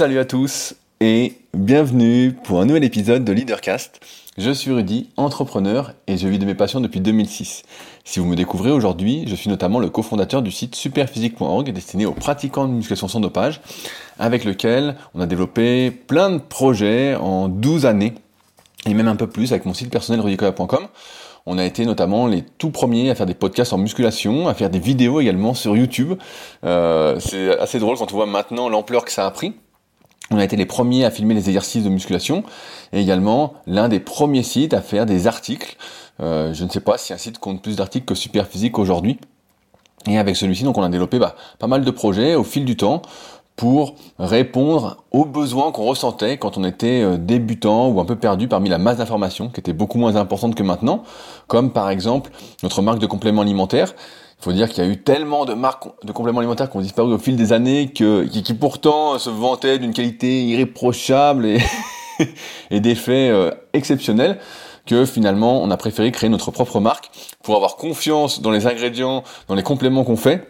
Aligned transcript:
Salut 0.00 0.18
à 0.18 0.24
tous 0.24 0.76
et 1.02 1.34
bienvenue 1.52 2.32
pour 2.32 2.62
un 2.62 2.64
nouvel 2.64 2.84
épisode 2.84 3.22
de 3.22 3.32
Leadercast. 3.32 4.00
Je 4.38 4.50
suis 4.50 4.72
Rudy, 4.72 5.10
entrepreneur 5.18 5.92
et 6.06 6.16
je 6.16 6.26
vis 6.26 6.38
de 6.38 6.46
mes 6.46 6.54
passions 6.54 6.80
depuis 6.80 7.00
2006. 7.00 7.64
Si 8.02 8.18
vous 8.18 8.24
me 8.24 8.34
découvrez 8.34 8.70
aujourd'hui, 8.70 9.24
je 9.26 9.34
suis 9.34 9.50
notamment 9.50 9.78
le 9.78 9.90
cofondateur 9.90 10.40
du 10.40 10.52
site 10.52 10.74
superphysique.org 10.74 11.70
destiné 11.70 12.06
aux 12.06 12.14
pratiquants 12.14 12.66
de 12.66 12.72
musculation 12.72 13.08
sans 13.08 13.20
dopage 13.20 13.60
avec 14.18 14.46
lequel 14.46 14.96
on 15.12 15.20
a 15.20 15.26
développé 15.26 15.90
plein 15.90 16.30
de 16.30 16.38
projets 16.38 17.14
en 17.16 17.48
12 17.48 17.84
années 17.84 18.14
et 18.86 18.94
même 18.94 19.08
un 19.08 19.16
peu 19.16 19.26
plus 19.26 19.52
avec 19.52 19.66
mon 19.66 19.74
site 19.74 19.90
personnel 19.90 20.22
rudicoya.com. 20.22 20.88
On 21.44 21.58
a 21.58 21.64
été 21.66 21.84
notamment 21.84 22.26
les 22.26 22.40
tout 22.40 22.70
premiers 22.70 23.10
à 23.10 23.14
faire 23.14 23.26
des 23.26 23.34
podcasts 23.34 23.74
en 23.74 23.78
musculation, 23.78 24.48
à 24.48 24.54
faire 24.54 24.70
des 24.70 24.78
vidéos 24.78 25.20
également 25.20 25.52
sur 25.52 25.76
YouTube. 25.76 26.14
Euh, 26.64 27.20
c'est 27.20 27.58
assez 27.58 27.78
drôle 27.78 27.98
quand 27.98 28.10
on 28.14 28.16
voit 28.16 28.24
maintenant 28.24 28.70
l'ampleur 28.70 29.04
que 29.04 29.12
ça 29.12 29.26
a 29.26 29.30
pris. 29.30 29.52
On 30.32 30.38
a 30.38 30.44
été 30.44 30.56
les 30.56 30.66
premiers 30.66 31.04
à 31.04 31.10
filmer 31.10 31.34
les 31.34 31.48
exercices 31.48 31.82
de 31.82 31.88
musculation 31.88 32.44
et 32.92 33.00
également 33.00 33.54
l'un 33.66 33.88
des 33.88 33.98
premiers 33.98 34.44
sites 34.44 34.74
à 34.74 34.80
faire 34.80 35.04
des 35.04 35.26
articles. 35.26 35.76
Euh, 36.20 36.54
je 36.54 36.64
ne 36.64 36.70
sais 36.70 36.80
pas 36.80 36.98
si 36.98 37.12
un 37.12 37.16
site 37.16 37.38
compte 37.38 37.62
plus 37.62 37.76
d'articles 37.76 38.06
que 38.06 38.14
Superphysique 38.14 38.78
aujourd'hui. 38.78 39.18
Et 40.08 40.18
avec 40.18 40.36
celui-ci, 40.36 40.62
donc 40.62 40.78
on 40.78 40.82
a 40.82 40.88
développé 40.88 41.18
bah, 41.18 41.34
pas 41.58 41.66
mal 41.66 41.84
de 41.84 41.90
projets 41.90 42.34
au 42.36 42.44
fil 42.44 42.64
du 42.64 42.76
temps 42.76 43.02
pour 43.56 43.96
répondre 44.18 45.04
aux 45.10 45.26
besoins 45.26 45.72
qu'on 45.72 45.84
ressentait 45.84 46.38
quand 46.38 46.56
on 46.56 46.64
était 46.64 47.02
euh, 47.02 47.18
débutant 47.18 47.88
ou 47.88 48.00
un 48.00 48.06
peu 48.06 48.16
perdu 48.16 48.48
parmi 48.48 48.70
la 48.70 48.78
masse 48.78 48.98
d'informations 48.98 49.50
qui 49.50 49.60
était 49.60 49.74
beaucoup 49.74 49.98
moins 49.98 50.16
importante 50.16 50.54
que 50.54 50.62
maintenant, 50.62 51.02
comme 51.46 51.72
par 51.72 51.90
exemple 51.90 52.30
notre 52.62 52.80
marque 52.80 53.00
de 53.00 53.06
compléments 53.06 53.42
alimentaires. 53.42 53.94
Il 54.40 54.44
faut 54.44 54.52
dire 54.52 54.70
qu'il 54.70 54.82
y 54.82 54.86
a 54.86 54.90
eu 54.90 54.96
tellement 54.96 55.44
de 55.44 55.52
marques 55.52 55.86
de 56.02 56.12
compléments 56.12 56.38
alimentaires 56.38 56.70
qui 56.70 56.76
ont 56.78 56.80
disparu 56.80 57.12
au 57.12 57.18
fil 57.18 57.36
des 57.36 57.52
années 57.52 57.92
qui, 57.92 58.54
pourtant 58.54 59.18
se 59.18 59.28
vantaient 59.28 59.78
d'une 59.78 59.92
qualité 59.92 60.44
irréprochable 60.44 61.44
et, 61.44 61.58
et 62.70 62.80
d'effets 62.80 63.28
euh, 63.28 63.50
exceptionnels 63.74 64.38
que 64.86 65.04
finalement 65.04 65.62
on 65.62 65.70
a 65.70 65.76
préféré 65.76 66.10
créer 66.10 66.30
notre 66.30 66.50
propre 66.52 66.80
marque 66.80 67.10
pour 67.42 67.54
avoir 67.56 67.76
confiance 67.76 68.40
dans 68.40 68.50
les 68.50 68.66
ingrédients, 68.66 69.24
dans 69.46 69.54
les 69.54 69.62
compléments 69.62 70.04
qu'on 70.04 70.16
fait 70.16 70.48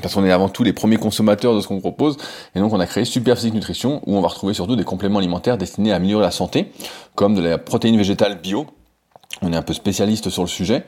parce 0.00 0.14
qu'on 0.14 0.24
est 0.24 0.30
avant 0.30 0.48
tout 0.48 0.62
les 0.62 0.72
premiers 0.72 0.96
consommateurs 0.96 1.54
de 1.54 1.60
ce 1.60 1.68
qu'on 1.68 1.80
propose, 1.80 2.18
et 2.54 2.60
donc 2.60 2.72
on 2.72 2.80
a 2.80 2.86
créé 2.86 3.04
Super 3.04 3.36
Physique 3.36 3.54
Nutrition, 3.54 4.02
où 4.06 4.16
on 4.16 4.20
va 4.20 4.28
retrouver 4.28 4.54
surtout 4.54 4.76
des 4.76 4.84
compléments 4.84 5.18
alimentaires 5.18 5.56
destinés 5.56 5.92
à 5.92 5.96
améliorer 5.96 6.24
la 6.24 6.30
santé, 6.30 6.70
comme 7.14 7.34
de 7.34 7.40
la 7.40 7.58
protéine 7.58 7.96
végétale 7.96 8.38
bio, 8.38 8.66
on 9.42 9.52
est 9.52 9.56
un 9.56 9.62
peu 9.62 9.72
spécialiste 9.72 10.28
sur 10.30 10.42
le 10.42 10.48
sujet, 10.48 10.84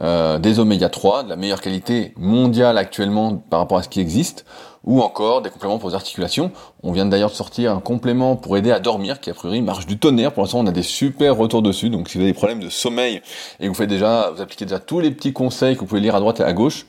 euh, 0.00 0.38
des 0.38 0.58
oméga 0.58 0.88
3, 0.88 1.22
de 1.22 1.28
la 1.28 1.36
meilleure 1.36 1.60
qualité 1.60 2.12
mondiale 2.16 2.76
actuellement 2.76 3.36
par 3.36 3.60
rapport 3.60 3.78
à 3.78 3.82
ce 3.82 3.88
qui 3.88 4.00
existe, 4.00 4.44
ou 4.84 5.02
encore 5.02 5.42
des 5.42 5.50
compléments 5.50 5.78
pour 5.78 5.88
les 5.88 5.94
articulations. 5.94 6.52
On 6.82 6.92
vient 6.92 7.06
d'ailleurs 7.06 7.30
de 7.30 7.34
sortir 7.34 7.72
un 7.72 7.80
complément 7.80 8.36
pour 8.36 8.56
aider 8.56 8.70
à 8.70 8.78
dormir, 8.78 9.20
qui 9.20 9.30
a 9.30 9.34
priori 9.34 9.60
marche 9.60 9.86
du 9.86 9.98
tonnerre. 9.98 10.32
Pour 10.32 10.42
l'instant, 10.42 10.60
on 10.60 10.66
a 10.66 10.72
des 10.72 10.82
super 10.82 11.36
retours 11.36 11.62
dessus. 11.62 11.90
Donc, 11.90 12.08
si 12.08 12.18
vous 12.18 12.22
avez 12.22 12.32
des 12.32 12.36
problèmes 12.36 12.60
de 12.60 12.68
sommeil 12.68 13.20
et 13.58 13.68
vous 13.68 13.74
faites 13.74 13.88
déjà, 13.88 14.30
vous 14.34 14.40
appliquez 14.40 14.64
déjà 14.64 14.78
tous 14.78 15.00
les 15.00 15.10
petits 15.10 15.32
conseils 15.32 15.74
que 15.74 15.80
vous 15.80 15.86
pouvez 15.86 16.00
lire 16.00 16.14
à 16.14 16.20
droite 16.20 16.40
et 16.40 16.44
à 16.44 16.52
gauche, 16.52 16.86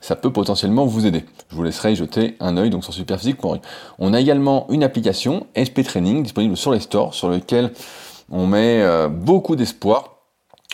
ça 0.00 0.16
peut 0.16 0.32
potentiellement 0.32 0.86
vous 0.86 1.06
aider. 1.06 1.24
Je 1.50 1.56
vous 1.56 1.62
laisserai 1.62 1.94
jeter 1.94 2.36
un 2.40 2.56
œil 2.56 2.70
donc 2.70 2.84
sur 2.84 2.92
superphysique.org. 2.92 3.60
On 3.98 4.12
a 4.12 4.20
également 4.20 4.66
une 4.70 4.82
application 4.82 5.46
SP 5.54 5.82
Training 5.84 6.22
disponible 6.22 6.56
sur 6.56 6.72
les 6.72 6.80
stores, 6.80 7.14
sur 7.14 7.28
lequel 7.28 7.70
on 8.30 8.46
met 8.46 8.82
euh, 8.82 9.08
beaucoup 9.08 9.54
d'espoir 9.54 10.15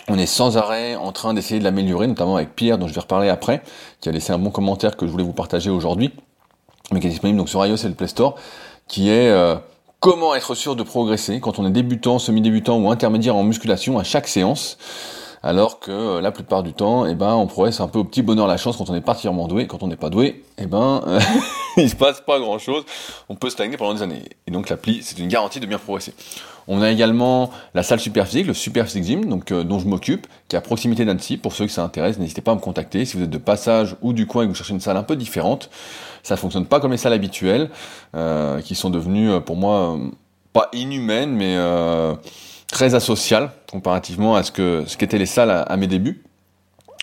on 0.07 0.17
est 0.17 0.25
sans 0.25 0.57
arrêt 0.57 0.95
en 0.95 1.11
train 1.11 1.33
d'essayer 1.33 1.59
de 1.59 1.63
l'améliorer, 1.63 2.07
notamment 2.07 2.35
avec 2.35 2.55
Pierre, 2.55 2.77
dont 2.77 2.87
je 2.87 2.93
vais 2.93 3.01
reparler 3.01 3.29
après, 3.29 3.61
qui 4.01 4.09
a 4.09 4.11
laissé 4.11 4.33
un 4.33 4.39
bon 4.39 4.51
commentaire 4.51 4.97
que 4.97 5.05
je 5.05 5.11
voulais 5.11 5.23
vous 5.23 5.33
partager 5.33 5.69
aujourd'hui 5.69 6.11
mais 6.91 6.99
qui 6.99 7.07
est 7.07 7.09
disponible 7.09 7.37
donc 7.37 7.49
sur 7.49 7.65
iOS 7.65 7.77
et 7.77 7.87
le 7.87 7.93
Play 7.93 8.07
Store, 8.07 8.35
qui 8.87 9.09
est 9.09 9.29
euh, 9.29 9.55
comment 9.99 10.35
être 10.35 10.55
sûr 10.55 10.75
de 10.75 10.83
progresser 10.83 11.39
quand 11.39 11.59
on 11.59 11.65
est 11.65 11.71
débutant, 11.71 12.19
semi-débutant 12.19 12.77
ou 12.77 12.89
intermédiaire 12.89 13.35
en 13.35 13.43
musculation 13.43 13.99
à 13.99 14.03
chaque 14.03 14.27
séance. 14.27 14.77
Alors 15.45 15.81
que 15.81 15.91
euh, 15.91 16.21
la 16.21 16.31
plupart 16.31 16.63
du 16.63 16.71
temps, 16.71 17.05
eh 17.05 17.15
ben, 17.15 17.33
on 17.33 17.47
progresse 17.47 17.81
un 17.81 17.89
peu 17.89 17.99
au 17.99 18.05
petit 18.05 18.21
bonheur 18.21 18.47
la 18.47 18.55
chance 18.55 18.77
quand 18.77 18.89
on 18.89 18.95
est 18.95 19.01
particulièrement 19.01 19.49
doué. 19.49 19.67
Quand 19.67 19.83
on 19.83 19.87
n'est 19.87 19.97
pas 19.97 20.09
doué, 20.09 20.41
eh 20.57 20.67
ben, 20.67 21.03
euh, 21.05 21.19
il 21.77 21.89
se 21.89 21.97
passe 21.97 22.21
pas 22.21 22.39
grand 22.39 22.59
chose. 22.59 22.85
On 23.27 23.35
peut 23.35 23.49
stagner 23.49 23.75
pendant 23.75 23.93
des 23.93 24.01
années. 24.01 24.23
Et 24.47 24.51
donc 24.51 24.69
l'appli, 24.69 25.03
c'est 25.03 25.19
une 25.19 25.27
garantie 25.27 25.59
de 25.59 25.65
bien 25.65 25.77
progresser. 25.77 26.13
On 26.69 26.81
a 26.81 26.89
également 26.89 27.51
la 27.73 27.83
salle 27.83 27.99
Superphysique, 27.99 28.47
le 28.47 28.53
Superphysique 28.53 29.03
Gym, 29.03 29.25
donc 29.25 29.51
euh, 29.51 29.65
dont 29.65 29.79
je 29.79 29.85
m'occupe, 29.85 30.27
qui 30.47 30.55
est 30.55 30.59
à 30.59 30.61
proximité 30.61 31.03
d'Annecy. 31.03 31.35
Pour 31.35 31.51
ceux 31.51 31.65
que 31.65 31.73
ça 31.73 31.83
intéresse, 31.83 32.17
n'hésitez 32.19 32.41
pas 32.41 32.53
à 32.53 32.55
me 32.55 32.61
contacter. 32.61 33.03
Si 33.03 33.17
vous 33.17 33.23
êtes 33.23 33.29
de 33.29 33.37
passage 33.37 33.97
ou 34.01 34.13
du 34.13 34.25
coin 34.27 34.43
et 34.43 34.45
que 34.45 34.51
vous 34.51 34.55
cherchez 34.55 34.73
une 34.73 34.79
salle 34.79 34.95
un 34.95 35.03
peu 35.03 35.17
différente, 35.17 35.69
ça 36.23 36.37
fonctionne 36.37 36.67
pas 36.67 36.79
comme 36.79 36.91
les 36.91 36.97
salles 36.97 37.11
habituelles, 37.11 37.69
qui 38.63 38.75
sont 38.75 38.89
devenues 38.89 39.41
pour 39.41 39.57
moi 39.57 39.99
pas 40.53 40.69
inhumaines, 40.71 41.31
mais 41.31 41.57
très 42.73 42.95
asocial 42.95 43.51
comparativement 43.71 44.35
à 44.35 44.43
ce 44.43 44.51
que 44.51 44.83
ce 44.87 44.97
qu'étaient 44.97 45.19
les 45.19 45.27
salles 45.27 45.51
à, 45.51 45.77
mes 45.77 45.87
débuts. 45.87 46.23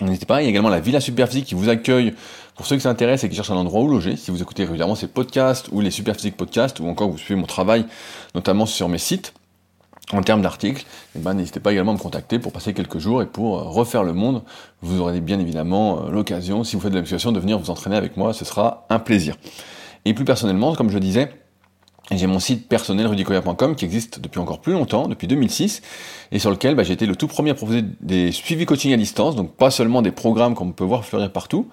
N'hésitez 0.01 0.27
pas, 0.27 0.43
il 0.43 0.45
y 0.45 0.47
a 0.49 0.51
également 0.51 0.69
la 0.69 0.81
Villa 0.81 1.01
Superphysique 1.01 1.47
qui 1.47 1.55
vous 1.55 1.69
accueille 1.69 2.15
pour 2.57 2.67
ceux 2.67 2.77
qui 2.77 2.83
s'intéressent 2.83 3.25
et 3.25 3.29
qui 3.29 3.37
cherchent 3.37 3.53
un 3.53 3.57
endroit 3.57 3.81
où 3.81 3.89
loger. 3.89 4.17
Si 4.17 4.31
vous 4.31 4.43
écoutez 4.43 4.65
régulièrement 4.65 4.97
ces 4.97 5.07
podcasts 5.07 5.69
ou 5.71 5.81
les 5.81 5.91
Superphysique 5.91 6.37
podcasts 6.37 6.81
ou 6.81 6.89
encore 6.89 7.09
vous 7.09 7.19
suivez 7.19 7.39
mon 7.41 7.47
travail, 7.47 7.87
notamment 8.35 8.67
sur 8.67 8.89
mes 8.89 8.99
sites, 8.99 9.33
en 10.13 10.23
termes 10.23 10.43
d'articles, 10.43 10.85
eh 11.15 11.21
ben, 11.21 11.35
n'hésitez 11.35 11.61
pas 11.61 11.71
également 11.71 11.93
à 11.93 11.95
me 11.95 12.01
contacter 12.01 12.41
pour 12.41 12.53
passer 12.53 12.75
quelques 12.75 12.99
jours 12.99 13.23
et 13.23 13.27
pour 13.27 13.61
euh, 13.61 13.63
refaire 13.63 14.03
le 14.03 14.13
monde. 14.13 14.43
Vous 14.83 15.01
aurez 15.01 15.21
bien 15.21 15.39
évidemment 15.39 16.07
euh, 16.07 16.11
l'occasion, 16.11 16.65
si 16.65 16.75
vous 16.75 16.83
faites 16.83 16.91
de 16.91 16.97
la 16.97 17.03
musculation, 17.03 17.31
de 17.31 17.39
venir 17.39 17.61
vous 17.61 17.71
entraîner 17.71 17.97
avec 17.97 18.17
moi, 18.17 18.33
ce 18.33 18.45
sera 18.45 18.87
un 18.91 18.99
plaisir. 18.99 19.37
Et 20.05 20.15
plus 20.15 20.25
personnellement, 20.25 20.75
comme 20.75 20.91
je 20.91 20.99
disais, 20.99 21.31
j'ai 22.17 22.27
mon 22.27 22.41
site 22.41 22.69
personnel 22.69 23.07
rudicoya.com 23.07 23.77
qui 23.77 23.85
existe 23.85 24.21
depuis 24.21 24.41
encore 24.41 24.61
plus 24.61 24.73
longtemps, 24.73 25.07
depuis 25.07 25.29
2006, 25.29 25.83
et 26.33 26.39
sur 26.39 26.51
lequel 26.51 26.75
bah, 26.75 26.83
j'ai 26.83 26.93
été 26.93 27.07
le 27.07 27.17
tout 27.17 27.29
premier 27.29 27.51
à 27.51 27.55
proposer 27.55 27.85
des 28.01 28.33
suivis 28.33 28.67
coaching 28.67 28.93
à 28.93 28.97
distance, 28.97 29.37
donc 29.37 29.55
pas 29.55 29.71
seulement 29.71 30.03
des 30.03 30.11
programmes 30.11 30.55
qu'on 30.55 30.73
peut 30.73 30.85
voir 30.85 31.05
fleurir 31.05 31.31
partout, 31.31 31.69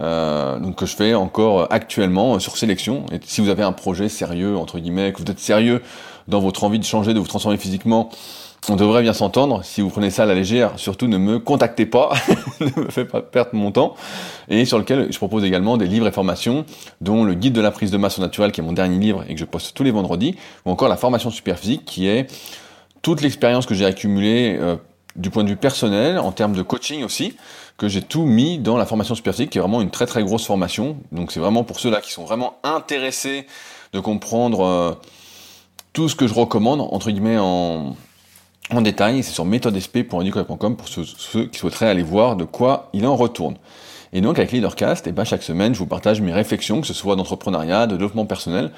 euh, 0.00 0.58
donc 0.58 0.76
que 0.76 0.86
je 0.86 0.96
fais 0.96 1.14
encore 1.14 1.66
actuellement 1.70 2.38
sur 2.38 2.56
sélection. 2.56 3.06
Et 3.12 3.20
si 3.24 3.40
vous 3.40 3.48
avez 3.48 3.62
un 3.62 3.72
projet 3.72 4.08
sérieux, 4.08 4.56
entre 4.56 4.78
guillemets, 4.78 5.12
que 5.12 5.22
vous 5.22 5.30
êtes 5.30 5.38
sérieux 5.38 5.82
dans 6.28 6.40
votre 6.40 6.64
envie 6.64 6.78
de 6.78 6.84
changer, 6.84 7.12
de 7.14 7.20
vous 7.20 7.26
transformer 7.26 7.58
physiquement, 7.58 8.10
on 8.68 8.76
devrait 8.76 9.02
bien 9.02 9.12
s'entendre. 9.12 9.64
Si 9.64 9.80
vous 9.80 9.90
prenez 9.90 10.10
ça 10.10 10.22
à 10.22 10.26
la 10.26 10.34
légère, 10.34 10.72
surtout 10.78 11.06
ne 11.06 11.18
me 11.18 11.38
contactez 11.38 11.86
pas, 11.86 12.12
ne 12.60 12.84
me 12.84 12.90
faites 12.90 13.08
pas 13.08 13.20
perdre 13.20 13.50
mon 13.54 13.72
temps. 13.72 13.94
Et 14.48 14.64
sur 14.64 14.78
lequel 14.78 15.12
je 15.12 15.18
propose 15.18 15.44
également 15.44 15.76
des 15.76 15.86
livres 15.86 16.06
et 16.06 16.12
formations, 16.12 16.64
dont 17.00 17.24
le 17.24 17.34
guide 17.34 17.52
de 17.52 17.60
la 17.60 17.70
prise 17.70 17.90
de 17.90 17.96
masse 17.96 18.18
au 18.18 18.22
naturel, 18.22 18.52
qui 18.52 18.60
est 18.60 18.64
mon 18.64 18.72
dernier 18.72 18.98
livre 18.98 19.24
et 19.28 19.34
que 19.34 19.40
je 19.40 19.44
poste 19.44 19.76
tous 19.76 19.82
les 19.82 19.90
vendredis, 19.90 20.36
ou 20.64 20.70
encore 20.70 20.88
la 20.88 20.96
formation 20.96 21.30
super 21.30 21.58
physique, 21.58 21.84
qui 21.84 22.08
est 22.08 22.30
toute 23.02 23.20
l'expérience 23.20 23.66
que 23.66 23.74
j'ai 23.74 23.84
accumulée 23.84 24.56
euh, 24.58 24.76
du 25.16 25.30
point 25.30 25.44
de 25.44 25.48
vue 25.48 25.56
personnel, 25.56 26.18
en 26.18 26.32
termes 26.32 26.54
de 26.54 26.62
coaching 26.62 27.04
aussi, 27.04 27.36
que 27.76 27.88
j'ai 27.88 28.02
tout 28.02 28.24
mis 28.24 28.58
dans 28.58 28.76
la 28.76 28.86
formation 28.86 29.14
super 29.14 29.34
physique, 29.34 29.50
qui 29.50 29.58
est 29.58 29.60
vraiment 29.60 29.82
une 29.82 29.90
très 29.90 30.06
très 30.06 30.22
grosse 30.22 30.46
formation. 30.46 30.96
Donc 31.12 31.32
c'est 31.32 31.40
vraiment 31.40 31.64
pour 31.64 31.80
ceux-là 31.80 32.00
qui 32.00 32.12
sont 32.12 32.24
vraiment 32.24 32.56
intéressés 32.62 33.46
de 33.92 34.00
comprendre 34.00 34.64
euh, 34.64 34.92
tout 35.92 36.08
ce 36.08 36.16
que 36.16 36.26
je 36.26 36.34
recommande, 36.34 36.80
entre 36.80 37.10
guillemets, 37.10 37.38
en 37.38 37.94
en 38.70 38.80
détail, 38.80 39.22
c'est 39.22 39.32
sur 39.32 39.44
méthodesp.com 39.44 40.76
pour 40.76 40.88
ceux, 40.88 41.04
ceux, 41.04 41.46
qui 41.46 41.58
souhaiteraient 41.58 41.88
aller 41.88 42.02
voir 42.02 42.36
de 42.36 42.44
quoi 42.44 42.88
il 42.92 43.06
en 43.06 43.16
retourne. 43.16 43.56
Et 44.12 44.20
donc 44.20 44.38
avec 44.38 44.52
Leadercast, 44.52 45.06
et 45.06 45.10
eh 45.10 45.12
ben, 45.12 45.24
chaque 45.24 45.42
semaine, 45.42 45.74
je 45.74 45.78
vous 45.78 45.86
partage 45.86 46.20
mes 46.20 46.32
réflexions, 46.32 46.80
que 46.80 46.86
ce 46.86 46.94
soit 46.94 47.16
d'entrepreneuriat, 47.16 47.86
de 47.86 47.96
développement 47.96 48.26
personnel. 48.26 48.70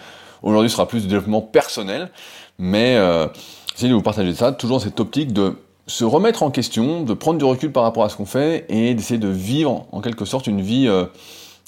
Aujourd'hui, 0.43 0.71
ce 0.71 0.77
sera 0.77 0.89
plus 0.89 1.05
de 1.05 1.09
développement 1.09 1.43
personnel, 1.43 2.11
mais 2.59 2.97
euh, 2.97 3.27
j'essaie 3.75 3.89
de 3.89 3.95
vous 3.95 4.03
partager 4.03 4.35
ça, 4.35 4.53
toujours 4.53 4.81
cette 4.81 4.99
optique 4.99 5.33
de 5.33 5.57
se 5.87 6.05
remettre 6.05 6.43
en 6.43 6.51
question, 6.51 7.03
de 7.03 7.15
prendre 7.15 7.39
du 7.39 7.45
recul 7.45 7.71
par 7.71 7.85
rapport 7.85 8.05
à 8.05 8.09
ce 8.09 8.17
qu'on 8.17 8.27
fait 8.27 8.67
et 8.69 8.95
d'essayer 8.95 9.21
de 9.21 9.29
vivre 9.29 9.87
en 9.93 10.01
quelque 10.01 10.25
sorte 10.25 10.47
une 10.47 10.61
vie 10.61 10.89
euh, 10.89 11.05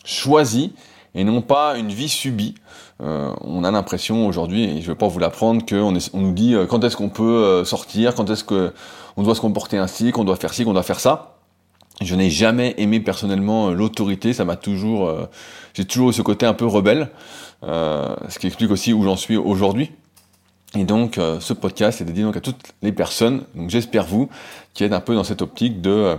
choisie 0.05 0.73
et 1.14 1.24
non 1.24 1.41
pas 1.41 1.76
une 1.76 1.88
vie 1.88 2.08
subie. 2.08 2.54
Euh, 3.00 3.32
on 3.42 3.64
a 3.64 3.70
l'impression 3.70 4.26
aujourd'hui, 4.26 4.64
et 4.64 4.81
je 4.81 4.88
ne 4.88 4.93
vais 4.93 4.94
pas 4.94 5.08
vous 5.08 5.19
l'apprendre, 5.19 5.64
qu'on 5.64 5.96
on 6.12 6.20
nous 6.20 6.32
dit 6.32 6.55
euh, 6.55 6.66
quand 6.66 6.82
est-ce 6.82 6.96
qu'on 6.96 7.08
peut 7.08 7.22
euh, 7.22 7.64
sortir, 7.64 8.14
quand 8.14 8.28
est-ce 8.31 8.44
qu'on 8.44 9.22
doit 9.22 9.34
se 9.34 9.40
comporter 9.40 9.78
ainsi, 9.78 10.10
qu'on 10.10 10.25
doit 10.25 10.37
faire 10.37 10.52
ci, 10.52 10.64
qu'on 10.64 10.72
doit 10.72 10.82
faire 10.82 11.00
ça. 11.00 11.37
Je 12.00 12.14
n'ai 12.14 12.31
jamais 12.31 12.75
aimé 12.78 13.00
personnellement 13.00 13.70
l'autorité, 13.70 14.32
ça 14.32 14.44
m'a 14.44 14.55
toujours, 14.55 15.12
j'ai 15.75 15.84
toujours 15.84 16.10
eu 16.10 16.12
ce 16.12 16.22
côté 16.22 16.46
un 16.46 16.55
peu 16.55 16.64
rebelle, 16.64 17.11
ce 17.64 18.38
qui 18.38 18.46
explique 18.46 18.70
aussi 18.70 18.93
où 18.93 19.02
j'en 19.02 19.16
suis 19.16 19.37
aujourd'hui. 19.37 19.90
Et 20.76 20.84
donc, 20.84 21.19
ce 21.40 21.52
podcast 21.52 22.00
est 22.00 22.04
dédié 22.04 22.22
donc 22.22 22.37
à 22.37 22.40
toutes 22.40 22.72
les 22.82 22.93
personnes, 22.93 23.43
donc 23.56 23.70
j'espère 23.70 24.06
vous, 24.06 24.28
qui 24.75 24.84
êtes 24.84 24.93
un 24.93 25.00
peu 25.00 25.16
dans 25.16 25.25
cette 25.25 25.43
optique 25.43 25.81
de 25.81 26.16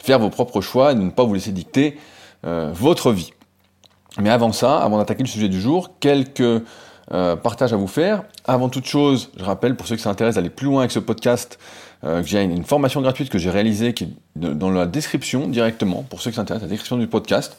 faire 0.00 0.18
vos 0.18 0.28
propres 0.28 0.60
choix 0.60 0.92
et 0.92 0.94
de 0.94 1.00
ne 1.00 1.08
pas 1.08 1.24
vous 1.24 1.32
laisser 1.32 1.52
dicter 1.52 1.96
votre 2.44 3.10
vie. 3.10 3.32
Mais 4.20 4.30
avant 4.30 4.52
ça, 4.52 4.78
avant 4.78 4.98
d'attaquer 4.98 5.22
le 5.22 5.28
sujet 5.28 5.48
du 5.48 5.60
jour, 5.60 5.90
quelques 6.00 6.62
euh, 7.12 7.36
partages 7.36 7.72
à 7.72 7.76
vous 7.76 7.88
faire. 7.88 8.22
Avant 8.46 8.68
toute 8.68 8.86
chose, 8.86 9.30
je 9.36 9.44
rappelle 9.44 9.76
pour 9.76 9.86
ceux 9.86 9.96
qui 9.96 10.02
s'intéressent 10.02 10.36
d'aller 10.36 10.50
plus 10.50 10.66
loin 10.66 10.80
avec 10.80 10.92
ce 10.92 10.98
podcast, 10.98 11.58
euh, 12.04 12.22
que 12.22 12.28
j'ai 12.28 12.40
une, 12.42 12.64
formation 12.64 13.00
gratuite 13.02 13.28
que 13.28 13.38
j'ai 13.38 13.50
réalisée 13.50 13.92
qui 13.92 14.04
est 14.04 14.08
dans 14.36 14.70
la 14.70 14.86
description 14.86 15.48
directement, 15.48 16.04
pour 16.08 16.22
ceux 16.22 16.30
qui 16.30 16.36
s'intéressent 16.36 16.64
à 16.64 16.66
la 16.66 16.70
description 16.70 16.96
du 16.96 17.08
podcast. 17.08 17.56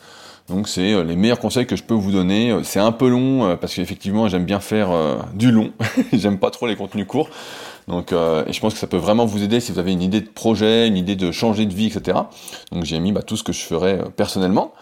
Donc 0.50 0.68
c'est 0.68 1.04
les 1.04 1.16
meilleurs 1.16 1.40
conseils 1.40 1.66
que 1.66 1.76
je 1.76 1.84
peux 1.84 1.94
vous 1.94 2.12
donner. 2.12 2.54
C'est 2.64 2.80
un 2.80 2.92
peu 2.92 3.08
long 3.08 3.56
parce 3.56 3.76
qu'effectivement 3.76 4.28
j'aime 4.28 4.44
bien 4.44 4.60
faire 4.60 4.90
du 5.34 5.52
long. 5.52 5.72
j'aime 6.12 6.38
pas 6.38 6.52
trop 6.52 6.68
les 6.68 6.76
contenus 6.76 7.08
courts. 7.08 7.30
Donc 7.88 8.12
et 8.12 8.52
je 8.52 8.60
pense 8.60 8.74
que 8.74 8.80
ça 8.80 8.88
peut 8.88 8.98
vraiment 8.98 9.26
vous 9.26 9.42
aider 9.42 9.62
si 9.62 9.72
vous 9.72 9.80
avez 9.80 9.94
une 9.94 10.02
idée 10.02 10.20
de 10.20 10.28
projet, 10.28 10.86
une 10.86 10.98
idée 10.98 11.16
de 11.16 11.32
changer 11.32 11.66
de 11.66 11.74
vie, 11.74 11.86
etc. 11.86 12.18
Donc 12.74 12.84
j'ai 12.84 13.00
mis 13.00 13.14
bah, 13.14 13.22
tout 13.22 13.38
ce 13.38 13.44
que 13.44 13.54
je 13.54 13.62
ferais 13.62 14.02
personnellement. 14.18 14.74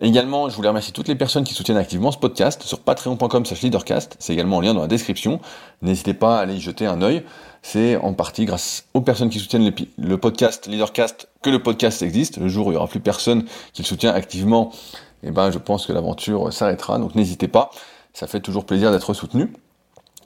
Également, 0.00 0.48
je 0.48 0.54
voulais 0.54 0.68
remercier 0.68 0.92
toutes 0.92 1.08
les 1.08 1.16
personnes 1.16 1.42
qui 1.42 1.54
soutiennent 1.54 1.76
activement 1.76 2.12
ce 2.12 2.18
podcast 2.18 2.62
sur 2.62 2.78
patreon.com 2.78 3.44
slash 3.44 3.62
leadercast. 3.62 4.14
C'est 4.20 4.32
également 4.32 4.58
en 4.58 4.60
lien 4.60 4.72
dans 4.72 4.82
la 4.82 4.86
description. 4.86 5.40
N'hésitez 5.82 6.14
pas 6.14 6.38
à 6.38 6.42
aller 6.42 6.54
y 6.54 6.60
jeter 6.60 6.86
un 6.86 7.02
œil. 7.02 7.24
C'est 7.62 7.96
en 7.96 8.12
partie 8.12 8.44
grâce 8.44 8.84
aux 8.94 9.00
personnes 9.00 9.28
qui 9.28 9.40
soutiennent 9.40 9.72
le 9.98 10.18
podcast 10.18 10.68
Leadercast 10.68 11.28
que 11.42 11.50
le 11.50 11.60
podcast 11.60 12.02
existe. 12.02 12.38
Le 12.38 12.46
jour 12.46 12.68
où 12.68 12.70
il 12.70 12.74
n'y 12.74 12.76
aura 12.76 12.86
plus 12.86 13.00
personne 13.00 13.44
qui 13.72 13.82
le 13.82 13.88
soutient 13.88 14.14
activement, 14.14 14.70
eh 15.24 15.32
ben, 15.32 15.50
je 15.50 15.58
pense 15.58 15.84
que 15.84 15.92
l'aventure 15.92 16.52
s'arrêtera. 16.52 17.00
Donc 17.00 17.16
n'hésitez 17.16 17.48
pas. 17.48 17.70
Ça 18.12 18.28
fait 18.28 18.40
toujours 18.40 18.66
plaisir 18.66 18.92
d'être 18.92 19.14
soutenu. 19.14 19.52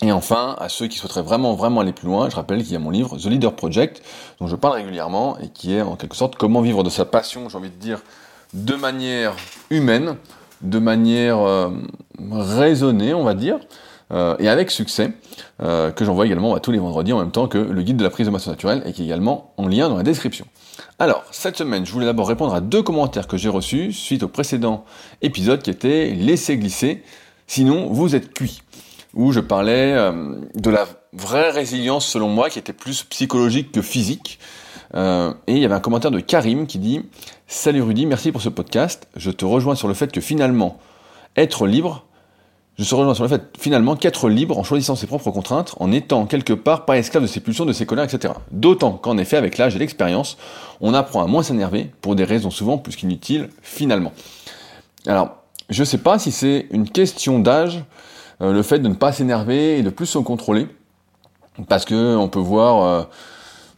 Et 0.02 0.12
enfin, 0.12 0.56
à 0.58 0.68
ceux 0.68 0.88
qui 0.88 0.98
souhaiteraient 0.98 1.22
vraiment, 1.22 1.54
vraiment 1.54 1.80
aller 1.80 1.92
plus 1.92 2.08
loin, 2.08 2.28
je 2.28 2.36
rappelle 2.36 2.62
qu'il 2.62 2.72
y 2.72 2.76
a 2.76 2.80
mon 2.80 2.90
livre 2.90 3.16
The 3.16 3.26
Leader 3.26 3.54
Project, 3.54 4.02
dont 4.40 4.48
je 4.48 4.56
parle 4.56 4.74
régulièrement 4.74 5.38
et 5.38 5.48
qui 5.48 5.74
est 5.74 5.82
en 5.82 5.96
quelque 5.96 6.16
sorte 6.16 6.34
comment 6.34 6.60
vivre 6.60 6.82
de 6.82 6.90
sa 6.90 7.04
passion, 7.04 7.48
j'ai 7.48 7.56
envie 7.56 7.70
de 7.70 7.76
dire, 7.76 8.02
de 8.52 8.74
manière 8.74 9.34
humaine, 9.70 10.16
de 10.60 10.78
manière 10.78 11.38
euh, 11.38 11.70
raisonnée, 12.30 13.14
on 13.14 13.24
va 13.24 13.34
dire, 13.34 13.58
euh, 14.12 14.36
et 14.38 14.48
avec 14.48 14.70
succès, 14.70 15.12
euh, 15.62 15.90
que 15.90 16.04
j'envoie 16.04 16.26
également 16.26 16.54
à 16.54 16.60
tous 16.60 16.70
les 16.70 16.78
vendredis 16.78 17.12
en 17.12 17.18
même 17.18 17.30
temps 17.30 17.48
que 17.48 17.58
le 17.58 17.82
guide 17.82 17.96
de 17.96 18.04
la 18.04 18.10
prise 18.10 18.26
de 18.26 18.30
masse 18.30 18.46
naturelle 18.46 18.82
et 18.84 18.92
qui 18.92 19.02
est 19.02 19.06
également 19.06 19.54
en 19.56 19.66
lien 19.68 19.88
dans 19.88 19.96
la 19.96 20.02
description. 20.02 20.46
Alors, 20.98 21.24
cette 21.30 21.56
semaine, 21.56 21.86
je 21.86 21.92
voulais 21.92 22.06
d'abord 22.06 22.28
répondre 22.28 22.54
à 22.54 22.60
deux 22.60 22.82
commentaires 22.82 23.26
que 23.26 23.36
j'ai 23.36 23.48
reçus 23.48 23.92
suite 23.92 24.22
au 24.22 24.28
précédent 24.28 24.84
épisode 25.22 25.62
qui 25.62 25.70
était 25.70 26.10
laissez 26.10 26.56
glisser, 26.58 27.02
sinon 27.46 27.88
vous 27.90 28.14
êtes 28.14 28.34
cuit. 28.34 28.62
Où 29.14 29.30
je 29.32 29.40
parlais 29.40 29.94
de 30.54 30.70
la 30.70 30.86
vraie 31.12 31.50
résilience 31.50 32.06
selon 32.06 32.28
moi 32.28 32.48
qui 32.48 32.58
était 32.58 32.72
plus 32.72 33.02
psychologique 33.04 33.70
que 33.70 33.82
physique. 33.82 34.38
Et 34.94 35.52
il 35.54 35.58
y 35.58 35.64
avait 35.64 35.74
un 35.74 35.80
commentaire 35.80 36.10
de 36.10 36.20
Karim 36.20 36.66
qui 36.66 36.78
dit 36.78 37.02
Salut 37.46 37.82
Rudy, 37.82 38.06
merci 38.06 38.32
pour 38.32 38.42
ce 38.42 38.48
podcast. 38.48 39.08
Je 39.16 39.30
te 39.30 39.44
rejoins 39.44 39.74
sur 39.74 39.88
le 39.88 39.94
fait 39.94 40.12
que 40.12 40.20
finalement, 40.20 40.78
être 41.36 41.66
libre, 41.66 42.04
je 42.78 42.88
te 42.88 42.94
rejoins 42.94 43.14
sur 43.14 43.24
le 43.24 43.28
fait 43.28 43.42
finalement 43.58 43.96
qu'être 43.96 44.28
libre 44.28 44.58
en 44.58 44.64
choisissant 44.64 44.96
ses 44.96 45.06
propres 45.06 45.30
contraintes, 45.30 45.74
en 45.78 45.92
étant 45.92 46.26
quelque 46.26 46.52
part 46.54 46.84
pas 46.84 46.96
esclave 46.96 47.22
de 47.22 47.28
ses 47.28 47.40
pulsions, 47.40 47.66
de 47.66 47.72
ses 47.72 47.86
colères, 47.86 48.04
etc. 48.04 48.34
D'autant 48.50 48.92
qu'en 48.92 49.18
effet, 49.18 49.36
avec 49.36 49.58
l'âge 49.58 49.76
et 49.76 49.78
l'expérience, 49.78 50.38
on 50.80 50.94
apprend 50.94 51.22
à 51.22 51.26
moins 51.26 51.42
s'énerver 51.42 51.90
pour 52.00 52.16
des 52.16 52.24
raisons 52.24 52.50
souvent 52.50 52.78
plus 52.78 52.96
qu'inutiles 52.96 53.50
finalement. 53.60 54.12
Alors, 55.06 55.36
je 55.68 55.84
sais 55.84 55.98
pas 55.98 56.18
si 56.18 56.32
c'est 56.32 56.66
une 56.70 56.88
question 56.88 57.38
d'âge, 57.38 57.84
euh, 58.40 58.52
le 58.52 58.62
fait 58.62 58.78
de 58.78 58.88
ne 58.88 58.94
pas 58.94 59.12
s'énerver 59.12 59.78
et 59.78 59.82
de 59.82 59.90
plus 59.90 60.06
se 60.06 60.18
contrôler, 60.18 60.66
parce 61.68 61.84
que 61.84 62.16
on 62.16 62.28
peut 62.28 62.40
voir, 62.40 62.84
euh, 62.84 63.02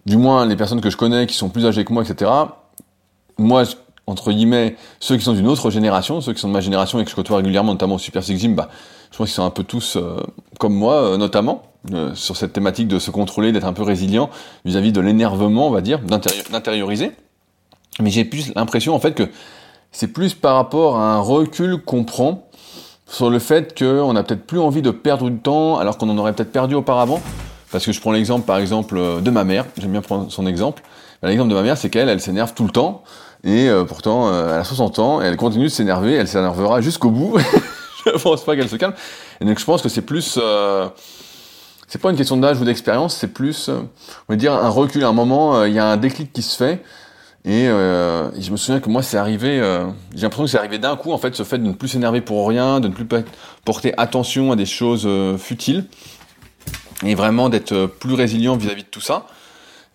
du 0.06 0.17
moins 0.17 0.47
les 0.47 0.56
personnes 0.56 0.81
que 0.81 0.91
je 0.91 0.97
connais 0.97 1.27
qui 1.27 1.35
sont 1.35 1.49
plus 1.49 1.67
âgées 1.67 1.85
que 1.85 1.93
moi, 1.93 2.03
etc 2.03 2.31
moi, 3.39 3.65
entre 4.06 4.33
guillemets, 4.33 4.77
ceux 5.01 5.17
qui 5.17 5.25
sont 5.25 5.33
d'une 5.33 5.47
autre 5.47 5.71
génération, 5.71 6.21
ceux 6.21 6.33
qui 6.33 6.41
sont 6.41 6.49
de 6.49 6.53
ma 6.53 6.61
génération 6.61 7.01
et 7.01 7.05
que 7.05 7.11
je 7.11 7.17
côtoie 7.17 7.39
régulièrement, 7.39 7.73
notamment 7.73 7.97
au 7.97 7.99
Super 7.99 8.23
Six 8.23 8.39
Gym, 8.39 8.55
bah, 8.55 8.69
je 9.11 9.17
pense 9.17 9.29
qu'ils 9.29 9.35
sont 9.35 9.45
un 9.45 9.51
peu 9.51 9.65
tous 9.65 9.97
euh, 9.97 10.17
comme 10.59 10.75
moi, 10.75 10.95
euh, 10.95 11.17
notamment, 11.17 11.62
euh, 11.93 12.15
sur 12.15 12.37
cette 12.37 12.53
thématique 12.53 12.89
de 12.89 12.99
se 12.99 13.11
contrôler, 13.11 13.53
d'être 13.53 13.67
un 13.67 13.73
peu 13.73 13.83
résilient 13.83 14.31
vis-à-vis 14.65 14.93
de 14.93 15.01
l'énervement, 15.01 15.69
on 15.69 15.71
va 15.71 15.81
dire, 15.81 16.01
d'intérioriser. 16.01 17.12
Mais 18.00 18.11
j'ai 18.11 18.25
plus 18.25 18.53
l'impression, 18.55 18.95
en 18.95 18.99
fait, 18.99 19.15
que 19.15 19.31
c'est 19.93 20.09
plus 20.09 20.35
par 20.35 20.57
rapport 20.57 20.99
à 20.99 21.15
un 21.15 21.21
recul 21.21 21.79
qu'on 21.79 22.05
prend 22.05 22.49
sur 23.07 23.31
le 23.31 23.39
fait 23.39 23.79
qu'on 23.79 24.17
a 24.17 24.23
peut-être 24.23 24.47
plus 24.47 24.59
envie 24.59 24.83
de 24.83 24.91
perdre 24.91 25.31
du 25.31 25.37
temps 25.37 25.79
alors 25.79 25.99
qu'on 25.99 26.09
en 26.09 26.19
aurait 26.19 26.33
peut-être 26.33 26.50
perdu 26.50 26.75
auparavant. 26.75 27.21
Parce 27.75 27.85
que 27.87 27.91
je 27.91 28.00
prends 28.00 28.12
l'exemple, 28.12 28.47
par 28.47 28.59
exemple, 28.59 29.21
de 29.21 29.31
ma 29.32 29.43
mère, 29.43 29.67
j'aime 29.81 29.91
bien 29.91 30.00
prendre 30.00 30.31
son 30.31 30.47
exemple. 30.47 30.85
Bah, 31.21 31.26
l'exemple 31.26 31.50
de 31.50 31.56
ma 31.56 31.62
mère, 31.62 31.76
c'est 31.76 31.91
qu'elle, 31.91 32.09
elle 32.09 32.21
s'énerve 32.21 32.55
tout 32.55 32.62
le 32.62 32.71
temps. 32.71 33.03
Et 33.43 33.69
euh, 33.69 33.82
pourtant, 33.82 34.29
euh, 34.29 34.55
elle 34.55 34.61
a 34.61 34.62
60 34.62 35.00
ans, 35.00 35.21
et 35.21 35.25
elle 35.25 35.37
continue 35.37 35.65
de 35.65 35.71
s'énerver, 35.71 36.15
elle 36.15 36.29
s'énervera 36.29 36.81
jusqu'au 36.81 37.11
bout. 37.11 37.37
je 38.06 38.23
pense 38.23 38.44
pas 38.44 38.55
qu'elle 38.55 38.69
se 38.69 38.76
calme. 38.76 38.94
Et 39.41 39.44
donc 39.44 39.59
je 39.59 39.65
pense 39.65 39.82
que 39.82 39.88
c'est 39.88 40.03
plus... 40.03 40.38
Euh, 40.41 40.87
c'est 41.88 42.00
pas 42.00 42.11
une 42.11 42.17
question 42.17 42.37
d'âge 42.37 42.61
ou 42.61 42.65
d'expérience, 42.65 43.17
c'est 43.17 43.35
plus, 43.35 43.69
on 43.69 43.88
va 44.29 44.37
dire, 44.37 44.53
un 44.53 44.69
recul. 44.69 45.03
À 45.03 45.09
un 45.09 45.12
moment, 45.12 45.65
il 45.65 45.73
y 45.73 45.81
a 45.81 45.87
un 45.87 45.97
déclic 45.97 46.32
qui 46.32 46.43
se 46.43 46.56
fait. 46.56 46.81
Et, 47.44 47.67
je 47.67 48.50
me 48.53 48.56
souviens 48.56 48.79
que 48.79 48.88
moi, 48.88 49.03
c'est 49.03 49.17
arrivé, 49.17 49.61
j'ai 50.15 50.23
l'impression 50.23 50.44
que 50.44 50.50
c'est 50.50 50.59
arrivé 50.59 50.79
d'un 50.79 50.97
coup, 50.97 51.12
en 51.12 51.19
fait, 51.19 51.37
ce 51.37 51.43
fait 51.43 51.59
de 51.59 51.65
ne 51.65 51.73
plus 51.73 51.88
s'énerver 51.88 52.21
pour 52.21 52.49
rien, 52.49 52.81
de 52.81 52.88
ne 52.88 52.93
plus 52.93 53.06
porter 53.65 53.94
attention 53.97 54.50
à 54.50 54.56
des 54.56 54.67
choses 54.67 55.09
futiles, 55.38 55.85
et 57.05 57.15
vraiment 57.15 57.49
d'être 57.49 57.87
plus 57.87 58.15
résilient 58.15 58.56
vis-à-vis 58.56 58.83
-vis 58.83 58.87
de 58.87 58.91
tout 58.91 59.01
ça. 59.01 59.27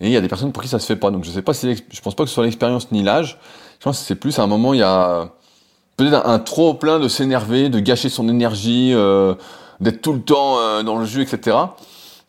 Et 0.00 0.06
il 0.06 0.12
y 0.12 0.16
a 0.16 0.20
des 0.20 0.28
personnes 0.28 0.52
pour 0.52 0.62
qui 0.62 0.68
ça 0.68 0.78
se 0.78 0.86
fait 0.86 0.96
pas. 0.96 1.10
Donc 1.10 1.24
je 1.24 1.30
sais 1.30 1.42
pas 1.42 1.54
si 1.54 1.76
je 1.90 2.00
pense 2.00 2.14
pas 2.14 2.24
que 2.24 2.28
ce 2.28 2.34
soit 2.34 2.44
l'expérience 2.44 2.90
ni 2.92 3.02
l'âge. 3.02 3.38
Je 3.78 3.84
pense 3.84 3.98
que 4.00 4.06
c'est 4.06 4.14
plus 4.14 4.38
à 4.38 4.42
un 4.42 4.46
moment 4.46 4.72
il 4.74 4.80
y 4.80 4.82
a 4.82 5.30
peut-être 5.96 6.26
un, 6.26 6.38
trop 6.38 6.74
plein 6.74 6.98
de 6.98 7.08
s'énerver, 7.08 7.68
de 7.68 7.80
gâcher 7.80 8.08
son 8.08 8.28
énergie, 8.28 8.92
euh, 8.94 9.34
d'être 9.80 10.00
tout 10.00 10.14
le 10.14 10.22
temps 10.22 10.58
euh, 10.58 10.82
dans 10.82 10.98
le 10.98 11.04
jus, 11.04 11.22
etc. 11.22 11.56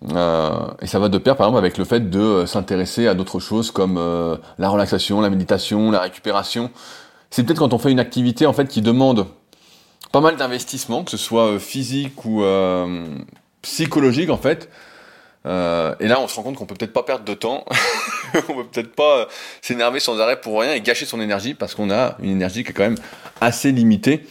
Euh, 0.09 0.67
et 0.81 0.87
ça 0.87 0.97
va 0.97 1.09
de 1.09 1.17
pair 1.19 1.37
par 1.37 1.47
exemple 1.47 1.59
avec 1.59 1.77
le 1.77 1.85
fait 1.85 2.09
de 2.09 2.19
euh, 2.19 2.45
s'intéresser 2.47 3.07
à 3.07 3.13
d'autres 3.13 3.39
choses 3.39 3.69
comme 3.69 3.97
euh, 3.99 4.35
la 4.57 4.69
relaxation, 4.69 5.21
la 5.21 5.29
méditation, 5.29 5.91
la 5.91 5.99
récupération. 5.99 6.71
C'est 7.29 7.43
peut-être 7.43 7.59
quand 7.59 7.73
on 7.73 7.77
fait 7.77 7.91
une 7.91 7.99
activité 7.99 8.47
en 8.47 8.53
fait 8.53 8.67
qui 8.67 8.81
demande 8.81 9.27
pas 10.11 10.19
mal 10.19 10.37
d'investissement, 10.37 11.03
que 11.03 11.11
ce 11.11 11.17
soit 11.17 11.59
physique 11.59 12.25
ou 12.25 12.43
psychologique 13.61 14.29
en 14.29 14.37
fait, 14.37 14.69
euh, 15.45 15.95
et 15.99 16.07
là, 16.07 16.19
on 16.21 16.27
se 16.27 16.35
rend 16.35 16.43
compte 16.43 16.55
qu'on 16.55 16.65
peut 16.65 16.75
peut-être 16.75 16.93
pas 16.93 17.03
perdre 17.03 17.25
de 17.25 17.33
temps, 17.33 17.65
on 18.49 18.53
peut 18.53 18.67
peut-être 18.67 18.93
pas 18.93 19.17
euh, 19.17 19.25
s'énerver 19.61 19.99
sans 19.99 20.19
arrêt 20.19 20.39
pour 20.39 20.61
rien 20.61 20.73
et 20.73 20.81
gâcher 20.81 21.05
son 21.05 21.19
énergie 21.19 21.53
parce 21.53 21.73
qu'on 21.73 21.89
a 21.89 22.15
une 22.21 22.29
énergie 22.29 22.63
qui 22.63 22.69
est 22.69 22.73
quand 22.73 22.83
même 22.83 22.97
assez 23.39 23.71
limitée. 23.71 24.25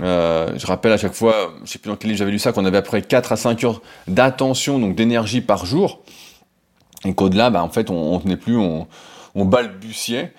Euh, 0.00 0.52
je 0.56 0.66
rappelle 0.66 0.92
à 0.92 0.96
chaque 0.96 1.12
fois, 1.12 1.52
je 1.64 1.70
sais 1.70 1.78
plus 1.78 1.90
dans 1.90 1.96
quel 1.96 2.08
livre 2.08 2.18
j'avais 2.18 2.30
lu 2.30 2.38
ça, 2.38 2.52
qu'on 2.52 2.64
avait 2.64 2.78
à 2.78 2.82
peu 2.82 2.88
près 2.88 3.02
4 3.02 3.32
à 3.32 3.36
5 3.36 3.64
heures 3.64 3.82
d'attention, 4.08 4.78
donc 4.78 4.94
d'énergie 4.94 5.40
par 5.40 5.66
jour, 5.66 6.02
et 7.04 7.14
qu'au-delà, 7.14 7.50
bah, 7.50 7.62
en 7.62 7.68
fait, 7.68 7.90
on, 7.90 8.14
on 8.14 8.18
tenait 8.18 8.36
plus, 8.36 8.56
on, 8.56 8.86
balbutiait. 9.34 10.32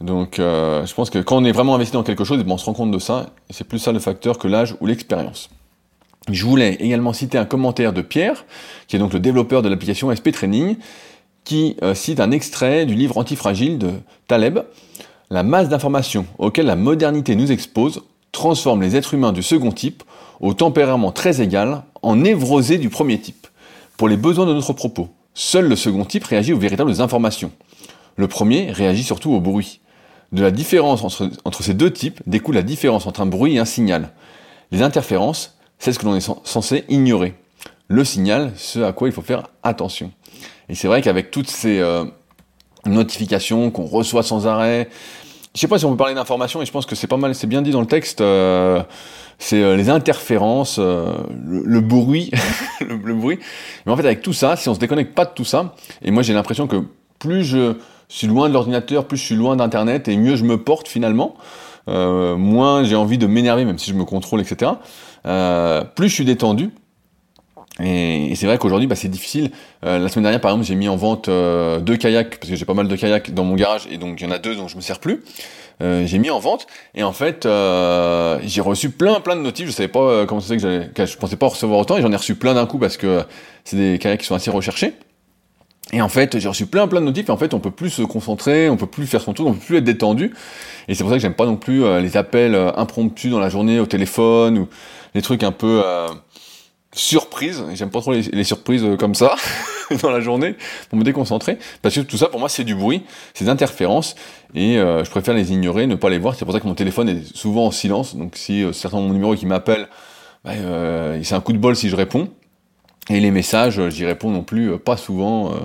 Donc, 0.00 0.38
euh, 0.38 0.84
je 0.84 0.94
pense 0.94 1.10
que 1.10 1.18
quand 1.18 1.36
on 1.36 1.44
est 1.44 1.52
vraiment 1.52 1.74
investi 1.74 1.94
dans 1.94 2.02
quelque 2.02 2.24
chose, 2.24 2.44
on 2.46 2.58
se 2.58 2.64
rend 2.64 2.74
compte 2.74 2.90
de 2.90 2.98
ça, 2.98 3.30
et 3.48 3.52
c'est 3.52 3.64
plus 3.64 3.78
ça 3.78 3.92
le 3.92 4.00
facteur 4.00 4.38
que 4.38 4.48
l'âge 4.48 4.76
ou 4.80 4.86
l'expérience. 4.86 5.48
Je 6.30 6.44
voulais 6.44 6.74
également 6.74 7.12
citer 7.12 7.36
un 7.36 7.44
commentaire 7.44 7.92
de 7.92 8.00
Pierre, 8.00 8.46
qui 8.88 8.96
est 8.96 8.98
donc 8.98 9.12
le 9.12 9.20
développeur 9.20 9.60
de 9.60 9.68
l'application 9.68 10.14
SP 10.14 10.32
Training, 10.32 10.76
qui 11.44 11.76
euh, 11.82 11.94
cite 11.94 12.18
un 12.18 12.30
extrait 12.30 12.86
du 12.86 12.94
livre 12.94 13.18
Antifragile 13.18 13.78
de 13.78 13.90
Taleb. 14.26 14.60
La 15.28 15.42
masse 15.42 15.68
d'informations 15.68 16.26
auxquelles 16.38 16.66
la 16.66 16.76
modernité 16.76 17.36
nous 17.36 17.52
expose 17.52 18.02
transforme 18.32 18.82
les 18.82 18.96
êtres 18.96 19.14
humains 19.14 19.32
du 19.32 19.42
second 19.42 19.70
type, 19.70 20.02
au 20.40 20.54
tempérament 20.54 21.12
très 21.12 21.42
égal, 21.42 21.82
en 22.02 22.16
névrosés 22.16 22.78
du 22.78 22.88
premier 22.88 23.20
type. 23.20 23.46
Pour 23.96 24.08
les 24.08 24.16
besoins 24.16 24.46
de 24.46 24.54
notre 24.54 24.72
propos, 24.72 25.08
seul 25.34 25.68
le 25.68 25.76
second 25.76 26.04
type 26.04 26.24
réagit 26.24 26.52
aux 26.52 26.58
véritables 26.58 27.00
informations. 27.00 27.52
Le 28.16 28.28
premier 28.28 28.72
réagit 28.72 29.04
surtout 29.04 29.32
au 29.32 29.40
bruit. 29.40 29.80
De 30.32 30.42
la 30.42 30.50
différence 30.50 31.04
entre, 31.04 31.30
entre 31.44 31.62
ces 31.62 31.74
deux 31.74 31.92
types 31.92 32.20
découle 32.26 32.56
la 32.56 32.62
différence 32.62 33.06
entre 33.06 33.20
un 33.20 33.26
bruit 33.26 33.56
et 33.56 33.58
un 33.58 33.64
signal. 33.64 34.10
Les 34.72 34.82
interférences 34.82 35.53
c'est 35.78 35.92
ce 35.92 35.98
que 35.98 36.06
l'on 36.06 36.16
est 36.16 36.30
censé 36.44 36.84
ignorer. 36.88 37.34
Le 37.88 38.04
signal, 38.04 38.52
ce 38.56 38.80
à 38.80 38.92
quoi 38.92 39.08
il 39.08 39.12
faut 39.12 39.22
faire 39.22 39.48
attention. 39.62 40.10
Et 40.68 40.74
c'est 40.74 40.88
vrai 40.88 41.02
qu'avec 41.02 41.30
toutes 41.30 41.50
ces 41.50 41.78
euh, 41.80 42.04
notifications 42.86 43.70
qu'on 43.70 43.84
reçoit 43.84 44.22
sans 44.22 44.46
arrêt, 44.46 44.88
je 45.54 45.60
sais 45.60 45.68
pas 45.68 45.78
si 45.78 45.84
on 45.84 45.90
peut 45.90 45.98
parler 45.98 46.14
d'informations, 46.14 46.62
et 46.62 46.66
je 46.66 46.72
pense 46.72 46.86
que 46.86 46.94
c'est 46.94 47.06
pas 47.06 47.16
mal, 47.16 47.34
c'est 47.34 47.46
bien 47.46 47.62
dit 47.62 47.70
dans 47.70 47.80
le 47.80 47.86
texte, 47.86 48.20
euh, 48.20 48.82
c'est 49.38 49.62
euh, 49.62 49.76
les 49.76 49.90
interférences, 49.90 50.78
le, 50.78 51.80
bruit, 51.80 52.30
le, 52.80 53.14
bruit. 53.14 53.38
Mais 53.84 53.92
en 53.92 53.96
fait, 53.96 54.04
avec 54.06 54.22
tout 54.22 54.32
ça, 54.32 54.56
si 54.56 54.68
on 54.68 54.74
se 54.74 54.80
déconnecte 54.80 55.14
pas 55.14 55.26
de 55.26 55.32
tout 55.34 55.44
ça, 55.44 55.74
et 56.02 56.10
moi 56.10 56.22
j'ai 56.22 56.32
l'impression 56.32 56.66
que 56.66 56.82
plus 57.18 57.44
je 57.44 57.74
suis 58.08 58.26
loin 58.26 58.48
de 58.48 58.54
l'ordinateur, 58.54 59.06
plus 59.06 59.18
je 59.18 59.24
suis 59.24 59.36
loin 59.36 59.56
d'Internet, 59.56 60.08
et 60.08 60.16
mieux 60.16 60.36
je 60.36 60.44
me 60.44 60.56
porte 60.56 60.88
finalement, 60.88 61.34
moins 61.86 62.82
j'ai 62.82 62.96
envie 62.96 63.18
de 63.18 63.26
m'énerver, 63.26 63.64
même 63.64 63.78
si 63.78 63.90
je 63.90 63.94
me 63.94 64.04
contrôle, 64.04 64.40
etc. 64.40 64.72
Euh, 65.26 65.84
plus 65.84 66.08
je 66.08 66.14
suis 66.14 66.24
détendu. 66.24 66.70
Et, 67.82 68.32
c'est 68.36 68.46
vrai 68.46 68.58
qu'aujourd'hui, 68.58 68.86
bah, 68.86 68.94
c'est 68.94 69.08
difficile. 69.08 69.50
Euh, 69.84 69.98
la 69.98 70.08
semaine 70.08 70.24
dernière, 70.24 70.40
par 70.40 70.52
exemple, 70.52 70.66
j'ai 70.66 70.76
mis 70.76 70.88
en 70.88 70.96
vente 70.96 71.28
euh, 71.28 71.80
deux 71.80 71.96
kayaks 71.96 72.38
parce 72.38 72.50
que 72.50 72.56
j'ai 72.56 72.64
pas 72.64 72.74
mal 72.74 72.86
de 72.86 72.96
kayaks 72.96 73.34
dans 73.34 73.44
mon 73.44 73.56
garage 73.56 73.88
et 73.90 73.98
donc 73.98 74.20
il 74.20 74.24
y 74.24 74.26
en 74.26 74.30
a 74.30 74.38
deux 74.38 74.54
dont 74.54 74.68
je 74.68 74.76
me 74.76 74.80
sers 74.80 75.00
plus. 75.00 75.24
j'ai 75.80 76.18
mis 76.18 76.30
en 76.30 76.38
vente 76.38 76.66
et 76.94 77.02
en 77.02 77.12
fait, 77.12 77.48
j'ai 78.44 78.60
reçu 78.60 78.90
plein 78.90 79.20
plein 79.20 79.34
de 79.34 79.40
notifs. 79.40 79.66
Je 79.66 79.72
savais 79.72 79.88
pas 79.88 80.24
comment 80.26 80.40
c'est 80.40 80.56
que, 80.56 80.86
que 80.86 81.06
je 81.06 81.16
pensais 81.16 81.36
pas 81.36 81.48
recevoir 81.48 81.80
autant 81.80 81.96
et 81.96 82.02
j'en 82.02 82.12
ai 82.12 82.16
reçu 82.16 82.36
plein 82.36 82.54
d'un 82.54 82.66
coup 82.66 82.78
parce 82.78 82.96
que 82.96 83.22
c'est 83.64 83.76
des 83.76 83.98
kayaks 83.98 84.20
qui 84.20 84.26
sont 84.26 84.36
assez 84.36 84.50
recherchés. 84.50 84.94
Et 85.94 86.02
en 86.02 86.08
fait, 86.08 86.40
j'ai 86.40 86.48
reçu 86.48 86.66
plein 86.66 86.88
plein 86.88 87.00
de 87.00 87.06
notifs 87.06 87.28
et 87.28 87.30
en 87.30 87.36
fait, 87.36 87.54
on 87.54 87.60
peut 87.60 87.70
plus 87.70 87.90
se 87.90 88.02
concentrer, 88.02 88.68
on 88.68 88.76
peut 88.76 88.88
plus 88.88 89.06
faire 89.06 89.20
son 89.20 89.32
tour, 89.32 89.46
on 89.46 89.52
peut 89.52 89.64
plus 89.64 89.76
être 89.76 89.84
détendu. 89.84 90.34
Et 90.88 90.94
c'est 90.94 91.04
pour 91.04 91.10
ça 91.10 91.16
que 91.16 91.22
j'aime 91.22 91.34
pas 91.34 91.46
non 91.46 91.56
plus 91.56 91.84
euh, 91.84 92.00
les 92.00 92.16
appels 92.16 92.56
euh, 92.56 92.72
impromptus 92.74 93.30
dans 93.30 93.38
la 93.38 93.48
journée 93.48 93.78
au 93.78 93.86
téléphone 93.86 94.58
ou 94.58 94.68
les 95.14 95.22
trucs 95.22 95.44
un 95.44 95.52
peu 95.52 95.82
euh, 95.84 96.08
surprises. 96.92 97.62
J'aime 97.74 97.90
pas 97.90 98.00
trop 98.00 98.12
les, 98.12 98.42
surprises 98.42 98.84
comme 98.98 99.14
ça 99.14 99.36
dans 100.02 100.10
la 100.10 100.18
journée 100.18 100.56
pour 100.88 100.98
me 100.98 101.04
déconcentrer 101.04 101.58
parce 101.80 101.94
que 101.94 102.00
tout 102.00 102.16
ça 102.16 102.26
pour 102.26 102.40
moi 102.40 102.48
c'est 102.48 102.64
du 102.64 102.74
bruit, 102.74 103.04
c'est 103.32 103.44
d'interférences 103.44 104.16
et 104.56 104.74
je 104.74 105.10
préfère 105.10 105.34
les 105.34 105.52
ignorer, 105.52 105.86
ne 105.86 105.94
pas 105.94 106.10
les 106.10 106.18
voir. 106.18 106.34
C'est 106.34 106.44
pour 106.44 106.54
ça 106.54 106.60
que 106.60 106.66
mon 106.66 106.74
téléphone 106.74 107.08
est 107.08 107.36
souvent 107.36 107.66
en 107.66 107.70
silence. 107.70 108.16
Donc 108.16 108.32
si 108.34 108.64
certains 108.72 108.98
de 108.98 109.06
mon 109.06 109.12
numéro 109.12 109.36
qui 109.36 109.46
m'appellent, 109.46 109.88
bah, 110.44 110.52
c'est 111.22 111.34
un 111.34 111.40
coup 111.40 111.52
de 111.52 111.58
bol 111.58 111.76
si 111.76 111.88
je 111.88 111.96
réponds. 111.96 112.28
Et 113.10 113.20
les 113.20 113.30
messages, 113.30 113.78
euh, 113.78 113.90
j'y 113.90 114.06
réponds 114.06 114.30
non 114.30 114.42
plus 114.42 114.72
euh, 114.72 114.78
pas 114.78 114.96
souvent. 114.96 115.50
Euh. 115.50 115.56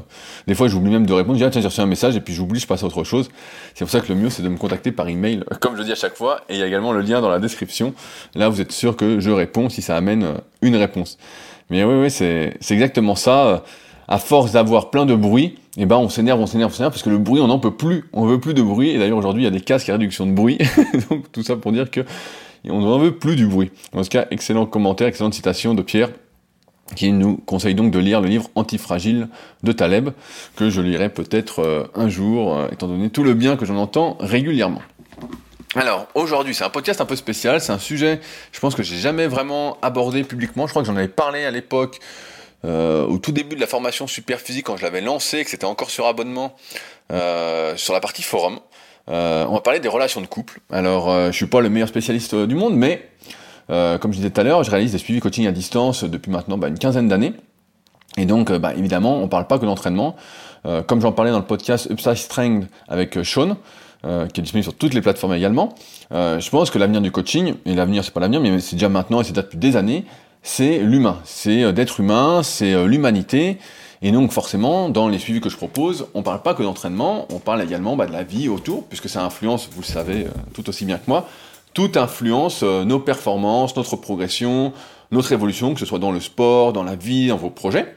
Des 0.48 0.56
fois, 0.56 0.68
j'oublie 0.68 0.92
même 0.92 1.06
de 1.06 1.14
répondre. 1.14 1.36
Je 1.36 1.44
dis, 1.44 1.48
ah, 1.48 1.50
tiens, 1.50 1.62
j'ai 1.62 1.68
reçu 1.68 1.80
un 1.80 1.86
message, 1.86 2.16
et 2.18 2.20
puis 2.20 2.34
j'oublie, 2.34 2.60
je 2.60 2.68
passe 2.68 2.84
à 2.84 2.86
autre 2.86 3.06
chose. 3.06 3.30
C'est 3.76 3.86
pour 3.86 3.92
ça 3.92 4.02
que 4.02 4.10
le 4.10 4.16
mieux, 4.16 4.30
c'est 4.30 4.44
de 4.44 4.50
me 4.50 4.58
contacter 4.58 4.92
par 4.92 5.08
email, 5.08 5.44
comme 5.62 5.78
je 5.78 5.84
dis 5.84 5.92
à 5.94 5.96
chaque 5.96 6.16
fois. 6.16 6.42
Et 6.50 6.56
il 6.56 6.60
y 6.60 6.64
a 6.64 6.68
également 6.68 6.92
le 6.92 7.02
lien 7.02 7.22
dans 7.22 7.30
la 7.30 7.40
description. 7.40 7.94
Là, 8.36 8.50
vous 8.50 8.60
êtes 8.60 8.74
sûr 8.74 8.98
que 8.98 9.22
je 9.22 9.30
réponds 9.30 9.70
si 9.70 9.82
ça 9.82 9.96
amène 9.96 10.34
une 10.62 10.76
réponse. 10.76 11.18
Mais 11.70 11.84
oui, 11.86 11.96
oui, 11.96 12.12
c'est, 12.12 12.58
exactement 12.72 13.16
ça. 13.16 13.64
À 14.10 14.18
force 14.18 14.54
d'avoir 14.54 14.90
plein 14.90 15.06
de 15.06 15.16
bruit, 15.16 15.60
eh 15.78 15.86
ben, 15.86 15.96
on 15.96 16.10
s'énerve, 16.10 16.42
on 16.42 16.48
s'énerve, 16.48 16.72
on 16.72 16.74
s'énerve, 16.74 16.92
parce 16.92 17.04
que 17.04 17.12
le 17.12 17.20
bruit, 17.20 17.40
on 17.40 17.48
n'en 17.48 17.60
peut 17.60 17.76
plus. 17.76 18.10
On 18.12 18.26
veut 18.26 18.40
plus 18.40 18.56
de 18.56 18.62
bruit. 18.62 18.90
Et 18.90 18.98
d'ailleurs, 18.98 19.20
aujourd'hui, 19.20 19.44
il 19.44 19.46
y 19.46 19.48
a 19.48 19.52
des 19.52 19.62
casques 19.62 19.88
à 19.88 19.94
réduction 19.94 20.26
de 20.26 20.34
bruit. 20.34 20.58
Donc, 21.10 21.32
tout 21.32 21.44
ça 21.44 21.56
pour 21.56 21.72
dire 21.72 21.90
que 21.90 22.02
on 22.68 22.82
n'en 22.82 22.98
veut 22.98 23.16
plus 23.16 23.38
du 23.38 23.48
bruit. 23.48 23.72
En 23.94 24.02
tout 24.02 24.10
cas, 24.10 24.26
excellent 24.32 24.66
commentaire, 24.66 25.08
excellente 25.08 25.36
citation 25.36 25.74
de 25.74 25.82
Pierre 25.82 26.10
qui 26.96 27.12
nous 27.12 27.38
conseille 27.38 27.76
donc 27.76 27.92
de 27.92 28.00
lire 28.00 28.22
le 28.22 28.28
livre 28.28 28.50
Antifragile 28.56 29.28
de 29.64 29.72
Taleb, 29.72 30.10
que 30.56 30.70
je 30.70 30.82
lirai 30.82 31.10
peut-être 31.10 31.60
euh, 31.60 31.84
un 31.96 32.10
jour, 32.10 32.58
euh, 32.58 32.68
étant 32.72 32.88
donné 32.88 33.10
tout 33.10 33.24
le 33.24 33.34
bien 33.34 33.58
que 33.58 33.66
j'en 33.66 33.78
entends 33.78 34.18
régulièrement. 34.20 34.82
Alors, 35.76 36.08
aujourd'hui, 36.16 36.56
c'est 36.56 36.64
un 36.64 36.70
podcast 36.70 37.00
un 37.00 37.06
peu 37.06 37.16
spécial, 37.16 37.62
c'est 37.62 37.72
un 37.72 37.80
sujet, 37.80 38.20
je 38.52 38.60
pense 38.60 38.74
que 38.74 38.82
j'ai 38.82 38.98
jamais 38.98 39.28
vraiment 39.28 39.78
abordé 39.82 40.24
publiquement, 40.24 40.66
je 40.66 40.72
crois 40.72 40.82
que 40.82 40.88
j'en 40.88 40.96
avais 40.96 41.08
parlé 41.08 41.46
à 41.46 41.52
l'époque, 41.52 42.00
euh, 42.66 43.06
au 43.06 43.20
tout 43.20 43.32
début 43.32 43.56
de 43.56 43.62
la 43.62 43.68
formation 43.68 44.08
super 44.08 44.40
physique, 44.40 44.66
quand 44.66 44.78
je 44.78 44.84
l'avais 44.84 45.02
lancé, 45.02 45.44
que 45.44 45.50
c'était 45.50 45.66
encore 45.66 45.92
sur 45.92 46.08
abonnement, 46.08 46.56
sur 47.10 47.94
la 47.94 48.00
partie 48.00 48.24
forum. 48.24 48.60
on 49.08 49.54
va 49.54 49.62
parler 49.62 49.80
des 49.80 49.88
relations 49.88 50.22
de 50.22 50.28
couple. 50.28 50.60
Alors, 50.72 51.32
je 51.32 51.36
suis 51.36 51.48
pas 51.48 51.62
le 51.62 51.70
meilleur 51.70 51.90
spécialiste 51.90 52.36
du 52.36 52.56
monde, 52.56 52.76
mais 52.76 53.08
euh, 53.70 53.98
comme 53.98 54.12
je 54.12 54.18
disais 54.18 54.30
tout 54.30 54.42
à 54.42 54.44
l'heure, 54.44 54.64
je 54.64 54.72
réalise 54.72 54.92
des 54.92 54.98
suivis 54.98 55.20
coaching 55.20 55.48
à 55.48 55.52
distance 55.52 56.04
depuis 56.04 56.32
maintenant 56.32 56.58
bah, 56.58 56.68
une 56.68 56.80
quinzaine 56.80 57.08
d'années. 57.08 57.34
Et 58.18 58.26
donc, 58.26 58.50
euh, 58.50 58.60
bah, 58.60 58.74
évidemment, 58.76 59.18
on 59.18 59.24
ne 59.24 59.28
parle 59.28 59.48
pas 59.48 59.60
que 59.60 59.66
d'entraînement. 59.66 60.16
Euh, 60.66 60.82
comme 60.82 61.02
j'en 61.02 61.12
parlais 61.12 61.32
dans 61.32 61.40
le 61.40 61.46
podcast 61.46 61.88
Upside 61.90 62.16
Strength 62.18 62.68
avec 62.88 63.18
Sean, 63.24 63.58
qui 64.02 64.40
est 64.40 64.44
disponible 64.44 64.64
sur 64.64 64.76
toutes 64.76 64.94
les 64.94 65.02
plateformes 65.02 65.34
également, 65.34 65.76
je 66.10 66.50
pense 66.50 66.70
que 66.70 66.80
l'avenir 66.80 67.02
du 67.02 67.12
coaching, 67.12 67.56
et 67.66 67.76
l'avenir 67.76 68.06
c'est 68.06 68.14
pas 68.14 68.22
l'avenir, 68.22 68.40
mais 68.40 68.62
c'est 68.62 68.78
déjà 68.78 68.88
maintenant 68.88 69.20
et 69.20 69.26
c'est 69.26 69.34
déjà 69.34 69.42
depuis 69.42 69.58
des 69.58 69.76
années, 69.76 70.06
c'est 70.42 70.80
l'humain. 70.80 71.20
C'est 71.26 71.74
d'être 71.74 72.00
humain, 72.00 72.42
c'est 72.42 72.86
l'humanité. 72.86 73.58
Et 74.02 74.14
donc 74.14 74.32
forcément, 74.32 74.88
dans 74.88 75.10
les 75.10 75.20
suivis 75.20 75.42
que 75.42 75.50
je 75.50 75.58
propose, 75.58 76.08
on 76.14 76.20
ne 76.20 76.24
parle 76.24 76.42
pas 76.42 76.54
que 76.54 76.64
d'entraînement, 76.64 77.28
on 77.30 77.40
parle 77.40 77.62
également 77.62 77.98
bah, 77.98 78.06
de 78.06 78.14
la 78.14 78.24
vie 78.24 78.48
autour, 78.48 78.86
puisque 78.86 79.10
ça 79.10 79.22
influence, 79.22 79.68
vous 79.70 79.82
le 79.82 79.86
savez 79.86 80.28
tout 80.54 80.70
aussi 80.70 80.86
bien 80.86 80.96
que 80.96 81.10
moi, 81.10 81.28
tout 81.74 81.92
influence 81.96 82.62
euh, 82.64 82.84
nos 82.86 83.00
performances, 83.00 83.76
notre 83.76 83.96
progression, 83.96 84.74
notre 85.12 85.32
évolution, 85.32 85.74
que 85.74 85.80
ce 85.80 85.86
soit 85.86 86.00
dans 86.00 86.12
le 86.12 86.20
sport, 86.20 86.74
dans 86.74 86.84
la 86.84 86.96
vie, 86.96 87.28
dans 87.28 87.38
vos 87.38 87.50
projets. 87.50 87.96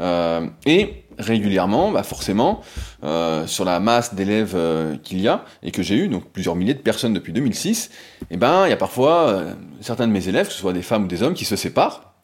Euh, 0.00 0.46
et 0.66 1.04
régulièrement, 1.18 1.90
bah 1.90 2.02
forcément, 2.02 2.62
euh, 3.04 3.46
sur 3.46 3.64
la 3.64 3.78
masse 3.80 4.14
d'élèves 4.14 4.56
qu'il 5.02 5.20
y 5.20 5.28
a, 5.28 5.44
et 5.62 5.70
que 5.70 5.82
j'ai 5.82 5.96
eu, 5.96 6.08
donc 6.08 6.24
plusieurs 6.30 6.56
milliers 6.56 6.74
de 6.74 6.80
personnes 6.80 7.12
depuis 7.12 7.32
2006, 7.32 7.90
et 8.22 8.24
eh 8.32 8.36
ben, 8.36 8.66
il 8.66 8.70
y 8.70 8.72
a 8.72 8.76
parfois 8.76 9.42
certains 9.80 10.06
de 10.06 10.12
mes 10.12 10.28
élèves, 10.28 10.46
que 10.46 10.52
ce 10.52 10.58
soit 10.58 10.72
des 10.72 10.82
femmes 10.82 11.04
ou 11.04 11.08
des 11.08 11.22
hommes, 11.22 11.34
qui 11.34 11.44
se 11.44 11.54
séparent 11.54 12.14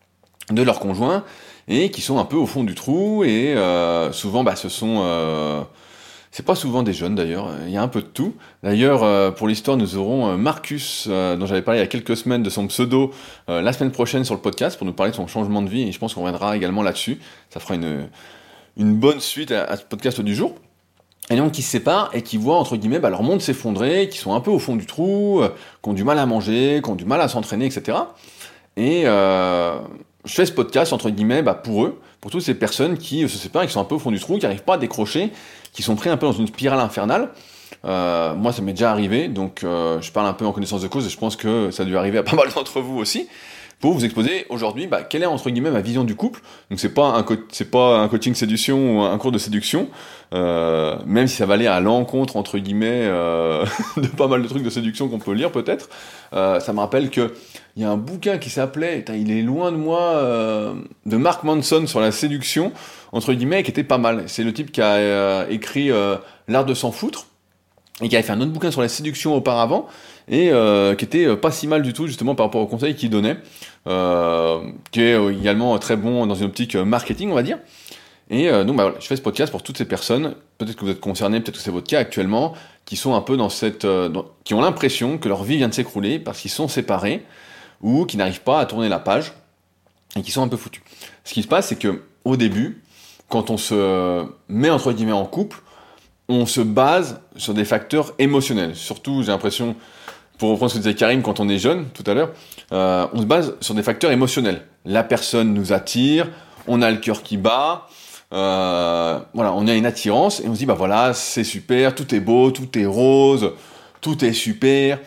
de 0.50 0.62
leur 0.62 0.80
conjoint, 0.80 1.24
et 1.68 1.90
qui 1.90 2.00
sont 2.00 2.18
un 2.18 2.24
peu 2.24 2.36
au 2.36 2.46
fond 2.46 2.64
du 2.64 2.74
trou, 2.74 3.24
et 3.24 3.54
souvent, 4.12 4.42
bah, 4.42 4.56
ce 4.56 4.70
sont 4.70 5.66
c'est 6.38 6.44
pas 6.44 6.54
souvent 6.54 6.84
des 6.84 6.92
jeunes 6.92 7.16
d'ailleurs, 7.16 7.50
il 7.66 7.72
y 7.72 7.76
a 7.76 7.82
un 7.82 7.88
peu 7.88 8.00
de 8.00 8.06
tout. 8.06 8.32
D'ailleurs, 8.62 9.02
euh, 9.02 9.32
pour 9.32 9.48
l'histoire, 9.48 9.76
nous 9.76 9.96
aurons 9.96 10.28
euh, 10.28 10.36
Marcus, 10.36 11.08
euh, 11.10 11.34
dont 11.34 11.46
j'avais 11.46 11.62
parlé 11.62 11.80
il 11.80 11.82
y 11.82 11.84
a 11.84 11.88
quelques 11.88 12.16
semaines 12.16 12.44
de 12.44 12.48
son 12.48 12.68
pseudo, 12.68 13.12
la 13.48 13.72
semaine 13.72 13.90
prochaine 13.90 14.22
sur 14.22 14.36
le 14.36 14.40
podcast 14.40 14.78
pour 14.78 14.86
nous 14.86 14.92
parler 14.92 15.10
de 15.10 15.16
son 15.16 15.26
changement 15.26 15.62
de 15.62 15.68
vie, 15.68 15.88
et 15.88 15.90
je 15.90 15.98
pense 15.98 16.14
qu'on 16.14 16.20
reviendra 16.20 16.56
également 16.56 16.84
là-dessus. 16.84 17.18
Ça 17.50 17.58
fera 17.58 17.74
une, 17.74 18.08
une 18.76 18.94
bonne 18.94 19.18
suite 19.18 19.50
à, 19.50 19.76
ce 19.76 19.82
podcast 19.82 20.20
du 20.20 20.32
jour. 20.32 20.54
Et 21.28 21.34
donc 21.34 21.50
qui 21.50 21.62
se 21.62 21.72
séparent 21.72 22.10
et 22.14 22.22
qui 22.22 22.36
voient 22.36 22.58
entre 22.58 22.76
guillemets 22.76 23.00
bah, 23.00 23.10
leur 23.10 23.24
monde 23.24 23.42
s'effondrer, 23.42 24.08
qui 24.08 24.18
sont 24.18 24.32
un 24.32 24.40
peu 24.40 24.52
au 24.52 24.60
fond 24.60 24.76
du 24.76 24.86
trou, 24.86 25.42
qui 25.82 25.90
ont 25.90 25.92
du 25.92 26.04
mal 26.04 26.20
à 26.20 26.26
manger, 26.26 26.80
qui 26.84 26.88
ont 26.88 26.94
du 26.94 27.04
mal 27.04 27.20
à 27.20 27.26
s'entraîner, 27.26 27.66
etc. 27.66 27.98
Et 28.76 29.06
je 30.28 30.34
fais 30.34 30.46
ce 30.46 30.52
podcast 30.52 30.92
entre 30.92 31.10
guillemets 31.10 31.42
bah, 31.42 31.54
pour 31.54 31.84
eux, 31.84 32.00
pour 32.20 32.30
toutes 32.30 32.42
ces 32.42 32.54
personnes 32.54 32.98
qui 32.98 33.28
se 33.28 33.38
séparent 33.38 33.62
et 33.62 33.66
qui 33.66 33.72
sont 33.72 33.80
un 33.80 33.84
peu 33.84 33.96
au 33.96 33.98
fond 33.98 34.10
du 34.10 34.20
trou, 34.20 34.36
qui 34.38 34.44
n'arrivent 34.44 34.62
pas 34.62 34.74
à 34.74 34.78
décrocher 34.78 35.32
qui 35.72 35.82
sont 35.82 35.94
pris 35.94 36.10
un 36.10 36.16
peu 36.16 36.26
dans 36.26 36.32
une 36.32 36.46
spirale 36.46 36.80
infernale. 36.80 37.28
Euh, 37.84 38.34
moi, 38.34 38.52
ça 38.52 38.62
m'est 38.62 38.72
déjà 38.72 38.90
arrivé, 38.90 39.28
donc 39.28 39.62
euh, 39.62 40.00
je 40.00 40.10
parle 40.10 40.26
un 40.26 40.32
peu 40.32 40.44
en 40.44 40.52
connaissance 40.52 40.82
de 40.82 40.88
cause 40.88 41.06
et 41.06 41.10
je 41.10 41.16
pense 41.16 41.36
que 41.36 41.70
ça 41.70 41.84
a 41.84 41.86
dû 41.86 41.96
arriver 41.96 42.18
à 42.18 42.22
pas 42.22 42.34
mal 42.34 42.48
d'entre 42.52 42.80
vous 42.80 42.98
aussi. 42.98 43.28
Pour 43.80 43.92
vous 43.92 44.04
exposer 44.04 44.44
aujourd'hui, 44.48 44.86
bah, 44.86 45.02
quelle 45.02 45.22
est 45.22 45.26
entre 45.26 45.50
guillemets 45.50 45.70
ma 45.70 45.80
vision 45.80 46.02
du 46.02 46.16
couple. 46.16 46.40
Donc 46.70 46.80
c'est 46.80 46.92
pas 46.92 47.16
un 47.16 47.24
c'est 47.50 47.70
pas 47.70 47.98
un 47.98 48.08
coaching 48.08 48.34
séduction 48.34 48.98
ou 48.98 49.02
un 49.02 49.16
cours 49.18 49.30
de 49.30 49.38
séduction, 49.38 49.88
euh, 50.34 50.96
même 51.06 51.28
si 51.28 51.36
ça 51.36 51.46
va 51.46 51.54
aller 51.54 51.68
à 51.68 51.80
l'encontre 51.80 52.36
entre 52.36 52.58
guillemets 52.58 53.06
de 53.96 54.06
pas 54.16 54.26
mal 54.26 54.42
de 54.42 54.48
trucs 54.48 54.64
de 54.64 54.70
séduction 54.70 55.08
qu'on 55.08 55.20
peut 55.20 55.32
lire 55.32 55.52
peut-être. 55.52 55.88
ça 56.32 56.72
me 56.72 56.80
rappelle 56.80 57.10
que 57.10 57.34
il 57.76 57.82
y 57.82 57.84
a 57.84 57.90
un 57.90 57.96
bouquin 57.96 58.38
qui 58.38 58.50
s'appelait, 58.50 59.04
il 59.14 59.30
est 59.30 59.42
loin 59.42 59.70
de 59.70 59.76
moi, 59.76 60.74
de 61.06 61.16
Mark 61.16 61.44
Manson 61.44 61.86
sur 61.86 62.00
la 62.00 62.10
séduction 62.10 62.72
entre 63.12 63.32
guillemets, 63.32 63.62
qui 63.62 63.70
était 63.70 63.84
pas 63.84 63.98
mal. 63.98 64.24
C'est 64.26 64.44
le 64.44 64.52
type 64.52 64.72
qui 64.72 64.80
a 64.80 64.94
euh, 64.94 65.46
écrit 65.48 65.90
euh, 65.90 66.16
L'art 66.46 66.64
de 66.64 66.74
s'en 66.74 66.92
foutre, 66.92 67.26
et 68.02 68.08
qui 68.08 68.16
avait 68.16 68.22
fait 68.22 68.32
un 68.32 68.40
autre 68.40 68.52
bouquin 68.52 68.70
sur 68.70 68.80
la 68.80 68.88
séduction 68.88 69.34
auparavant, 69.34 69.86
et 70.28 70.50
euh, 70.50 70.94
qui 70.94 71.04
était 71.04 71.36
pas 71.36 71.50
si 71.50 71.66
mal 71.66 71.82
du 71.82 71.92
tout, 71.92 72.06
justement, 72.06 72.34
par 72.34 72.46
rapport 72.46 72.60
aux 72.60 72.66
conseils 72.66 72.94
qu'il 72.94 73.10
donnait, 73.10 73.36
qui 73.84 75.00
est 75.00 75.32
également 75.32 75.78
très 75.78 75.96
bon 75.96 76.26
dans 76.26 76.34
une 76.34 76.46
optique 76.46 76.74
marketing, 76.76 77.30
on 77.30 77.34
va 77.34 77.42
dire. 77.42 77.58
Et 78.30 78.50
donc, 78.64 78.76
bah, 78.76 78.94
je 79.00 79.06
fais 79.06 79.16
ce 79.16 79.22
podcast 79.22 79.50
pour 79.50 79.62
toutes 79.62 79.78
ces 79.78 79.86
personnes, 79.86 80.34
peut-être 80.58 80.76
que 80.76 80.84
vous 80.84 80.90
êtes 80.90 81.00
concernés, 81.00 81.40
peut-être 81.40 81.56
que 81.56 81.62
c'est 81.62 81.70
votre 81.70 81.86
cas 81.86 82.00
actuellement, 82.00 82.52
qui 82.84 82.96
sont 82.96 83.14
un 83.14 83.22
peu 83.22 83.38
dans 83.38 83.48
cette... 83.48 83.86
qui 84.44 84.52
ont 84.52 84.60
l'impression 84.60 85.16
que 85.16 85.28
leur 85.28 85.44
vie 85.44 85.56
vient 85.56 85.68
de 85.68 85.74
s'écrouler 85.74 86.18
parce 86.18 86.40
qu'ils 86.40 86.50
sont 86.50 86.68
séparés, 86.68 87.24
ou 87.80 88.04
qui 88.04 88.18
n'arrivent 88.18 88.42
pas 88.42 88.60
à 88.60 88.66
tourner 88.66 88.90
la 88.90 88.98
page, 88.98 89.32
et 90.16 90.22
qui 90.22 90.30
sont 90.30 90.42
un 90.42 90.48
peu 90.48 90.58
foutus. 90.58 90.82
Ce 91.24 91.32
qui 91.32 91.42
se 91.42 91.48
passe, 91.48 91.68
c'est 91.68 91.78
que 91.78 92.02
au 92.24 92.36
début, 92.36 92.82
quand 93.30 93.48
on 93.48 93.56
se 93.56 94.26
met 94.48 94.68
entre 94.68 94.92
guillemets 94.92 95.12
en 95.12 95.24
couple, 95.24 95.62
on 96.28 96.44
se 96.44 96.60
base 96.60 97.20
sur 97.36 97.54
des 97.54 97.64
facteurs 97.64 98.12
émotionnels. 98.18 98.76
Surtout, 98.76 99.22
j'ai 99.22 99.28
l'impression, 99.28 99.76
pour 100.38 100.50
reprendre 100.50 100.70
ce 100.70 100.76
que 100.76 100.82
disait 100.82 100.94
Karim 100.94 101.22
quand 101.22 101.40
on 101.40 101.48
est 101.48 101.58
jeune 101.58 101.86
tout 101.90 102.04
à 102.06 102.14
l'heure, 102.14 102.30
euh, 102.72 103.06
on 103.12 103.20
se 103.20 103.26
base 103.26 103.54
sur 103.60 103.74
des 103.74 103.82
facteurs 103.82 104.10
émotionnels. 104.10 104.62
La 104.84 105.02
personne 105.02 105.52
nous 105.52 105.72
attire, 105.72 106.28
on 106.66 106.80
a 106.80 106.90
le 106.90 106.98
cœur 106.98 107.22
qui 107.22 107.36
bat, 107.36 107.88
euh, 108.32 109.18
voilà, 109.34 109.52
on 109.54 109.66
a 109.66 109.74
une 109.74 109.86
attirance 109.86 110.40
et 110.40 110.48
on 110.48 110.54
se 110.54 110.58
dit 110.58 110.66
bah 110.66 110.74
voilà, 110.74 111.12
c'est 111.12 111.44
super, 111.44 111.94
tout 111.94 112.14
est 112.14 112.20
beau, 112.20 112.50
tout 112.50 112.78
est 112.78 112.86
rose, 112.86 113.52
tout 114.00 114.24
est 114.24 114.32
super. 114.32 114.98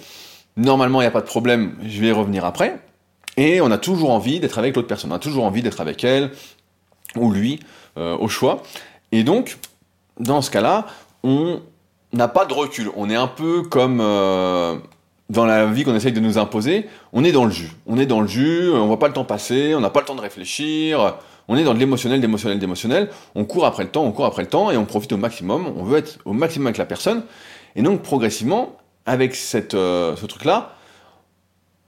Normalement, 0.57 0.99
il 1.01 1.05
n'y 1.05 1.07
a 1.07 1.11
pas 1.11 1.21
de 1.21 1.25
problème, 1.25 1.75
je 1.83 2.01
vais 2.01 2.11
revenir 2.11 2.45
après. 2.45 2.79
Et 3.37 3.61
on 3.61 3.71
a 3.71 3.77
toujours 3.77 4.11
envie 4.11 4.41
d'être 4.41 4.59
avec 4.59 4.75
l'autre 4.75 4.89
personne, 4.89 5.11
on 5.11 5.15
a 5.15 5.19
toujours 5.19 5.45
envie 5.45 5.61
d'être 5.61 5.79
avec 5.79 6.03
elle 6.03 6.31
ou 7.15 7.31
lui. 7.31 7.59
Euh, 7.97 8.15
au 8.17 8.29
choix. 8.29 8.63
Et 9.11 9.25
donc, 9.25 9.57
dans 10.17 10.41
ce 10.41 10.49
cas-là, 10.49 10.85
on 11.23 11.59
n'a 12.13 12.29
pas 12.29 12.45
de 12.45 12.53
recul. 12.53 12.89
On 12.95 13.09
est 13.09 13.17
un 13.17 13.27
peu 13.27 13.63
comme 13.63 13.99
euh, 13.99 14.77
dans 15.31 15.45
la 15.45 15.65
vie 15.65 15.83
qu'on 15.83 15.95
essaye 15.95 16.11
de 16.11 16.19
nous 16.19 16.37
imposer. 16.37 16.87
On 17.13 17.23
est 17.23 17.31
dans 17.31 17.45
le 17.45 17.51
jus. 17.51 17.71
On 17.87 17.97
est 17.97 18.05
dans 18.05 18.21
le 18.21 18.27
jus, 18.27 18.69
on 18.71 18.85
voit 18.87 18.99
pas 18.99 19.07
le 19.07 19.13
temps 19.13 19.23
passer, 19.23 19.73
on 19.75 19.79
n'a 19.79 19.89
pas 19.89 20.01
le 20.01 20.05
temps 20.05 20.15
de 20.15 20.21
réfléchir. 20.21 21.15
On 21.47 21.57
est 21.57 21.63
dans 21.63 21.73
de 21.73 21.79
l'émotionnel, 21.79 22.21
d'émotionnel, 22.21 22.59
d'émotionnel. 22.59 23.09
On 23.35 23.45
court 23.45 23.65
après 23.65 23.83
le 23.83 23.89
temps, 23.89 24.03
on 24.03 24.11
court 24.11 24.25
après 24.25 24.43
le 24.43 24.49
temps 24.49 24.71
et 24.71 24.77
on 24.77 24.85
profite 24.85 25.11
au 25.13 25.17
maximum. 25.17 25.73
On 25.77 25.83
veut 25.83 25.97
être 25.97 26.19
au 26.25 26.33
maximum 26.33 26.67
avec 26.67 26.77
la 26.77 26.85
personne. 26.85 27.23
Et 27.75 27.81
donc, 27.81 28.01
progressivement, 28.01 28.75
avec 29.05 29.33
cette, 29.35 29.73
euh, 29.73 30.15
ce 30.17 30.25
truc-là, 30.25 30.75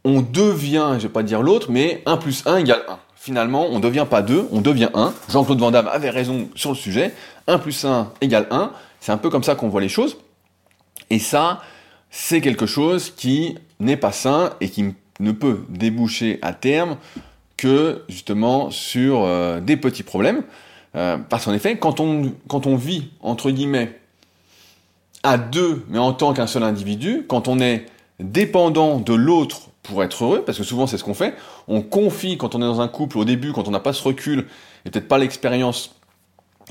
on 0.06 0.22
devient, 0.22 0.96
je 0.98 1.04
vais 1.04 1.14
pas 1.14 1.24
dire 1.24 1.42
l'autre, 1.42 1.68
mais 1.70 2.02
1 2.06 2.18
plus 2.18 2.44
1 2.46 2.58
égale 2.58 2.84
1 2.88 2.98
finalement, 3.16 3.68
on 3.70 3.78
ne 3.78 3.82
devient 3.82 4.06
pas 4.10 4.22
2, 4.22 4.50
on 4.52 4.60
devient 4.60 4.90
1. 4.94 5.14
Jean-Claude 5.30 5.58
Van 5.58 5.72
Damme 5.72 5.88
avait 5.88 6.10
raison 6.10 6.50
sur 6.56 6.72
le 6.72 6.76
sujet. 6.76 7.14
1 7.48 7.58
plus 7.58 7.86
1 7.86 8.12
égale 8.20 8.48
1. 8.52 8.72
C'est 9.00 9.14
un 9.14 9.18
peu 9.18 9.30
comme 9.30 9.44
ça 9.44 9.56
qu'on 9.56 9.70
voit 9.70 9.80
les 9.80 9.88
choses. 9.88 10.18
Et 11.10 11.20
ça, 11.20 11.62
c'est 12.16 12.42
quelque 12.42 12.68
chose 12.68 13.10
qui 13.10 13.58
n'est 13.80 13.98
pas 13.98 14.12
sain 14.12 14.54
et 14.62 14.70
qui 14.70 14.94
ne 15.20 15.32
peut 15.32 15.66
déboucher 15.68 16.38
à 16.44 16.54
terme 16.54 16.98
que 17.58 18.04
justement 18.08 18.70
sur 18.70 19.24
euh, 19.24 19.60
des 19.60 19.78
petits 19.78 20.04
problèmes. 20.04 20.44
Euh, 20.96 21.18
parce 21.18 21.46
qu'en 21.46 21.54
effet, 21.54 21.78
quand 21.80 22.00
on, 22.00 22.32
quand 22.48 22.68
on 22.68 22.76
vit, 22.76 23.10
entre 23.20 23.50
guillemets, 23.50 24.00
à 25.24 25.40
deux, 25.40 25.84
mais 25.90 25.98
en 25.98 26.14
tant 26.14 26.34
qu'un 26.34 26.46
seul 26.46 26.62
individu, 26.62 27.26
quand 27.28 27.48
on 27.48 27.60
est 27.60 27.88
dépendant 28.20 29.00
de 29.00 29.16
l'autre 29.16 29.70
pour 29.82 30.04
être 30.04 30.24
heureux, 30.24 30.44
parce 30.46 30.60
que 30.60 30.64
souvent 30.64 30.86
c'est 30.86 31.00
ce 31.00 31.04
qu'on 31.04 31.16
fait, 31.16 31.34
on 31.68 31.82
confie 31.82 32.38
quand 32.38 32.54
on 32.54 32.60
est 32.60 32.66
dans 32.66 32.80
un 32.80 32.88
couple 32.88 33.18
au 33.18 33.26
début, 33.26 33.54
quand 33.54 33.68
on 33.68 33.72
n'a 33.72 33.80
pas 33.80 33.92
ce 33.92 34.04
recul, 34.04 34.46
et 34.86 34.92
peut-être 34.92 35.08
pas 35.08 35.18
l'expérience, 35.18 35.96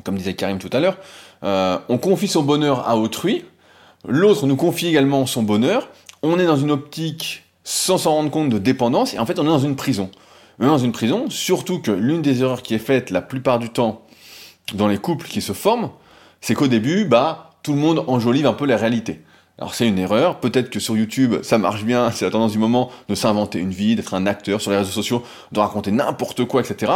comme 0.04 0.16
disait 0.16 0.34
Karim 0.34 0.60
tout 0.60 0.70
à 0.72 0.78
l'heure, 0.78 0.98
euh, 1.42 1.78
on 1.88 1.98
confie 1.98 2.28
son 2.28 2.44
bonheur 2.44 2.88
à 2.88 2.96
autrui, 2.96 3.44
l'autre 4.06 4.46
nous 4.46 4.56
confie 4.56 4.88
également 4.88 5.26
son 5.26 5.42
bonheur, 5.42 5.88
on 6.22 6.38
est 6.38 6.46
dans 6.46 6.56
une 6.56 6.70
optique 6.70 7.44
sans 7.64 7.98
s'en 7.98 8.12
rendre 8.12 8.30
compte 8.30 8.48
de 8.48 8.58
dépendance, 8.58 9.14
et 9.14 9.18
en 9.18 9.26
fait 9.26 9.38
on 9.38 9.44
est 9.44 9.46
dans 9.46 9.58
une 9.58 9.76
prison. 9.76 10.10
On 10.58 10.64
est 10.64 10.68
dans 10.68 10.78
une 10.78 10.92
prison, 10.92 11.30
surtout 11.30 11.80
que 11.80 11.90
l'une 11.90 12.22
des 12.22 12.42
erreurs 12.42 12.62
qui 12.62 12.74
est 12.74 12.78
faite 12.78 13.10
la 13.10 13.22
plupart 13.22 13.58
du 13.58 13.70
temps 13.70 14.04
dans 14.74 14.88
les 14.88 14.98
couples 14.98 15.26
qui 15.26 15.40
se 15.40 15.52
forment, 15.52 15.90
c'est 16.40 16.54
qu'au 16.54 16.68
début, 16.68 17.04
bah, 17.04 17.50
tout 17.62 17.72
le 17.72 17.78
monde 17.78 18.04
enjolive 18.06 18.46
un 18.46 18.52
peu 18.52 18.66
la 18.66 18.76
réalité. 18.76 19.22
Alors 19.58 19.74
c'est 19.74 19.86
une 19.86 19.98
erreur, 19.98 20.40
peut-être 20.40 20.70
que 20.70 20.80
sur 20.80 20.96
YouTube 20.96 21.36
ça 21.42 21.58
marche 21.58 21.84
bien, 21.84 22.10
c'est 22.10 22.24
la 22.24 22.30
tendance 22.30 22.52
du 22.52 22.58
moment 22.58 22.90
de 23.08 23.14
s'inventer 23.14 23.58
une 23.58 23.70
vie, 23.70 23.94
d'être 23.94 24.14
un 24.14 24.26
acteur 24.26 24.60
sur 24.60 24.70
les 24.70 24.78
réseaux 24.78 24.90
sociaux, 24.90 25.22
de 25.52 25.60
raconter 25.60 25.92
n'importe 25.92 26.44
quoi, 26.46 26.62
etc. 26.62 26.92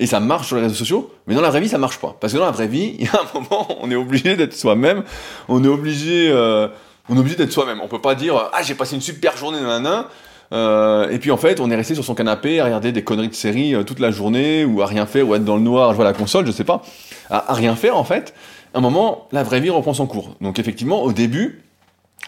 Et 0.00 0.06
ça 0.06 0.18
marche 0.18 0.46
sur 0.46 0.56
les 0.56 0.62
réseaux 0.62 0.74
sociaux, 0.74 1.12
mais 1.26 1.34
dans 1.34 1.42
la 1.42 1.50
vraie 1.50 1.60
vie 1.60 1.68
ça 1.68 1.76
marche 1.76 1.98
pas. 1.98 2.16
Parce 2.18 2.32
que 2.32 2.38
dans 2.38 2.46
la 2.46 2.50
vraie 2.50 2.66
vie, 2.66 2.96
il 2.98 3.04
y 3.04 3.08
a 3.08 3.20
un 3.20 3.38
moment, 3.38 3.68
on 3.82 3.90
est 3.90 3.94
obligé 3.94 4.34
d'être 4.34 4.54
soi-même, 4.54 5.04
on 5.46 5.62
est 5.62 5.68
obligé, 5.68 6.30
euh, 6.30 6.68
on 7.10 7.16
est 7.16 7.20
obligé 7.20 7.36
d'être 7.36 7.52
soi-même. 7.52 7.80
On 7.82 7.86
peut 7.86 8.00
pas 8.00 8.14
dire 8.14 8.34
ah 8.52 8.62
j'ai 8.62 8.74
passé 8.74 8.96
une 8.96 9.02
super 9.02 9.36
journée 9.36 9.60
nanana, 9.60 10.08
euh, 10.52 11.10
et 11.10 11.18
puis 11.18 11.30
en 11.30 11.36
fait 11.36 11.60
on 11.60 11.70
est 11.70 11.76
resté 11.76 11.94
sur 11.94 12.04
son 12.04 12.14
canapé 12.14 12.60
à 12.60 12.64
regarder 12.64 12.92
des 12.92 13.04
conneries 13.04 13.28
de 13.28 13.34
série 13.34 13.74
euh, 13.74 13.84
toute 13.84 14.00
la 14.00 14.10
journée 14.10 14.64
ou 14.64 14.80
à 14.80 14.86
rien 14.86 15.04
faire 15.04 15.28
ou 15.28 15.34
à 15.34 15.36
être 15.36 15.44
dans 15.44 15.56
le 15.56 15.62
noir, 15.62 15.92
jouer 15.92 16.02
à 16.02 16.06
la 16.06 16.12
console, 16.14 16.46
je 16.46 16.52
sais 16.52 16.64
pas, 16.64 16.82
à, 17.28 17.52
rien 17.52 17.76
faire 17.76 17.96
en 17.98 18.04
fait. 18.04 18.34
À 18.72 18.78
un 18.78 18.80
moment, 18.80 19.28
la 19.32 19.42
vraie 19.42 19.60
vie 19.60 19.70
reprend 19.70 19.92
son 19.92 20.06
cours. 20.06 20.34
Donc 20.40 20.58
effectivement, 20.58 21.02
au 21.02 21.12
début, 21.12 21.62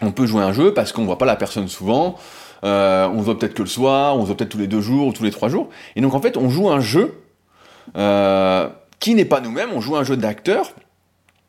on 0.03 0.11
peut 0.11 0.27
jouer 0.27 0.43
un 0.43 0.53
jeu 0.53 0.75
parce 0.75 0.91
qu'on 0.91 1.05
voit 1.05 1.17
pas 1.17 1.25
la 1.25 1.37
personne 1.37 1.67
souvent, 1.67 2.17
euh, 2.63 3.09
on 3.09 3.19
se 3.19 3.23
voit 3.23 3.37
peut-être 3.37 3.55
que 3.55 3.63
le 3.63 3.67
soir, 3.67 4.15
on 4.15 4.21
se 4.21 4.27
voit 4.27 4.37
peut-être 4.37 4.49
tous 4.49 4.57
les 4.57 4.67
deux 4.67 4.81
jours 4.81 5.07
ou 5.07 5.13
tous 5.13 5.23
les 5.23 5.31
trois 5.31 5.49
jours. 5.49 5.69
Et 5.95 6.01
donc 6.01 6.13
en 6.13 6.21
fait, 6.21 6.37
on 6.37 6.49
joue 6.49 6.69
un 6.69 6.79
jeu 6.79 7.22
euh, 7.95 8.69
qui 8.99 9.15
n'est 9.15 9.25
pas 9.25 9.41
nous-mêmes, 9.41 9.71
on 9.73 9.81
joue 9.81 9.95
un 9.95 10.03
jeu 10.03 10.17
d'acteur 10.17 10.71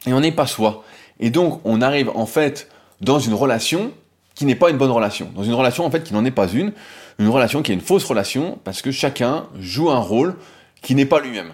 et 0.06 0.12
on 0.12 0.20
n'est 0.20 0.32
pas 0.32 0.46
soi. 0.46 0.84
Et 1.20 1.30
donc 1.30 1.60
on 1.64 1.80
arrive 1.80 2.10
en 2.14 2.26
fait 2.26 2.68
dans 3.00 3.18
une 3.18 3.34
relation 3.34 3.92
qui 4.34 4.44
n'est 4.44 4.56
pas 4.56 4.70
une 4.70 4.76
bonne 4.76 4.90
relation, 4.90 5.30
dans 5.34 5.44
une 5.44 5.54
relation 5.54 5.84
en 5.84 5.90
fait 5.90 6.02
qui 6.02 6.12
n'en 6.12 6.24
est 6.24 6.30
pas 6.30 6.48
une, 6.48 6.72
une 7.18 7.28
relation 7.28 7.62
qui 7.62 7.70
est 7.70 7.74
une 7.74 7.80
fausse 7.80 8.04
relation 8.04 8.58
parce 8.64 8.82
que 8.82 8.90
chacun 8.90 9.46
joue 9.60 9.90
un 9.90 9.98
rôle 9.98 10.34
qui 10.82 10.94
n'est 10.94 11.06
pas 11.06 11.20
lui-même. 11.20 11.52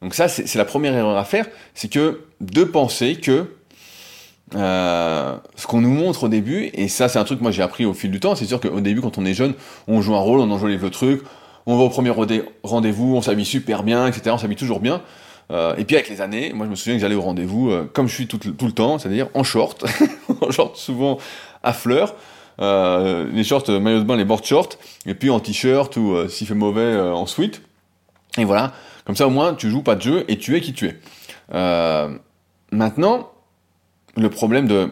Donc 0.00 0.14
ça, 0.14 0.26
c'est 0.28 0.56
la 0.56 0.64
première 0.64 0.94
erreur 0.94 1.16
à 1.16 1.24
faire, 1.24 1.46
c'est 1.74 1.88
que 1.88 2.24
de 2.40 2.64
penser 2.64 3.16
que 3.16 3.46
euh, 4.56 5.36
ce 5.54 5.66
qu'on 5.66 5.80
nous 5.80 5.92
montre 5.92 6.24
au 6.24 6.28
début, 6.28 6.70
et 6.74 6.88
ça 6.88 7.08
c'est 7.08 7.18
un 7.18 7.24
truc 7.24 7.38
que 7.38 7.42
moi 7.42 7.52
j'ai 7.52 7.62
appris 7.62 7.84
au 7.84 7.94
fil 7.94 8.10
du 8.10 8.18
temps, 8.18 8.34
c'est 8.34 8.44
sûr 8.44 8.60
qu'au 8.60 8.80
début 8.80 9.00
quand 9.00 9.16
on 9.16 9.24
est 9.24 9.32
jeune, 9.32 9.54
on 9.86 10.02
joue 10.02 10.14
un 10.14 10.20
rôle, 10.20 10.40
on 10.40 10.50
enjolive 10.50 10.82
le 10.82 10.90
truc, 10.90 11.22
on 11.66 11.76
va 11.76 11.84
au 11.84 11.88
premier 11.88 12.10
rendez-vous, 12.10 13.16
on 13.16 13.22
s'habille 13.22 13.44
super 13.44 13.82
bien, 13.82 14.06
etc. 14.06 14.30
On 14.32 14.38
s'habille 14.38 14.56
toujours 14.56 14.80
bien. 14.80 15.02
Euh, 15.50 15.74
et 15.76 15.84
puis 15.84 15.96
avec 15.96 16.08
les 16.08 16.20
années, 16.20 16.52
moi 16.54 16.66
je 16.66 16.70
me 16.70 16.76
souviens 16.76 16.94
que 16.94 17.00
j'allais 17.00 17.14
au 17.14 17.20
rendez-vous 17.20 17.70
euh, 17.70 17.90
comme 17.92 18.08
je 18.08 18.14
suis 18.14 18.26
tout, 18.26 18.38
le 18.44 18.72
temps, 18.72 18.98
c'est-à-dire 18.98 19.28
en 19.34 19.44
short, 19.44 19.84
en 20.40 20.50
short 20.50 20.76
souvent 20.76 21.18
à 21.62 21.72
fleurs, 21.72 22.14
euh, 22.60 23.28
les 23.32 23.44
shorts 23.44 23.68
maillot 23.68 23.98
de 23.98 24.04
bain, 24.04 24.16
les 24.16 24.24
board 24.24 24.44
shorts, 24.44 24.78
et 25.04 25.14
puis 25.14 25.30
en 25.30 25.40
t-shirt 25.40 25.96
ou 25.96 26.28
s'il 26.28 26.46
fait 26.46 26.54
mauvais 26.54 26.98
en 26.98 27.26
sweat. 27.26 27.60
Et 28.38 28.44
voilà, 28.44 28.72
comme 29.04 29.16
ça 29.16 29.26
au 29.26 29.30
moins 29.30 29.54
tu 29.54 29.70
joues 29.70 29.82
pas 29.82 29.94
de 29.94 30.02
jeu 30.02 30.24
et 30.28 30.38
tu 30.38 30.56
es 30.56 30.60
qui 30.60 30.72
tu 30.72 30.86
es. 30.86 30.98
maintenant, 32.70 33.30
le 34.16 34.30
problème 34.30 34.66
de 34.66 34.90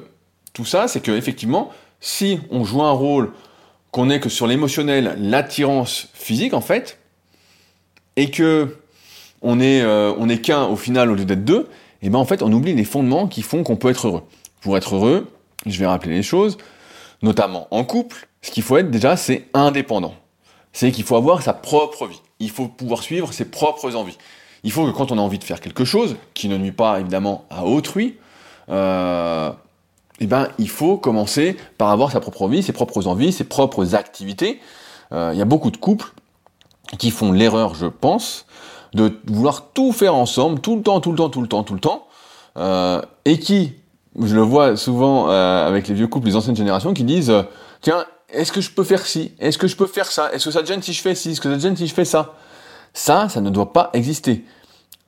tout 0.52 0.64
ça, 0.64 0.88
c'est 0.88 1.00
que 1.00 1.12
effectivement, 1.12 1.70
si 2.00 2.40
on 2.50 2.64
joue 2.64 2.82
un 2.82 2.92
rôle 2.92 3.32
qu'on 3.90 4.06
n'est 4.06 4.20
que 4.20 4.28
sur 4.28 4.47
l'émotionnel, 4.47 5.16
l'attirance 5.18 6.09
physique 6.14 6.54
en 6.54 6.61
fait, 6.61 6.99
et 8.16 8.30
que 8.30 8.76
on 9.42 9.59
est, 9.61 9.80
euh, 9.80 10.37
qu'un 10.37 10.64
au 10.66 10.76
final 10.76 11.11
au 11.11 11.14
lieu 11.14 11.25
d'être 11.25 11.44
deux, 11.44 11.68
et 12.02 12.11
ben 12.11 12.18
en 12.18 12.25
fait 12.25 12.42
on 12.42 12.53
oublie 12.53 12.74
les 12.74 12.85
fondements 12.85 13.26
qui 13.26 13.42
font 13.42 13.62
qu'on 13.62 13.76
peut 13.76 13.90
être 13.90 14.07
heureux. 14.07 14.22
Pour 14.61 14.76
être 14.76 14.94
heureux, 14.94 15.31
je 15.66 15.79
vais 15.79 15.87
rappeler 15.87 16.14
les 16.14 16.22
choses, 16.22 16.59
notamment 17.22 17.66
en 17.70 17.85
couple, 17.85 18.29
ce 18.42 18.50
qu'il 18.50 18.62
faut 18.62 18.76
être 18.76 18.90
déjà 18.90 19.16
c'est 19.16 19.48
indépendant. 19.55 20.14
C'est 20.72 20.92
qu'il 20.92 21.05
faut 21.05 21.16
avoir 21.16 21.42
sa 21.42 21.53
propre 21.53 22.07
vie. 22.07 22.20
Il 22.38 22.50
faut 22.50 22.68
pouvoir 22.68 23.03
suivre 23.03 23.33
ses 23.33 23.44
propres 23.44 23.96
envies. 23.96 24.16
Il 24.62 24.70
faut 24.70 24.87
que 24.87 24.96
quand 24.96 25.11
on 25.11 25.18
a 25.18 25.20
envie 25.20 25.38
de 25.38 25.44
faire 25.44 25.61
quelque 25.61 25.85
chose, 25.85 26.16
qui 26.33 26.48
ne 26.48 26.57
nuit 26.57 26.70
pas 26.70 27.00
évidemment 27.00 27.44
à 27.50 27.64
autrui, 27.64 28.18
euh, 28.68 29.50
eh 30.20 30.26
ben, 30.26 30.48
il 30.59 30.68
faut 30.68 30.96
commencer 30.96 31.56
par 31.78 31.90
avoir 31.90 32.12
sa 32.12 32.20
propre 32.20 32.46
vie, 32.48 32.62
ses 32.62 32.72
propres 32.72 33.06
envies, 33.06 33.33
ses 33.33 33.44
propres 33.44 33.94
activités. 33.94 34.61
Euh, 35.12 35.30
il 35.33 35.38
y 35.38 35.42
a 35.42 35.46
beaucoup 35.46 35.70
de 35.70 35.76
couples 35.76 36.12
qui 36.98 37.11
font 37.11 37.33
l'erreur, 37.33 37.74
je 37.74 37.87
pense, 37.87 38.46
de 38.94 39.18
vouloir 39.26 39.70
tout 39.72 39.92
faire 39.92 40.14
ensemble, 40.14 40.61
tout 40.61 40.76
le 40.76 40.83
temps, 40.83 41.00
tout 41.00 41.11
le 41.11 41.16
temps, 41.16 41.30
tout 41.30 41.40
le 41.40 41.48
temps, 41.48 41.62
tout 41.62 41.74
le 41.74 41.80
temps, 41.80 42.06
euh, 42.56 43.00
et 43.24 43.38
qui, 43.38 43.74
je 44.20 44.35
le 44.35 44.42
vois 44.42 44.76
souvent 44.76 45.30
euh, 45.30 45.66
avec 45.66 45.88
les 45.88 45.94
vieux 45.94 46.09
couples, 46.09 46.26
les 46.26 46.37
anciennes 46.37 46.56
générations, 46.56 46.92
qui 46.92 47.04
disent, 47.04 47.30
euh, 47.30 47.42
tiens, 47.80 48.04
est-ce 48.33 48.52
que 48.52 48.61
je 48.61 48.70
peux 48.70 48.85
faire 48.85 49.06
ci? 49.06 49.33
Est-ce 49.38 49.59
que 49.59 49.66
je 49.66 49.76
peux 49.76 49.87
faire 49.87 50.11
ça? 50.11 50.33
Est-ce 50.33 50.46
que 50.46 50.50
ça 50.50 50.62
te 50.62 50.66
gêne 50.66 50.83
si 50.83 50.92
je 50.92 51.00
fais 51.00 51.14
ci? 51.14 51.30
Est-ce 51.30 51.40
que 51.40 51.50
ça 51.50 51.56
te 51.56 51.62
gêne 51.62 51.76
si 51.76 51.87
je 51.87 51.94
fais 51.94 52.04
ça? 52.04 52.35
Ça, 52.92 53.28
ça 53.28 53.40
ne 53.40 53.50
doit 53.50 53.72
pas 53.72 53.90
exister. 53.92 54.44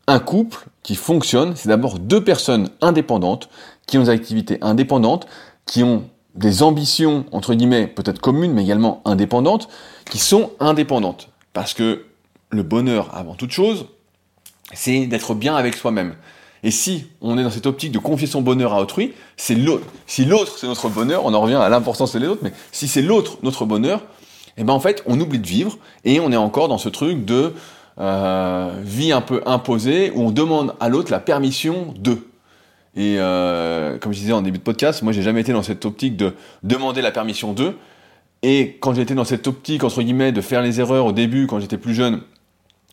Un 0.08 0.18
couple 0.18 0.66
qui 0.82 0.96
fonctionne, 0.96 1.54
c'est 1.54 1.68
d'abord 1.68 1.98
deux 1.98 2.22
personnes 2.24 2.70
indépendantes, 2.80 3.48
qui 3.86 3.98
ont 3.98 4.02
des 4.02 4.10
activités 4.10 4.58
indépendantes, 4.60 5.26
qui 5.66 5.82
ont 5.82 6.04
des 6.34 6.62
ambitions, 6.62 7.26
entre 7.32 7.54
guillemets, 7.54 7.86
peut-être 7.86 8.20
communes, 8.20 8.52
mais 8.52 8.62
également 8.62 9.02
indépendantes, 9.04 9.68
qui 10.10 10.18
sont 10.18 10.50
indépendantes. 10.60 11.28
Parce 11.52 11.74
que 11.74 12.06
le 12.50 12.62
bonheur, 12.62 13.14
avant 13.14 13.34
toute 13.34 13.50
chose, 13.50 13.86
c'est 14.72 15.06
d'être 15.06 15.34
bien 15.34 15.56
avec 15.56 15.74
soi-même. 15.74 16.14
Et 16.62 16.70
si 16.70 17.06
on 17.20 17.38
est 17.38 17.42
dans 17.42 17.50
cette 17.50 17.66
optique 17.66 17.92
de 17.92 17.98
confier 17.98 18.26
son 18.26 18.40
bonheur 18.40 18.72
à 18.72 18.80
autrui, 18.80 19.12
c'est 19.36 19.54
l'autre. 19.54 19.84
Si 20.06 20.24
l'autre 20.24 20.56
c'est 20.58 20.66
notre 20.66 20.88
bonheur, 20.88 21.24
on 21.24 21.34
en 21.34 21.40
revient 21.40 21.56
à 21.56 21.68
l'importance 21.68 22.14
des 22.14 22.26
autres, 22.26 22.42
mais 22.42 22.52
si 22.70 22.86
c'est 22.86 23.02
l'autre 23.02 23.38
notre 23.42 23.64
bonheur, 23.64 24.02
eh 24.56 24.64
ben 24.64 24.72
en 24.72 24.80
fait 24.80 25.02
on 25.06 25.18
oublie 25.18 25.40
de 25.40 25.46
vivre 25.46 25.76
et 26.04 26.20
on 26.20 26.30
est 26.30 26.36
encore 26.36 26.68
dans 26.68 26.78
ce 26.78 26.88
truc 26.88 27.24
de 27.24 27.52
euh, 27.98 28.70
vie 28.82 29.12
un 29.12 29.20
peu 29.20 29.42
imposée 29.44 30.12
où 30.14 30.22
on 30.22 30.30
demande 30.30 30.74
à 30.78 30.88
l'autre 30.88 31.10
la 31.10 31.20
permission 31.20 31.94
de. 31.98 32.18
Et 32.94 33.16
euh, 33.18 33.98
comme 33.98 34.12
je 34.12 34.18
disais 34.18 34.32
en 34.32 34.42
début 34.42 34.58
de 34.58 34.62
podcast, 34.62 35.02
moi 35.02 35.12
j'ai 35.12 35.22
jamais 35.22 35.40
été 35.40 35.52
dans 35.52 35.62
cette 35.62 35.84
optique 35.84 36.16
de 36.16 36.34
demander 36.62 37.02
la 37.02 37.10
permission 37.10 37.52
d'eux. 37.52 37.76
Et 38.42 38.76
quand 38.80 38.94
j'étais 38.94 39.14
dans 39.14 39.24
cette 39.24 39.46
optique 39.46 39.84
entre 39.84 40.02
guillemets 40.02 40.32
de 40.32 40.40
faire 40.40 40.62
les 40.62 40.80
erreurs 40.80 41.06
au 41.06 41.12
début, 41.12 41.46
quand 41.46 41.60
j'étais 41.60 41.78
plus 41.78 41.94
jeune, 41.94 42.20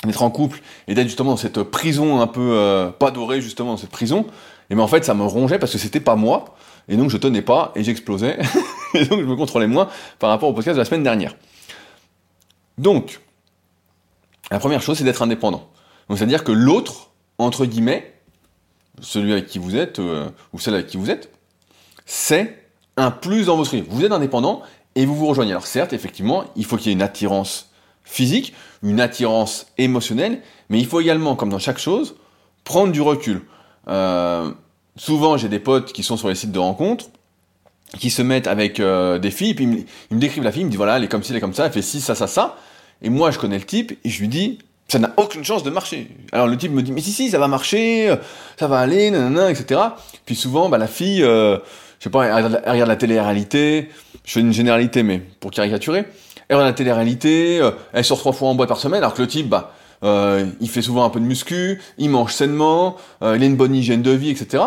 d'être 0.05 0.23
en 0.23 0.29
couple 0.29 0.61
et 0.87 0.93
d'être 0.93 1.07
justement 1.07 1.31
dans 1.31 1.37
cette 1.37 1.61
prison 1.63 2.21
un 2.21 2.27
peu 2.27 2.51
euh, 2.53 2.89
pas 2.89 3.11
dorée 3.11 3.41
justement 3.41 3.71
dans 3.71 3.77
cette 3.77 3.89
prison, 3.89 4.25
et 4.69 4.75
ben 4.75 4.81
en 4.81 4.87
fait 4.87 5.03
ça 5.03 5.13
me 5.13 5.23
rongeait 5.23 5.59
parce 5.59 5.73
que 5.73 5.77
c'était 5.77 5.99
pas 5.99 6.15
moi 6.15 6.55
et 6.87 6.95
donc 6.95 7.09
je 7.09 7.17
tenais 7.17 7.41
pas 7.41 7.73
et 7.75 7.83
j'explosais 7.83 8.39
et 8.93 9.05
donc 9.05 9.19
je 9.19 9.25
me 9.25 9.35
contrôlais 9.35 9.67
moins 9.67 9.89
par 10.19 10.29
rapport 10.29 10.47
au 10.47 10.53
podcast 10.53 10.75
de 10.75 10.79
la 10.81 10.85
semaine 10.85 11.03
dernière. 11.03 11.35
Donc 12.77 13.19
la 14.51 14.59
première 14.59 14.81
chose, 14.81 14.97
c'est 14.97 15.03
d'être 15.03 15.21
indépendant. 15.21 15.69
Donc, 16.07 16.17
c'est-à-dire 16.17 16.43
que 16.43 16.51
l'autre, 16.51 17.11
entre 17.37 17.65
guillemets, 17.65 18.13
celui 19.01 19.31
avec 19.31 19.47
qui 19.47 19.59
vous 19.59 19.75
êtes, 19.75 19.99
euh, 19.99 20.29
ou 20.53 20.59
celle 20.59 20.75
avec 20.75 20.87
qui 20.87 20.97
vous 20.97 21.09
êtes, 21.09 21.31
c'est 22.05 22.67
un 22.97 23.11
plus 23.11 23.45
dans 23.45 23.55
votre 23.55 23.71
vie. 23.71 23.83
Vous 23.87 24.03
êtes 24.03 24.11
indépendant 24.11 24.61
et 24.95 25.05
vous 25.05 25.15
vous 25.15 25.27
rejoignez. 25.27 25.51
Alors 25.51 25.67
certes, 25.67 25.93
effectivement, 25.93 26.43
il 26.55 26.65
faut 26.65 26.77
qu'il 26.77 26.87
y 26.87 26.89
ait 26.89 26.93
une 26.93 27.01
attirance 27.01 27.69
physique, 28.03 28.53
une 28.83 28.99
attirance 28.99 29.67
émotionnelle, 29.77 30.41
mais 30.69 30.79
il 30.79 30.85
faut 30.85 30.99
également, 30.99 31.35
comme 31.35 31.49
dans 31.49 31.59
chaque 31.59 31.77
chose, 31.77 32.15
prendre 32.63 32.91
du 32.91 33.01
recul. 33.01 33.41
Euh, 33.87 34.51
souvent, 34.95 35.37
j'ai 35.37 35.49
des 35.49 35.59
potes 35.59 35.93
qui 35.93 36.03
sont 36.03 36.17
sur 36.17 36.27
les 36.27 36.35
sites 36.35 36.51
de 36.51 36.59
rencontres, 36.59 37.05
qui 37.97 38.09
se 38.09 38.21
mettent 38.21 38.47
avec 38.47 38.79
euh, 38.79 39.17
des 39.19 39.31
filles, 39.31 39.53
puis 39.53 39.65
me, 39.65 39.77
ils 40.11 40.15
me, 40.15 40.19
décrivent 40.19 40.43
la 40.43 40.51
fille, 40.51 40.61
ils 40.61 40.65
me 40.65 40.69
disent 40.69 40.77
voilà, 40.77 40.97
elle 40.97 41.03
est 41.03 41.07
comme 41.07 41.23
ci, 41.23 41.31
elle 41.31 41.37
est 41.37 41.41
comme 41.41 41.53
ça, 41.53 41.65
elle 41.65 41.71
fait 41.71 41.81
ci, 41.81 42.01
ça, 42.01 42.15
ça, 42.15 42.27
ça. 42.27 42.57
Et 43.01 43.09
moi, 43.09 43.31
je 43.31 43.39
connais 43.39 43.57
le 43.57 43.63
type, 43.63 43.97
et 44.03 44.09
je 44.09 44.19
lui 44.19 44.27
dis, 44.27 44.59
ça 44.89 44.99
n'a 44.99 45.13
aucune 45.17 45.45
chance 45.45 45.63
de 45.63 45.69
marcher. 45.69 46.09
Alors 46.31 46.47
le 46.47 46.57
type 46.57 46.71
me 46.71 46.81
dit, 46.81 46.91
mais 46.91 47.01
si, 47.01 47.11
si, 47.11 47.29
ça 47.29 47.39
va 47.39 47.47
marcher, 47.47 48.13
ça 48.57 48.67
va 48.67 48.79
aller, 48.79 49.11
nanana, 49.11 49.51
etc. 49.51 49.79
Puis 50.25 50.35
souvent, 50.35 50.67
bah, 50.67 50.77
la 50.77 50.87
fille, 50.87 51.23
euh, 51.23 51.57
je 51.99 52.05
sais 52.05 52.09
pas, 52.09 52.25
elle, 52.25 52.61
regarde 52.65 52.89
la 52.89 52.95
télé-réalité, 52.95 53.89
je 54.25 54.31
fais 54.31 54.39
une 54.41 54.53
généralité, 54.53 55.03
mais 55.03 55.19
pour 55.39 55.51
caricaturer, 55.51 56.05
elle 56.47 56.57
regarde 56.57 56.71
la 56.71 56.77
télé-réalité, 56.77 57.59
euh, 57.61 57.71
elle 57.93 58.03
sort 58.03 58.19
trois 58.19 58.33
fois 58.33 58.49
en 58.49 58.55
boîte 58.55 58.69
par 58.69 58.79
semaine, 58.79 58.99
alors 58.99 59.13
que 59.13 59.21
le 59.21 59.27
type, 59.27 59.47
bah, 59.47 59.73
euh, 60.03 60.45
il 60.61 60.69
fait 60.69 60.81
souvent 60.81 61.03
un 61.03 61.09
peu 61.09 61.19
de 61.19 61.25
muscu, 61.25 61.81
il 61.97 62.09
mange 62.09 62.33
sainement, 62.33 62.95
euh, 63.21 63.35
il 63.35 63.43
a 63.43 63.45
une 63.45 63.57
bonne 63.57 63.75
hygiène 63.75 64.01
de 64.01 64.11
vie, 64.11 64.29
etc. 64.29 64.63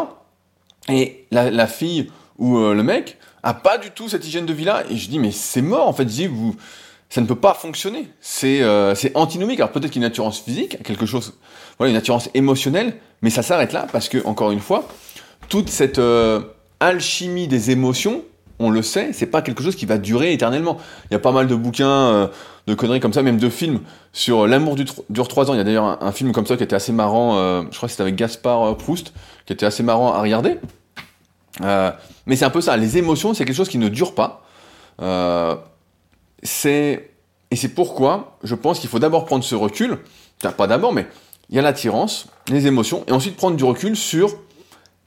Et 0.89 1.27
la, 1.31 1.67
fille 1.67 2.11
ou 2.39 2.59
euh, 2.59 2.75
le 2.75 2.83
mec 2.83 3.19
a 3.43 3.55
pas 3.55 3.79
du 3.79 3.91
tout 3.91 4.09
cette 4.09 4.27
hygiène 4.27 4.47
de 4.47 4.53
vie 4.53 4.65
là, 4.65 4.83
et 4.91 4.97
je 4.97 5.09
dis, 5.09 5.19
mais 5.19 5.31
c'est 5.31 5.63
mort, 5.63 5.89
en 5.89 5.93
fait, 5.93 6.05
je 6.05 6.09
dis, 6.09 6.27
vous 6.27 6.55
ça 7.13 7.21
ne 7.21 7.27
peut 7.27 7.35
pas 7.35 7.53
fonctionner. 7.53 8.09
C'est 8.23 8.63
euh, 8.63 8.95
antinomique. 9.15 9.61
Alors 9.61 9.71
peut-être 9.71 9.91
qu'il 9.91 10.01
y 10.01 10.05
a 10.05 10.07
une 10.07 10.11
attirance 10.11 10.41
physique, 10.41 10.83
quelque 10.83 11.05
chose, 11.05 11.35
voilà, 11.77 11.91
une 11.91 11.97
attirance 11.99 12.31
émotionnelle, 12.33 12.95
mais 13.21 13.29
ça 13.29 13.43
s'arrête 13.43 13.75
là 13.75 13.87
parce 13.93 14.09
que 14.09 14.27
encore 14.27 14.51
une 14.51 14.61
fois, 14.61 14.89
toute 15.51 15.69
cette 15.69 15.99
euh, 15.99 16.41
alchimie 16.81 17.49
des 17.49 17.71
émotions, 17.71 18.23
on 18.59 18.71
le 18.71 18.81
sait, 18.81 19.13
c'est 19.13 19.27
pas 19.27 19.43
quelque 19.43 19.63
chose 19.63 19.77
qui 19.77 19.85
va 19.85 19.99
durer 19.99 20.33
éternellement. 20.33 20.79
Il 21.11 21.13
y 21.13 21.17
a 21.17 21.19
pas 21.19 21.33
mal 21.33 21.49
de 21.49 21.55
bouquins, 21.55 21.87
euh, 21.87 22.29
de 22.67 22.73
conneries 22.73 23.01
comme 23.01 23.13
ça, 23.13 23.21
même 23.21 23.37
de 23.37 23.51
films 23.51 23.81
sur 24.15 24.47
l'amour 24.47 24.75
du 24.75 24.87
dure 25.11 25.29
trois 25.29 25.51
ans. 25.51 25.53
Il 25.53 25.59
y 25.59 25.61
a 25.61 25.65
d'ailleurs 25.65 25.85
un, 25.85 25.99
un, 26.01 26.13
film 26.13 26.33
comme 26.33 26.47
ça 26.47 26.57
qui 26.57 26.63
était 26.63 26.77
assez 26.77 26.93
marrant. 26.93 27.37
Euh, 27.37 27.63
je 27.71 27.77
crois 27.77 27.89
que 27.89 27.91
c'était 27.91 28.05
avec 28.05 28.17
Gaspard 28.17 28.75
Proust, 28.79 29.13
qui 29.45 29.53
était 29.53 29.67
assez 29.67 29.83
marrant 29.83 30.15
à 30.15 30.23
regarder. 30.23 30.57
mais 31.61 32.37
c'est 32.37 32.47
un 32.47 32.51
peu 32.51 32.63
ça. 32.63 32.79
Les 32.79 32.97
émotions, 32.97 33.35
c'est 33.35 33.45
quelque 33.45 33.55
chose 33.55 33.69
qui 33.69 33.77
ne 33.77 33.91
dure 33.91 34.15
pas. 34.15 34.47
C'est 36.43 37.11
et 37.51 37.57
c'est 37.57 37.69
pourquoi 37.69 38.39
je 38.43 38.55
pense 38.55 38.79
qu'il 38.79 38.89
faut 38.89 38.99
d'abord 38.99 39.27
prendre 39.27 39.45
ce 39.45 39.55
recul. 39.55 39.99
Pas 40.57 40.67
d'abord, 40.67 40.93
mais 40.93 41.07
il 41.51 41.57
y 41.57 41.59
a 41.59 41.63
l'attirance, 41.63 42.27
les 42.49 42.67
émotions, 42.67 43.05
et 43.07 43.13
ensuite 43.13 43.37
prendre 43.37 43.57
du 43.57 43.65
recul 43.65 43.95
sur 43.95 44.35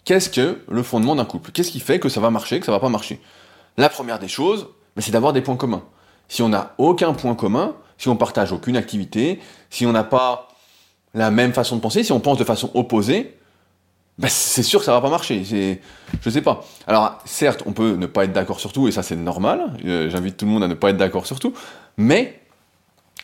qu'est-ce 0.05 0.29
que 0.29 0.61
le 0.69 0.83
fondement 0.83 1.15
d'un 1.15 1.25
couple 1.25 1.51
Qu'est-ce 1.51 1.71
qui 1.71 1.79
fait 1.79 1.99
que 1.99 2.07
ça 2.07 2.21
va 2.21 2.29
marcher, 2.29 2.59
que 2.59 2.65
ça 2.65 2.71
va 2.71 2.79
pas 2.79 2.89
marcher? 2.89 3.19
La 3.77 3.89
première 3.89 4.19
des 4.19 4.27
choses, 4.27 4.67
ben, 4.95 5.01
c'est 5.01 5.11
d'avoir 5.11 5.33
des 5.33 5.41
points 5.41 5.57
communs. 5.57 5.83
Si 6.29 6.41
on 6.41 6.49
n'a 6.49 6.75
aucun 6.77 7.13
point 7.13 7.35
commun, 7.35 7.75
si 7.97 8.09
on 8.09 8.15
partage 8.15 8.51
aucune 8.51 8.77
activité, 8.77 9.39
si 9.69 9.85
on 9.85 9.91
n'a 9.91 10.03
pas 10.03 10.49
la 11.13 11.31
même 11.31 11.53
façon 11.53 11.77
de 11.77 11.81
penser, 11.81 12.03
si 12.03 12.11
on 12.11 12.19
pense 12.19 12.37
de 12.37 12.43
façon 12.43 12.69
opposée, 12.75 13.37
ben 14.17 14.29
c'est 14.29 14.63
sûr 14.63 14.79
que 14.79 14.85
ça 14.85 14.93
va 14.93 15.01
pas 15.01 15.09
marcher. 15.09 15.43
Je 16.21 16.29
sais 16.29 16.41
pas. 16.41 16.63
Alors 16.87 17.19
certes, 17.25 17.63
on 17.65 17.73
peut 17.73 17.95
ne 17.95 18.05
pas 18.05 18.23
être 18.23 18.31
d'accord 18.31 18.59
sur 18.59 18.71
tout, 18.71 18.87
et 18.87 18.91
ça 18.91 19.03
c'est 19.03 19.15
normal. 19.15 19.73
Euh, 19.85 20.09
j'invite 20.09 20.37
tout 20.37 20.45
le 20.45 20.51
monde 20.51 20.63
à 20.63 20.67
ne 20.67 20.73
pas 20.73 20.91
être 20.91 20.97
d'accord 20.97 21.25
sur 21.25 21.39
tout, 21.39 21.53
mais 21.97 22.39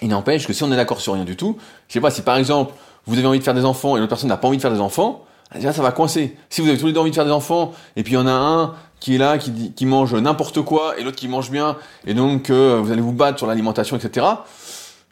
il 0.01 0.10
n'empêche 0.10 0.45
que 0.45 0.54
si 0.54 0.63
on 0.63 0.71
est 0.71 0.75
d'accord 0.75 0.99
sur 0.99 1.13
rien 1.13 1.23
du 1.23 1.38
tout, 1.38 1.58
je 1.88 1.93
sais 1.93 2.01
pas 2.01 2.12
si 2.12 2.23
par 2.23 2.36
exemple 2.36 2.73
vous 3.06 3.17
avez 3.17 3.27
envie 3.27 3.39
de 3.39 3.43
faire 3.43 3.54
des 3.54 3.65
enfants 3.65 3.95
et 3.95 3.99
l'autre 3.99 4.10
personne 4.10 4.30
n'a 4.30 4.38
pas 4.38 4.47
envie 4.47 4.58
de 4.58 4.62
faire 4.62 4.73
des 4.73 4.82
enfants, 4.82 5.23
déjà 5.56 5.71
ça 5.71 5.82
va 5.82 5.91
coincer. 5.91 6.36
Si 6.49 6.60
vous 6.60 6.67
avez 6.67 6.77
tous 6.77 6.88
les 6.88 6.93
deux 6.93 6.99
envie 6.99 7.12
de 7.12 7.15
faire 7.15 7.25
des 7.25 7.32
enfants, 7.32 7.71
et 7.95 8.04
puis 8.04 8.13
il 8.13 8.15
y 8.15 8.19
en 8.19 8.27
a 8.27 8.32
un 8.32 8.75
qui 8.99 9.15
est 9.15 9.17
là, 9.17 9.38
qui, 9.38 9.71
qui 9.71 9.86
mange 9.86 10.13
n'importe 10.13 10.62
quoi, 10.62 10.99
et 10.99 11.04
l'autre 11.04 11.17
qui 11.17 11.30
mange 11.30 11.51
bien, 11.51 11.77
et 12.06 12.13
donc 12.13 12.49
euh, 12.49 12.82
vous 12.84 12.91
allez 12.91 13.01
vous 13.01 13.13
battre 13.13 13.38
sur 13.38 13.47
l'alimentation, 13.47 13.95
etc. 13.95 14.25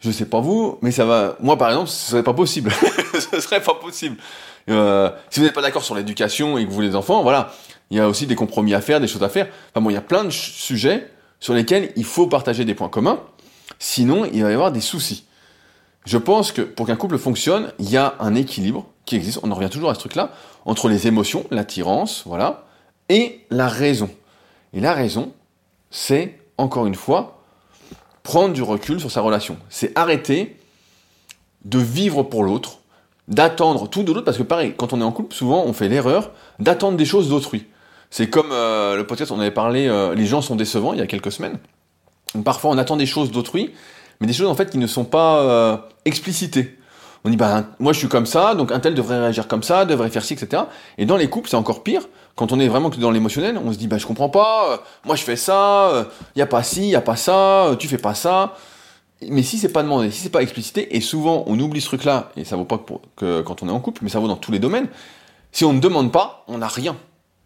Je 0.02 0.12
sais 0.12 0.26
pas 0.26 0.39
vous, 0.39 0.78
mais 0.82 0.92
ça 0.92 1.06
va. 1.06 1.36
Moi 1.39 1.58
par 1.58 1.70
exemple, 1.70 1.89
ce 1.89 2.12
serait 2.12 2.24
pas 2.24 2.34
possible. 2.34 2.72
ce 3.32 3.39
serait 3.39 3.62
pas 3.62 3.76
possible. 3.76 4.18
Euh, 4.70 5.10
si 5.30 5.40
vous 5.40 5.46
n'êtes 5.46 5.56
pas 5.56 5.62
d'accord 5.62 5.84
sur 5.84 5.96
l'éducation 5.96 6.58
et 6.58 6.64
que 6.64 6.70
vous 6.70 6.76
voulez 6.76 6.90
des 6.90 6.96
enfants, 6.96 7.24
voilà, 7.24 7.54
il 7.90 7.98
y 7.98 8.00
a 8.00 8.08
aussi 8.08 8.28
des 8.28 8.36
compromis 8.36 8.74
à 8.74 8.82
faire, 8.82 9.00
des 9.00 9.08
choses 9.08 9.24
à 9.24 9.30
faire. 9.30 9.48
Enfin 9.72 9.82
bon, 9.82 9.90
il 9.90 9.94
y 9.94 9.98
a 9.98 10.02
plein 10.02 10.24
de 10.24 10.30
sujets 10.30 11.10
sur 11.40 11.54
lesquels 11.54 11.92
il 11.96 12.06
faut 12.06 12.28
partager 12.28 12.66
des 12.66 12.76
points 12.76 12.90
communs. 12.90 13.20
Sinon, 13.80 14.26
il 14.26 14.44
va 14.44 14.52
y 14.52 14.54
avoir 14.54 14.72
des 14.72 14.82
soucis. 14.82 15.26
Je 16.06 16.18
pense 16.18 16.52
que 16.52 16.62
pour 16.62 16.88
qu'un 16.88 16.96
couple 16.96 17.18
fonctionne, 17.18 17.72
il 17.80 17.90
y 17.90 17.98
a 17.98 18.16
un 18.20 18.36
équilibre 18.36 18.86
qui 19.06 19.16
existe, 19.16 19.40
on 19.44 19.52
en 19.52 19.56
revient 19.56 19.70
toujours 19.70 19.90
à 19.90 19.96
ce 19.96 20.00
truc-là, 20.00 20.32
entre 20.66 20.88
les 20.88 21.08
émotions, 21.08 21.46
l'attirance, 21.52 22.24
voilà, 22.26 22.66
et 23.10 23.46
la 23.50 23.68
raison. 23.68 24.10
Et 24.74 24.80
la 24.80 24.94
raison, 24.94 25.34
c'est, 25.90 26.40
encore 26.58 26.86
une 26.86 26.96
fois, 26.96 27.42
prendre 28.24 28.54
du 28.54 28.62
recul 28.62 29.00
sur 29.00 29.12
sa 29.12 29.22
relation. 29.22 29.58
C'est 29.70 29.98
arrêter 29.98 30.58
de 31.66 31.80
vivre 31.80 32.24
pour 32.24 32.44
l'autre, 32.44 32.80
d'attendre 33.30 33.88
tout 33.88 34.04
de 34.04 34.12
l'autre, 34.12 34.26
parce 34.26 34.38
que 34.38 34.44
pareil, 34.44 34.74
quand 34.76 34.92
on 34.92 35.00
est 35.00 35.04
en 35.04 35.12
couple, 35.12 35.34
souvent 35.34 35.63
on 35.65 35.74
fait 35.74 35.88
l'erreur 35.88 36.32
d'attendre 36.58 36.98
des 36.98 37.06
choses 37.06 37.30
d'autrui. 37.30 37.68
C'est 38.10 38.28
comme 38.28 38.52
euh, 38.52 38.96
le 38.96 39.06
podcast, 39.06 39.32
on 39.32 39.39
avait 39.39 39.52
parlé, 39.52 39.88
euh, 39.88 40.15
les 40.15 40.26
gens 40.26 40.42
sont 40.42 40.56
décevants 40.56 40.94
il 40.94 41.00
y 41.00 41.02
a 41.02 41.08
quelques 41.08 41.32
semaines. 41.32 41.60
Parfois 42.44 42.72
on 42.72 42.78
attend 42.78 42.98
des 42.98 43.06
choses 43.06 43.32
d'autrui, 43.32 43.72
mais 44.20 44.28
des 44.28 44.34
choses 44.34 44.48
en 44.48 44.56
fait 44.56 44.70
qui 44.72 44.80
ne 44.80 44.88
sont 44.88 45.06
pas 45.06 45.42
euh, 45.42 45.78
explicitées 46.06 46.76
on 47.26 47.30
dit 47.30 47.36
bah 47.36 47.65
moi 47.80 47.92
je 47.92 48.00
suis 48.00 48.08
comme 48.08 48.26
ça, 48.26 48.56
donc 48.56 48.72
un 48.72 48.80
tel 48.80 48.94
devrait 48.96 49.20
réagir 49.20 49.50
comme 49.50 49.62
ça, 49.62 49.84
devrait 49.84 50.10
faire 50.10 50.24
ci, 50.24 50.36
etc. 50.36 50.63
Et 50.98 51.06
dans 51.06 51.18
les 51.18 51.30
couples 51.30 51.50
c'est 51.50 51.58
encore 51.58 51.84
pire. 51.84 52.04
Quand 52.38 52.54
on 52.54 52.60
est 52.62 52.70
vraiment 52.70 52.88
dans 52.88 53.12
l'émotionnel, 53.12 53.60
on 53.62 53.74
se 53.74 53.78
dit 53.78 53.88
bah 53.88 53.98
je 53.98 54.08
comprends 54.08 54.30
pas, 54.30 54.82
moi 55.04 55.18
je 55.18 55.24
fais 55.24 55.36
ça, 55.36 56.08
il 56.36 56.39
y 56.39 56.42
a 56.42 56.46
pas 56.46 56.63
ci, 56.63 56.88
y 56.88 56.96
a 56.96 57.02
pas 57.02 57.18
ça, 57.18 57.76
tu 57.78 57.89
fais 57.89 57.98
pas 57.98 58.15
ça. 58.15 58.54
Mais 59.28 59.44
si 59.44 59.58
c'est 59.58 59.72
pas 59.72 59.84
demandé, 59.84 60.12
si 60.12 60.22
c'est 60.22 60.30
pas 60.30 60.42
explicité, 60.42 60.96
et 60.96 61.02
souvent 61.02 61.44
on 61.48 61.60
oublie 61.60 61.82
ce 61.82 61.88
truc-là, 61.88 62.32
et 62.38 62.46
ça 62.46 62.56
vaut 62.56 62.66
pas 62.66 62.82
que 63.16 63.42
quand 63.42 63.64
on 63.64 63.68
est 63.68 63.72
en 63.72 63.80
couple, 63.80 64.02
mais 64.04 64.10
ça 64.10 64.20
vaut 64.20 64.28
dans 64.28 64.38
tous 64.38 64.52
les 64.52 64.60
domaines. 64.60 64.88
Si 65.52 65.66
on 65.66 65.74
ne 65.74 65.80
demande 65.80 66.12
pas, 66.12 66.46
on 66.48 66.60
n'a 66.60 66.68
rien. 66.68 66.96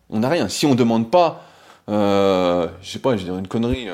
On 0.10 0.20
n'a 0.20 0.30
rien. 0.30 0.50
Si 0.50 0.66
on 0.66 0.76
demande 0.76 1.10
pas, 1.10 1.44
euh, 1.90 2.68
je 2.82 2.92
sais 2.92 3.00
pas, 3.00 3.12
je 3.18 3.24
vais 3.24 3.32
dire 3.32 3.38
une 3.38 3.48
connerie. 3.48 3.88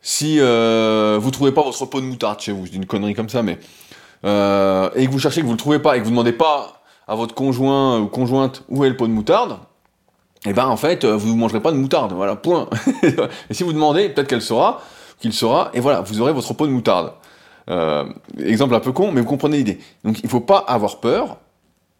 si 0.00 0.38
vous 0.38 1.30
trouvez 1.30 1.52
pas 1.52 1.62
votre 1.62 1.86
pot 1.86 2.00
de 2.00 2.06
moutarde 2.06 2.40
chez 2.40 2.52
vous, 2.52 2.66
je 2.66 2.72
dis 2.72 2.78
une 2.78 2.86
connerie 2.86 3.14
comme 3.14 3.28
ça, 3.28 3.42
mais 3.42 3.58
euh, 4.24 4.88
et 4.94 5.06
que 5.06 5.10
vous 5.10 5.18
cherchez 5.18 5.40
que 5.40 5.46
vous 5.46 5.52
le 5.52 5.58
trouvez 5.58 5.80
pas 5.80 5.96
et 5.96 6.00
que 6.00 6.04
vous 6.04 6.10
demandez 6.10 6.32
pas 6.32 6.82
à 7.08 7.16
votre 7.16 7.34
conjoint 7.34 7.98
ou 7.98 8.06
conjointe 8.06 8.62
où 8.68 8.84
est 8.84 8.88
le 8.88 8.96
pot 8.96 9.08
de 9.08 9.12
moutarde, 9.12 9.58
et 10.44 10.50
eh 10.50 10.52
ben 10.52 10.66
en 10.66 10.76
fait 10.76 11.04
euh, 11.04 11.16
vous 11.16 11.28
ne 11.28 11.38
mangerez 11.38 11.60
pas 11.60 11.72
de 11.72 11.76
moutarde, 11.76 12.12
voilà, 12.12 12.36
point. 12.36 12.68
et 13.02 13.54
si 13.54 13.64
vous 13.64 13.72
demandez, 13.72 14.08
peut-être 14.08 14.28
qu'elle 14.28 14.42
sera, 14.42 14.80
qu'il 15.18 15.32
sera, 15.32 15.70
et 15.74 15.80
voilà, 15.80 16.00
vous 16.00 16.20
aurez 16.20 16.32
votre 16.32 16.52
pot 16.54 16.66
de 16.66 16.72
moutarde. 16.72 17.12
Euh, 17.70 18.04
exemple 18.38 18.74
un 18.74 18.80
peu 18.80 18.92
con, 18.92 19.12
mais 19.12 19.20
vous 19.20 19.26
comprenez 19.26 19.58
l'idée. 19.58 19.78
Donc 20.04 20.20
il 20.22 20.28
faut 20.28 20.40
pas 20.40 20.58
avoir 20.58 21.00
peur, 21.00 21.38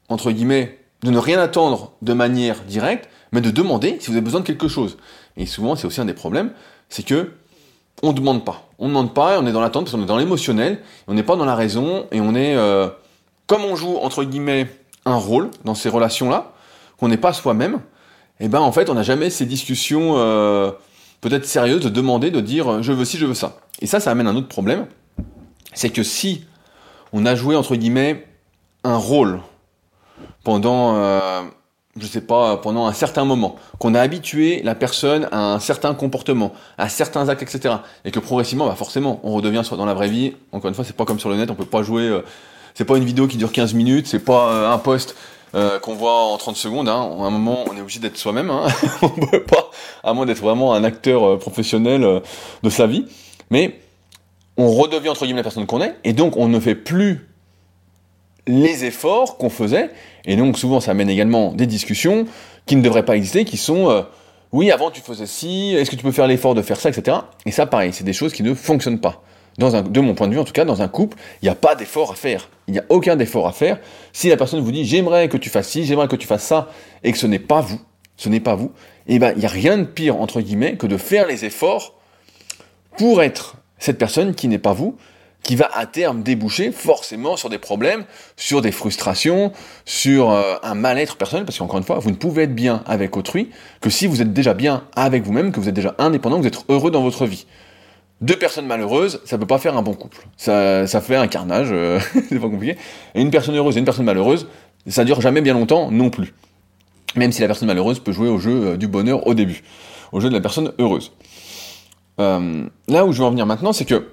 entre 0.09 0.31
guillemets, 0.33 0.79
de 1.03 1.11
ne 1.11 1.19
rien 1.19 1.39
attendre 1.39 1.93
de 2.03 2.13
manière 2.13 2.63
directe, 2.63 3.09
mais 3.33 3.41
de 3.41 3.51
demander 3.51 3.97
si 4.01 4.09
vous 4.09 4.17
avez 4.17 4.25
besoin 4.25 4.41
de 4.41 4.47
quelque 4.47 4.69
chose. 4.69 4.99
Et 5.37 5.47
souvent, 5.47 5.77
c'est 5.77 5.87
aussi 5.87 6.01
un 6.01 6.05
des 6.05 6.15
problèmes, 6.15 6.53
c'est 6.89 7.05
que 7.05 7.33
on 8.03 8.09
ne 8.09 8.17
demande 8.17 8.45
pas. 8.45 8.69
On 8.79 8.85
ne 8.85 8.91
demande 8.91 9.15
pas, 9.15 9.35
et 9.35 9.39
on 9.39 9.47
est 9.47 9.53
dans 9.53 9.61
l'attente 9.61 9.85
parce 9.85 9.95
qu'on 9.95 10.03
est 10.03 10.07
dans 10.07 10.17
l'émotionnel, 10.17 10.81
on 11.07 11.15
n'est 11.15 11.23
pas 11.23 11.37
dans 11.37 11.45
la 11.45 11.55
raison, 11.55 12.07
et 12.11 12.21
on 12.21 12.35
est, 12.35 12.57
euh, 12.57 12.89
comme 13.47 13.65
on 13.65 13.77
joue, 13.77 13.97
entre 13.99 14.25
guillemets, 14.25 14.69
un 15.05 15.17
rôle 15.17 15.51
dans 15.65 15.75
ces 15.75 15.89
relations-là, 15.89 16.53
qu'on 16.99 17.09
n'est 17.09 17.17
pas 17.17 17.33
soi-même, 17.33 17.81
et 18.41 18.47
eh 18.47 18.49
ben 18.49 18.61
en 18.61 18.73
fait, 18.73 18.91
on 18.91 18.95
n'a 18.95 19.05
jamais 19.05 19.31
ces 19.31 19.47
discussions 19.47 20.15
euh, 20.17 20.73
peut-être 21.23 21.47
sérieuses 21.47 21.81
de 21.81 21.89
demander, 21.89 22.31
de 22.31 22.41
dire 22.41 22.83
je 22.83 22.93
veux 22.93 23.07
ci, 23.07 23.17
je 23.17 23.25
veux 23.25 23.35
ça. 23.35 23.57
Et 23.81 23.87
ça, 23.87 23.99
ça 23.99 24.11
amène 24.11 24.27
un 24.27 24.37
autre 24.37 24.49
problème, 24.49 24.87
c'est 25.73 25.89
que 25.89 26.03
si 26.03 26.45
on 27.15 27.25
a 27.25 27.35
joué, 27.35 27.57
entre 27.57 27.75
guillemets, 27.77 28.27
un 28.85 28.97
rôle 28.97 29.41
pendant... 30.45 30.97
Euh, 30.97 31.43
je 31.99 32.07
sais 32.07 32.23
pas, 32.23 32.57
pendant 32.57 32.87
un 32.87 32.93
certain 32.93 33.25
moment, 33.25 33.57
qu'on 33.79 33.95
a 33.95 34.01
habitué 34.01 34.63
la 34.63 34.75
personne 34.75 35.29
à 35.31 35.53
un 35.53 35.59
certain 35.59 35.95
comportement, 35.95 36.53
à 36.79 36.89
certains 36.89 37.29
actes, 37.29 37.43
etc. 37.43 37.77
Et 38.05 38.11
que 38.11 38.19
progressivement, 38.19 38.67
bah 38.67 38.75
forcément, 38.77 39.21
on 39.25 39.33
redevient 39.33 39.63
dans 39.77 39.85
la 39.85 39.93
vraie 39.93 40.09
vie. 40.09 40.35
Encore 40.53 40.69
une 40.69 40.75
fois, 40.75 40.85
c'est 40.85 40.97
pas 40.97 41.05
comme 41.05 41.21
sur 41.21 41.29
le 41.29 41.37
net, 41.37 41.51
on 41.51 41.55
peut 41.55 41.67
pas 41.67 41.83
jouer. 41.83 42.05
Euh, 42.05 42.23
c'est 42.75 42.87
pas 42.87 42.97
une 42.97 43.05
vidéo 43.05 43.27
qui 43.27 43.37
dure 43.37 43.53
15 43.53 43.75
minutes, 43.75 44.07
c'est 44.07 44.25
pas 44.25 44.53
euh, 44.53 44.73
un 44.73 44.79
post 44.79 45.15
euh, 45.55 45.79
qu'on 45.79 45.95
voit 45.95 46.25
en 46.25 46.37
30 46.37 46.57
secondes. 46.57 46.89
Hein. 46.89 47.11
À 47.21 47.25
un 47.25 47.31
moment, 47.31 47.65
on 47.71 47.77
est 47.77 47.81
obligé 47.81 48.01
d'être 48.01 48.17
soi-même. 48.17 48.51
Hein. 48.51 48.67
on 49.03 49.09
peut 49.09 49.43
pas, 49.43 49.71
à 50.03 50.15
moins 50.15 50.27
d'être 50.27 50.41
vraiment 50.41 50.75
un 50.75 50.85
acteur 50.85 51.39
professionnel 51.39 52.23
de 52.63 52.71
sa 52.71 52.87
vie. 52.87 53.07
Mais 53.51 53.79
on 54.57 54.71
redevient 54.71 55.09
entre 55.09 55.25
guillemets 55.25 55.41
la 55.41 55.45
personne 55.45 55.67
qu'on 55.67 55.81
est, 55.81 55.95
et 56.05 56.13
donc 56.13 56.37
on 56.37 56.49
ne 56.49 56.61
fait 56.61 56.75
plus 56.75 57.29
les 58.47 58.85
efforts 58.85 59.37
qu'on 59.39 59.51
faisait, 59.51 59.91
et 60.25 60.37
donc 60.37 60.59
souvent 60.59 60.81
ça 60.81 60.91
amène 60.91 61.09
également 61.09 61.53
des 61.53 61.67
discussions 61.67 62.27
qui 62.67 62.77
ne 62.77 62.83
devraient 62.83 63.05
pas 63.05 63.17
exister, 63.17 63.45
qui 63.45 63.57
sont 63.57 63.89
euh, 63.89 64.03
oui 64.51 64.71
avant 64.71 64.91
tu 64.91 65.01
faisais 65.01 65.27
ci, 65.27 65.75
est-ce 65.77 65.91
que 65.91 65.97
tu 65.97 66.03
peux 66.03 66.13
faire 66.13 66.27
l'effort 66.27 66.55
de 66.55 66.63
faire 66.63 66.81
ça, 66.81 66.91
etc. 66.91 67.19
Et 67.47 67.51
ça 67.51 67.67
pareil, 67.67 67.93
c'est 67.93 68.05
des 68.05 68.13
choses 68.13 68.33
qui 68.33 68.43
ne 68.43 68.55
fonctionnent 68.55 69.01
pas. 69.01 69.23
Dans 69.59 69.77
un, 69.77 69.83
de 69.83 70.01
mon 70.01 70.15
point 70.15 70.29
de 70.29 70.33
vue, 70.33 70.39
en 70.39 70.45
tout 70.45 70.53
cas, 70.53 70.65
dans 70.65 70.83
un 70.83 70.89
couple, 70.89 71.19
il 71.43 71.47
n'y 71.47 71.51
a 71.51 71.55
pas 71.55 71.75
d'effort 71.75 72.11
à 72.11 72.15
faire. 72.15 72.49
Il 72.69 72.73
n'y 72.73 72.79
a 72.79 72.85
aucun 72.89 73.19
effort 73.19 73.47
à 73.47 73.53
faire. 73.53 73.79
Si 74.13 74.29
la 74.29 74.37
personne 74.37 74.61
vous 74.61 74.73
dit 74.73 74.85
j'aimerais 74.85 75.29
que 75.29 75.37
tu 75.37 75.51
fasses 75.51 75.69
ci, 75.69 75.85
j'aimerais 75.85 76.09
que 76.09 76.17
tu 76.17 76.27
fasses 76.27 76.45
ça, 76.45 76.71
et 77.05 77.13
que 77.13 77.19
ce 77.19 77.27
n'est 77.27 77.39
pas 77.39 77.61
vous, 77.61 77.81
ce 78.17 78.29
n'est 78.29 78.41
pas 78.41 78.55
vous, 78.55 78.73
eh 79.09 79.19
ben 79.19 79.33
il 79.37 79.41
n'y 79.41 79.47
a 79.47 79.51
rien 79.51 79.79
de 79.79 79.85
pire 79.85 80.17
entre 80.17 80.41
guillemets 80.41 80.77
que 80.77 80.87
de 80.87 80.97
faire 80.97 81.27
les 81.27 81.45
efforts 81.45 81.95
pour 82.97 83.23
être 83.23 83.57
cette 83.79 83.99
personne 83.99 84.35
qui 84.35 84.49
n'est 84.49 84.59
pas 84.59 84.73
vous, 84.73 84.97
qui 85.43 85.57
va 85.57 85.69
à 85.75 85.87
terme 85.87 86.23
déboucher 86.23 86.71
forcément 86.71 87.37
sur 87.37 87.51
des 87.51 87.59
problèmes, 87.59 88.05
sur 88.37 88.63
des 88.63 88.71
frustrations, 88.71 89.53
sur 89.85 90.31
euh, 90.31 90.55
un 90.63 90.75
mal-être 90.75 91.17
personnel, 91.17 91.45
parce 91.45 91.59
qu'encore 91.59 91.79
une 91.79 91.85
fois, 91.85 91.99
vous 91.99 92.11
ne 92.11 92.17
pouvez 92.17 92.45
être 92.45 92.55
bien 92.55 92.83
avec 92.87 93.17
autrui 93.17 93.51
que 93.81 93.91
si 93.91 94.07
vous 94.07 94.23
êtes 94.23 94.33
déjà 94.33 94.55
bien 94.55 94.85
avec 94.95 95.25
vous-même, 95.25 95.51
que 95.53 95.59
vous 95.59 95.69
êtes 95.69 95.75
déjà 95.75 95.95
indépendant, 95.99 96.37
que 96.37 96.43
vous 96.43 96.49
êtes 96.49 96.65
heureux 96.69 96.91
dans 96.91 97.03
votre 97.03 97.27
vie. 97.27 97.47
Deux 98.23 98.37
personnes 98.37 98.67
malheureuses, 98.67 99.21
ça 99.25 99.37
peut 99.37 99.47
pas 99.47 99.59
faire 99.59 99.77
un 99.77 99.83
bon 99.83 99.95
couple. 99.95 100.27
Ça, 100.37 100.87
ça 100.87 101.01
fait 101.01 101.17
un 101.17 101.29
carnage, 101.29 101.69
euh, 101.73 102.01
c'est 102.29 102.39
pas 102.39 102.49
compliqué. 102.49 102.79
Et 103.15 103.21
une 103.21 103.31
personne 103.31 103.57
heureuse 103.57 103.77
et 103.77 103.81
une 103.81 103.85
personne 103.85 104.07
malheureuse, 104.07 104.49
ça 104.87 105.05
dure 105.05 105.21
jamais 105.21 105.41
bien 105.41 105.55
longtemps 105.55 105.91
non 105.91 106.09
plus. 106.09 106.33
Même 107.15 107.33
si 107.33 107.43
la 107.43 107.47
personne 107.47 107.69
malheureuse 107.69 107.99
peut 107.99 108.13
jouer 108.13 108.29
au 108.29 108.39
jeu 108.39 108.69
euh, 108.69 108.77
du 108.77 108.89
bonheur 108.89 109.27
au 109.27 109.35
début, 109.35 109.63
au 110.13 110.21
jeu 110.21 110.29
de 110.29 110.35
la 110.35 110.41
personne 110.41 110.73
heureuse. 110.79 111.13
là 112.19 113.05
où 113.05 113.13
je 113.13 113.19
veux 113.19 113.25
en 113.25 113.31
venir 113.31 113.45
maintenant, 113.45 113.73
c'est 113.73 113.85
que 113.85 114.07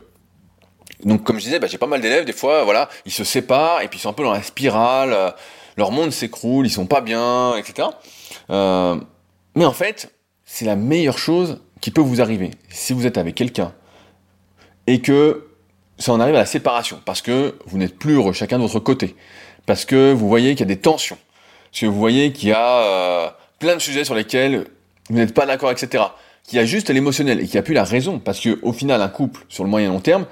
donc 1.03 1.23
comme 1.23 1.39
je 1.39 1.45
disais, 1.45 1.59
bah, 1.59 1.67
j'ai 1.67 1.77
pas 1.77 1.87
mal 1.87 2.01
d'élèves, 2.01 2.25
des 2.25 2.33
fois, 2.33 2.63
voilà, 2.63 2.89
ils 3.05 3.11
se 3.11 3.23
séparent 3.23 3.81
et 3.81 3.87
puis 3.87 3.99
ils 3.99 4.01
sont 4.01 4.09
un 4.09 4.13
peu 4.13 4.23
dans 4.23 4.33
la 4.33 4.43
spirale, 4.43 5.13
euh, 5.13 5.31
leur 5.77 5.91
monde 5.91 6.11
s'écroule, 6.11 6.65
ils 6.65 6.71
sont 6.71 6.87
pas 6.87 7.01
bien, 7.01 7.55
etc. 7.55 7.87
Euh, 8.49 8.97
mais 9.55 9.65
en 9.65 9.71
fait, 9.71 10.13
c'est 10.43 10.65
la 10.65 10.75
meilleure 10.75 11.17
chose 11.17 11.61
qui 11.79 11.91
peut 11.91 12.01
vous 12.01 12.21
arriver. 12.21 12.51
Si 12.69 12.93
vous 12.93 13.05
êtes 13.05 13.17
avec 13.17 13.35
quelqu'un 13.35 13.73
et 14.89 15.01
que 15.01 15.45
ça 15.99 16.11
en 16.13 16.19
arrive 16.19 16.33
à 16.33 16.39
la 16.39 16.45
séparation, 16.47 16.99
parce 17.05 17.21
que 17.21 17.53
vous 17.67 17.77
n'êtes 17.77 17.99
plus 17.99 18.17
chacun 18.33 18.57
de 18.57 18.63
votre 18.63 18.79
côté, 18.79 19.15
parce 19.67 19.85
que 19.85 20.11
vous 20.11 20.27
voyez 20.27 20.55
qu'il 20.55 20.61
y 20.61 20.63
a 20.71 20.73
des 20.73 20.81
tensions, 20.81 21.17
parce 21.69 21.81
que 21.81 21.85
vous 21.85 21.99
voyez 21.99 22.31
qu'il 22.31 22.49
y 22.49 22.53
a 22.53 22.79
euh, 22.79 23.29
plein 23.59 23.75
de 23.75 23.81
sujets 23.81 24.03
sur 24.03 24.15
lesquels 24.15 24.65
vous 25.11 25.17
n'êtes 25.17 25.35
pas 25.35 25.45
d'accord, 25.45 25.69
etc. 25.69 26.05
Qu'il 26.43 26.57
y 26.57 26.59
a 26.59 26.65
juste 26.65 26.89
l'émotionnel 26.89 27.39
et 27.39 27.43
qu'il 27.43 27.53
n'y 27.53 27.59
a 27.59 27.61
plus 27.61 27.75
la 27.75 27.83
raison, 27.83 28.17
parce 28.17 28.39
que 28.39 28.57
au 28.63 28.73
final, 28.73 28.99
un 29.03 29.09
couple 29.09 29.45
sur 29.47 29.63
le 29.63 29.69
moyen 29.69 29.89
long 29.89 29.99
terme, 29.99 30.25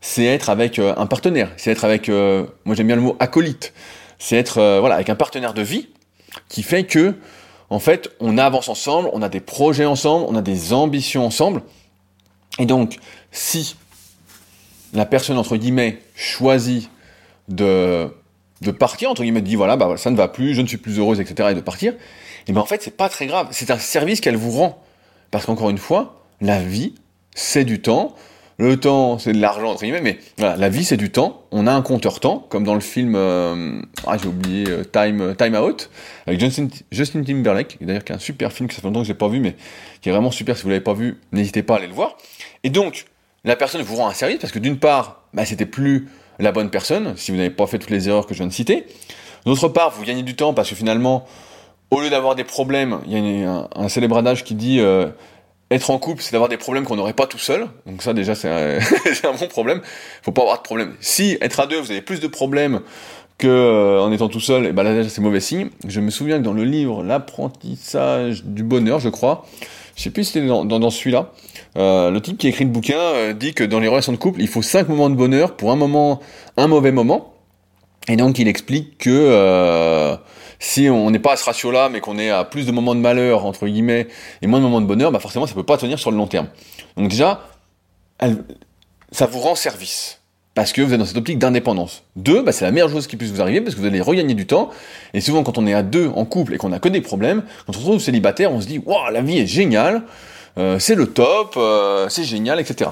c'est 0.00 0.24
être 0.24 0.50
avec 0.50 0.80
euh, 0.80 0.92
un 0.96 1.06
partenaire, 1.06 1.52
c'est 1.56 1.70
être 1.70 1.84
avec, 1.84 2.08
euh, 2.08 2.46
moi 2.64 2.74
j'aime 2.74 2.88
bien 2.88 2.96
le 2.96 3.02
mot 3.02 3.16
acolyte, 3.20 3.72
c'est 4.18 4.36
être 4.36 4.80
voilà 4.80 4.96
avec 4.96 5.08
un 5.08 5.14
partenaire 5.14 5.54
de 5.54 5.62
vie 5.62 5.88
qui 6.48 6.64
fait 6.64 6.82
que 6.82 7.14
en 7.68 7.78
fait 7.78 8.10
on 8.18 8.38
avance 8.38 8.68
ensemble, 8.68 9.08
on 9.12 9.22
a 9.22 9.28
des 9.28 9.40
projets 9.40 9.84
ensemble, 9.84 10.26
on 10.28 10.34
a 10.34 10.42
des 10.42 10.72
ambitions 10.72 11.24
ensemble, 11.24 11.62
et 12.58 12.66
donc 12.66 12.96
si 13.30 13.76
la 14.92 15.06
personne, 15.06 15.38
entre 15.38 15.56
guillemets, 15.56 15.98
choisit 16.14 16.90
de, 17.48 18.08
de 18.60 18.70
partir, 18.70 19.10
entre 19.10 19.22
guillemets, 19.22 19.42
dit 19.42 19.56
voilà, 19.56 19.76
bah, 19.76 19.96
ça 19.96 20.10
ne 20.10 20.16
va 20.16 20.28
plus, 20.28 20.54
je 20.54 20.62
ne 20.62 20.66
suis 20.66 20.76
plus 20.76 20.98
heureuse, 20.98 21.20
etc., 21.20 21.50
et 21.52 21.54
de 21.54 21.60
partir, 21.60 21.94
et 22.46 22.52
ben 22.52 22.60
en 22.60 22.66
fait, 22.66 22.82
c'est 22.82 22.96
pas 22.96 23.08
très 23.08 23.26
grave. 23.26 23.48
C'est 23.52 23.70
un 23.70 23.78
service 23.78 24.20
qu'elle 24.20 24.36
vous 24.36 24.50
rend. 24.50 24.82
Parce 25.30 25.46
qu'encore 25.46 25.70
une 25.70 25.78
fois, 25.78 26.24
la 26.40 26.60
vie, 26.60 26.94
c'est 27.34 27.64
du 27.64 27.80
temps. 27.80 28.16
Le 28.58 28.78
temps, 28.78 29.18
c'est 29.18 29.32
de 29.32 29.40
l'argent, 29.40 29.70
entre 29.70 29.82
guillemets, 29.82 30.02
mais 30.02 30.18
la 30.36 30.68
vie, 30.68 30.84
c'est 30.84 30.98
du 30.98 31.10
temps. 31.10 31.44
On 31.50 31.66
a 31.66 31.72
un 31.72 31.80
compteur 31.80 32.20
temps, 32.20 32.44
comme 32.50 32.64
dans 32.64 32.74
le 32.74 32.80
film, 32.80 33.14
euh, 33.16 33.80
ah, 34.06 34.18
j'ai 34.18 34.28
oublié, 34.28 34.68
euh, 34.68 34.84
Time, 34.84 35.34
Time 35.38 35.54
Out, 35.54 35.88
avec 36.26 36.40
Justin, 36.40 36.68
Justin 36.92 37.22
Timberlake, 37.22 37.78
d'ailleurs, 37.80 38.04
qui 38.04 38.12
est 38.12 38.16
un 38.16 38.18
super 38.18 38.52
film 38.52 38.68
que 38.68 38.74
ça 38.74 38.82
fait 38.82 38.86
longtemps 38.88 39.00
que 39.00 39.06
j'ai 39.06 39.14
pas 39.14 39.28
vu, 39.28 39.40
mais 39.40 39.56
qui 40.02 40.10
est 40.10 40.12
vraiment 40.12 40.30
super. 40.30 40.58
Si 40.58 40.64
vous 40.64 40.68
l'avez 40.68 40.82
pas 40.82 40.92
vu, 40.92 41.20
n'hésitez 41.32 41.62
pas 41.62 41.74
à 41.74 41.76
aller 41.78 41.86
le 41.86 41.94
voir. 41.94 42.18
Et 42.62 42.68
donc, 42.68 43.06
la 43.44 43.56
personne 43.56 43.82
vous 43.82 43.96
rend 43.96 44.08
un 44.08 44.14
service 44.14 44.38
parce 44.38 44.52
que 44.52 44.58
d'une 44.58 44.78
part, 44.78 45.22
bah, 45.32 45.44
c'était 45.44 45.66
plus 45.66 46.08
la 46.38 46.52
bonne 46.52 46.70
personne, 46.70 47.16
si 47.16 47.30
vous 47.30 47.36
n'avez 47.36 47.50
pas 47.50 47.66
fait 47.66 47.78
toutes 47.78 47.90
les 47.90 48.08
erreurs 48.08 48.26
que 48.26 48.34
je 48.34 48.38
viens 48.38 48.46
de 48.46 48.52
citer. 48.52 48.86
D'autre 49.46 49.68
part, 49.68 49.90
vous 49.90 50.04
gagnez 50.04 50.22
du 50.22 50.36
temps 50.36 50.54
parce 50.54 50.68
que 50.68 50.74
finalement, 50.74 51.26
au 51.90 52.00
lieu 52.00 52.10
d'avoir 52.10 52.34
des 52.34 52.44
problèmes, 52.44 53.00
il 53.06 53.40
y 53.40 53.44
a 53.44 53.68
un, 53.74 53.88
célèbre 53.88 54.18
adage 54.18 54.44
qui 54.44 54.54
dit 54.54 54.80
euh, 54.80 55.08
être 55.70 55.90
en 55.90 55.98
couple, 55.98 56.22
c'est 56.22 56.32
d'avoir 56.32 56.48
des 56.48 56.56
problèmes 56.56 56.84
qu'on 56.84 56.96
n'aurait 56.96 57.14
pas 57.14 57.26
tout 57.26 57.38
seul. 57.38 57.66
Donc 57.86 58.02
ça 58.02 58.12
déjà, 58.12 58.34
c'est 58.34 58.48
un, 58.48 59.32
bon 59.38 59.48
problème. 59.48 59.80
Faut 60.22 60.32
pas 60.32 60.42
avoir 60.42 60.58
de 60.58 60.62
problème. 60.62 60.94
Si 61.00 61.38
être 61.40 61.60
à 61.60 61.66
deux, 61.66 61.80
vous 61.80 61.90
avez 61.90 62.02
plus 62.02 62.20
de 62.20 62.26
problèmes 62.26 62.80
que 63.38 63.48
euh, 63.48 64.02
en 64.02 64.12
étant 64.12 64.28
tout 64.28 64.40
seul, 64.40 64.66
et 64.66 64.68
eh 64.68 64.72
ben 64.72 64.82
là 64.82 65.08
c'est 65.08 65.22
mauvais 65.22 65.40
signe. 65.40 65.70
Je 65.86 66.00
me 66.00 66.10
souviens 66.10 66.38
que 66.38 66.44
dans 66.44 66.52
le 66.52 66.64
livre 66.64 67.02
L'apprentissage 67.02 68.44
du 68.44 68.62
bonheur, 68.62 69.00
je 69.00 69.08
crois, 69.08 69.46
je 69.96 70.02
sais 70.02 70.10
plus 70.10 70.24
si 70.24 70.32
c'était 70.32 70.46
dans, 70.46 70.90
celui-là, 70.90 71.32
euh, 71.76 72.10
le 72.10 72.20
type 72.20 72.38
qui 72.38 72.46
a 72.46 72.50
écrit 72.50 72.64
le 72.64 72.70
bouquin 72.70 72.98
euh, 72.98 73.32
dit 73.32 73.54
que 73.54 73.64
dans 73.64 73.80
les 73.80 73.88
relations 73.88 74.12
de 74.12 74.16
couple, 74.16 74.40
il 74.40 74.48
faut 74.48 74.62
cinq 74.62 74.88
moments 74.88 75.10
de 75.10 75.14
bonheur 75.14 75.56
pour 75.56 75.70
un 75.72 75.76
moment, 75.76 76.20
un 76.56 76.66
mauvais 76.66 76.92
moment. 76.92 77.34
Et 78.08 78.16
donc 78.16 78.38
il 78.38 78.48
explique 78.48 78.98
que 78.98 79.10
euh, 79.10 80.16
si 80.58 80.88
on 80.88 81.10
n'est 81.10 81.18
pas 81.18 81.34
à 81.34 81.36
ce 81.36 81.44
ratio-là, 81.44 81.88
mais 81.90 82.00
qu'on 82.00 82.18
est 82.18 82.30
à 82.30 82.44
plus 82.44 82.66
de 82.66 82.72
moments 82.72 82.94
de 82.94 83.00
malheur 83.00 83.44
entre 83.44 83.66
guillemets 83.66 84.08
et 84.42 84.46
moins 84.46 84.58
de 84.58 84.64
moments 84.64 84.80
de 84.80 84.86
bonheur, 84.86 85.12
bah 85.12 85.20
forcément 85.20 85.46
ça 85.46 85.54
peut 85.54 85.62
pas 85.62 85.76
tenir 85.76 85.98
sur 85.98 86.10
le 86.10 86.16
long 86.16 86.26
terme. 86.26 86.48
Donc 86.96 87.08
déjà, 87.08 87.46
ça 89.12 89.26
vous 89.26 89.38
rend 89.38 89.54
service 89.54 90.19
parce 90.60 90.74
que 90.74 90.82
vous 90.82 90.92
êtes 90.92 90.98
dans 90.98 91.06
cette 91.06 91.16
optique 91.16 91.38
d'indépendance. 91.38 92.02
Deux, 92.16 92.42
bah, 92.42 92.52
c'est 92.52 92.66
la 92.66 92.70
meilleure 92.70 92.90
chose 92.90 93.06
qui 93.06 93.16
puisse 93.16 93.30
vous 93.30 93.40
arriver 93.40 93.62
parce 93.62 93.74
que 93.74 93.80
vous 93.80 93.86
allez 93.86 94.02
regagner 94.02 94.34
du 94.34 94.46
temps. 94.46 94.68
Et 95.14 95.22
souvent, 95.22 95.42
quand 95.42 95.56
on 95.56 95.66
est 95.66 95.72
à 95.72 95.82
deux 95.82 96.08
en 96.08 96.26
couple 96.26 96.52
et 96.52 96.58
qu'on 96.58 96.70
a 96.72 96.78
que 96.78 96.90
des 96.90 97.00
problèmes, 97.00 97.44
quand 97.64 97.70
on 97.70 97.72
se 97.72 97.78
retrouve 97.78 97.98
célibataire, 97.98 98.52
on 98.52 98.60
se 98.60 98.66
dit 98.66 98.78
waouh, 98.84 99.10
la 99.10 99.22
vie 99.22 99.38
est 99.38 99.46
géniale, 99.46 100.02
euh, 100.58 100.78
c'est 100.78 100.96
le 100.96 101.06
top, 101.06 101.54
euh, 101.56 102.10
c'est 102.10 102.24
génial, 102.24 102.60
etc. 102.60 102.90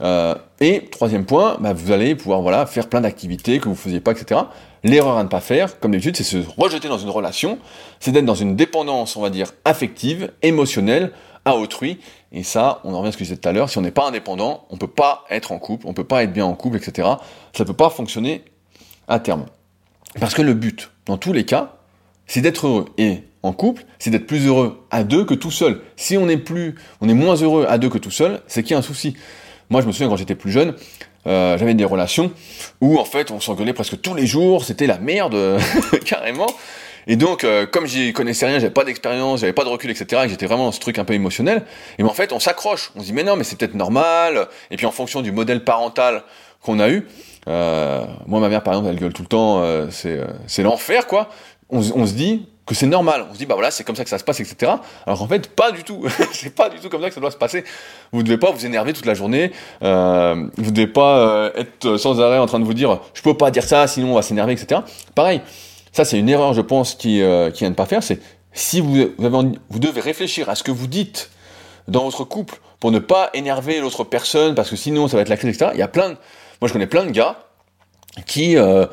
Euh, 0.00 0.36
et 0.60 0.84
troisième 0.92 1.24
point, 1.24 1.56
bah, 1.58 1.72
vous 1.72 1.90
allez 1.90 2.14
pouvoir 2.14 2.68
faire 2.68 2.88
plein 2.88 3.00
d'activités 3.00 3.58
que 3.58 3.64
vous 3.64 3.70
ne 3.70 3.74
faisiez 3.74 3.98
pas, 3.98 4.12
etc. 4.12 4.42
L'erreur 4.84 5.18
à 5.18 5.24
ne 5.24 5.28
pas 5.28 5.40
faire, 5.40 5.80
comme 5.80 5.90
d'habitude, 5.90 6.14
c'est 6.14 6.22
se 6.22 6.36
rejeter 6.56 6.86
dans 6.86 6.98
une 6.98 7.10
relation, 7.10 7.58
c'est 7.98 8.12
d'être 8.12 8.24
dans 8.24 8.36
une 8.36 8.54
dépendance, 8.54 9.16
on 9.16 9.22
va 9.22 9.30
dire, 9.30 9.48
affective, 9.64 10.30
émotionnelle, 10.42 11.10
à 11.44 11.56
autrui. 11.56 11.98
Et 12.32 12.42
ça, 12.42 12.80
on 12.84 12.94
en 12.94 12.98
revient 12.98 13.10
à 13.10 13.12
ce 13.12 13.18
que 13.18 13.24
je 13.24 13.30
disais 13.30 13.40
tout 13.40 13.48
à 13.48 13.52
l'heure, 13.52 13.68
si 13.68 13.76
on 13.76 13.82
n'est 13.82 13.90
pas 13.90 14.08
indépendant, 14.08 14.66
on 14.70 14.78
peut 14.78 14.86
pas 14.86 15.24
être 15.28 15.52
en 15.52 15.58
couple, 15.58 15.86
on 15.86 15.92
peut 15.92 16.04
pas 16.04 16.22
être 16.22 16.32
bien 16.32 16.46
en 16.46 16.54
couple, 16.54 16.78
etc. 16.78 17.08
Ça 17.52 17.64
peut 17.66 17.74
pas 17.74 17.90
fonctionner 17.90 18.42
à 19.06 19.20
terme. 19.20 19.44
Parce 20.18 20.34
que 20.34 20.42
le 20.42 20.54
but, 20.54 20.90
dans 21.04 21.18
tous 21.18 21.34
les 21.34 21.44
cas, 21.44 21.76
c'est 22.26 22.40
d'être 22.40 22.66
heureux. 22.66 22.86
Et 22.96 23.24
en 23.42 23.52
couple, 23.52 23.84
c'est 23.98 24.10
d'être 24.10 24.26
plus 24.26 24.46
heureux 24.46 24.86
à 24.90 25.04
deux 25.04 25.24
que 25.24 25.34
tout 25.34 25.50
seul. 25.50 25.82
Si 25.96 26.16
on 26.16 26.28
est 26.28 26.38
plus, 26.38 26.76
on 27.02 27.08
est 27.08 27.14
moins 27.14 27.34
heureux 27.36 27.66
à 27.68 27.76
deux 27.76 27.90
que 27.90 27.98
tout 27.98 28.10
seul, 28.10 28.40
c'est 28.46 28.62
qu'il 28.62 28.72
y 28.72 28.74
a 28.74 28.78
un 28.78 28.82
souci. 28.82 29.14
Moi, 29.68 29.82
je 29.82 29.86
me 29.86 29.92
souviens 29.92 30.08
quand 30.08 30.16
j'étais 30.16 30.34
plus 30.34 30.52
jeune, 30.52 30.74
euh, 31.26 31.58
j'avais 31.58 31.74
des 31.74 31.84
relations 31.84 32.32
où 32.80 32.98
en 32.98 33.04
fait 33.04 33.30
on 33.30 33.40
s'engueulait 33.40 33.72
presque 33.72 34.00
tous 34.00 34.14
les 34.14 34.26
jours, 34.26 34.64
c'était 34.64 34.86
la 34.86 34.98
merde 34.98 35.58
carrément. 36.04 36.48
Et 37.06 37.16
donc, 37.16 37.44
euh, 37.44 37.66
comme 37.66 37.86
j'y 37.86 38.12
connaissais 38.12 38.46
rien, 38.46 38.58
j'avais 38.58 38.72
pas 38.72 38.84
d'expérience, 38.84 39.40
j'avais 39.40 39.52
pas 39.52 39.64
de 39.64 39.68
recul, 39.68 39.90
etc., 39.90 40.22
et 40.24 40.28
j'étais 40.28 40.46
vraiment 40.46 40.66
dans 40.66 40.72
ce 40.72 40.80
truc 40.80 40.98
un 40.98 41.04
peu 41.04 41.14
émotionnel, 41.14 41.64
et 41.98 42.02
ben, 42.02 42.08
en 42.08 42.14
fait, 42.14 42.32
on 42.32 42.40
s'accroche. 42.40 42.92
On 42.96 43.00
se 43.00 43.06
dit, 43.06 43.12
mais 43.12 43.24
non, 43.24 43.36
mais 43.36 43.44
c'est 43.44 43.56
peut-être 43.56 43.74
normal. 43.74 44.48
Et 44.70 44.76
puis, 44.76 44.86
en 44.86 44.92
fonction 44.92 45.22
du 45.22 45.32
modèle 45.32 45.64
parental 45.64 46.22
qu'on 46.60 46.78
a 46.78 46.88
eu, 46.88 47.06
euh, 47.48 48.04
moi, 48.26 48.40
ma 48.40 48.48
mère, 48.48 48.62
par 48.62 48.74
exemple, 48.74 48.90
elle 48.90 49.00
gueule 49.00 49.12
tout 49.12 49.22
le 49.22 49.28
temps, 49.28 49.62
euh, 49.62 49.86
c'est, 49.90 50.18
euh, 50.18 50.62
l'enfer, 50.62 51.06
quoi. 51.06 51.28
On, 51.70 51.78
on 51.78 52.06
se 52.06 52.12
dit 52.12 52.46
que 52.66 52.74
c'est 52.74 52.86
normal. 52.86 53.26
On 53.28 53.32
se 53.32 53.38
dit, 53.38 53.46
bah 53.46 53.54
voilà, 53.54 53.70
c'est 53.70 53.82
comme 53.82 53.96
ça 53.96 54.04
que 54.04 54.10
ça 54.10 54.18
se 54.18 54.24
passe, 54.24 54.40
etc. 54.40 54.72
Alors 55.06 55.18
qu'en 55.18 55.26
fait, 55.26 55.48
pas 55.48 55.72
du 55.72 55.82
tout. 55.82 56.04
c'est 56.32 56.54
pas 56.54 56.68
du 56.68 56.78
tout 56.78 56.88
comme 56.88 57.02
ça 57.02 57.08
que 57.08 57.14
ça 57.14 57.20
doit 57.20 57.30
se 57.30 57.36
passer. 57.36 57.64
Vous 58.12 58.22
devez 58.22 58.38
pas 58.38 58.50
vous 58.52 58.64
énerver 58.64 58.92
toute 58.92 59.06
la 59.06 59.14
journée. 59.14 59.52
Euh, 59.82 60.46
vous 60.56 60.70
devez 60.70 60.86
pas 60.86 61.50
être 61.56 61.96
sans 61.96 62.20
arrêt 62.20 62.38
en 62.38 62.46
train 62.46 62.60
de 62.60 62.64
vous 62.64 62.74
dire, 62.74 63.00
je 63.14 63.22
peux 63.22 63.36
pas 63.36 63.50
dire 63.50 63.64
ça, 63.64 63.86
sinon 63.86 64.12
on 64.12 64.14
va 64.14 64.22
s'énerver, 64.22 64.52
etc. 64.52 64.82
Pareil 65.14 65.40
ça, 65.92 66.04
c'est 66.04 66.18
une 66.18 66.28
erreur, 66.28 66.54
je 66.54 66.62
pense, 66.62 66.94
qui, 66.94 67.22
euh, 67.22 67.50
qui 67.50 67.64
ne 67.64 67.70
pas 67.70 67.86
faire. 67.86 68.02
C'est 68.02 68.18
si 68.52 68.80
vous, 68.80 68.94
vous, 69.18 69.78
devez 69.78 70.00
réfléchir 70.00 70.48
à 70.48 70.54
ce 70.54 70.62
que 70.62 70.70
vous 70.70 70.86
dites 70.86 71.30
dans 71.88 72.04
votre 72.04 72.24
couple 72.24 72.60
pour 72.80 72.90
ne 72.90 72.98
pas 72.98 73.30
énerver 73.34 73.80
l'autre 73.80 74.04
personne, 74.04 74.54
parce 74.54 74.70
que 74.70 74.76
sinon 74.76 75.08
ça 75.08 75.16
va 75.16 75.22
être 75.22 75.28
la 75.28 75.36
crise, 75.36 75.54
etc. 75.54 75.70
Il 75.74 75.78
y 75.78 75.82
a 75.82 75.88
plein 75.88 76.10
de, 76.10 76.16
moi 76.60 76.68
je 76.68 76.72
connais 76.72 76.86
plein 76.86 77.04
de 77.04 77.10
gars 77.10 77.38
qui 78.26 78.56
euh, 78.56 78.86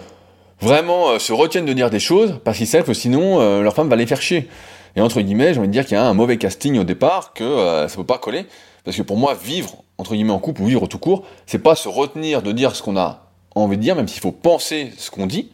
vraiment 0.62 1.10
euh, 1.10 1.20
se 1.20 1.34
retiennent 1.34 1.66
de 1.66 1.74
dire 1.74 1.90
des 1.90 2.00
choses 2.00 2.40
parce 2.44 2.58
qu'ils 2.58 2.68
savent 2.68 2.86
que 2.86 2.94
sinon 2.94 3.42
euh, 3.42 3.62
leur 3.62 3.74
femme 3.74 3.90
va 3.90 3.96
les 3.96 4.06
faire 4.06 4.22
chier. 4.22 4.48
Et 4.96 5.02
entre 5.02 5.22
guillemets, 5.22 5.54
j'ai 5.54 5.60
envie 5.60 5.68
de 5.68 5.74
dire 5.74 5.86
qu'il 5.86 5.96
y 5.96 6.00
a 6.00 6.06
un 6.06 6.14
mauvais 6.14 6.38
casting 6.38 6.78
au 6.80 6.84
départ, 6.84 7.34
que 7.34 7.86
ça 7.88 7.96
peut 7.96 8.04
pas 8.04 8.18
coller. 8.18 8.48
Parce 8.84 8.98
que 8.98 9.04
pour 9.04 9.18
moi, 9.18 9.36
vivre, 9.36 9.84
entre 10.00 10.14
guillemets, 10.14 10.32
en 10.34 10.40
couple 10.40 10.64
ou 10.64 10.66
vivre 10.66 10.88
tout 10.88 10.98
court, 10.98 11.26
c'est 11.46 11.60
pas 11.60 11.76
se 11.76 11.88
retenir 11.88 12.42
de 12.42 12.52
dire 12.52 12.76
ce 12.76 12.82
qu'on 12.82 12.98
a 12.98 13.28
envie 13.54 13.78
de 13.78 13.84
dire, 13.84 13.96
même 13.96 14.08
s'il 14.08 14.22
faut 14.22 14.32
penser 14.32 14.92
ce 14.98 15.12
qu'on 15.12 15.28
dit, 15.28 15.52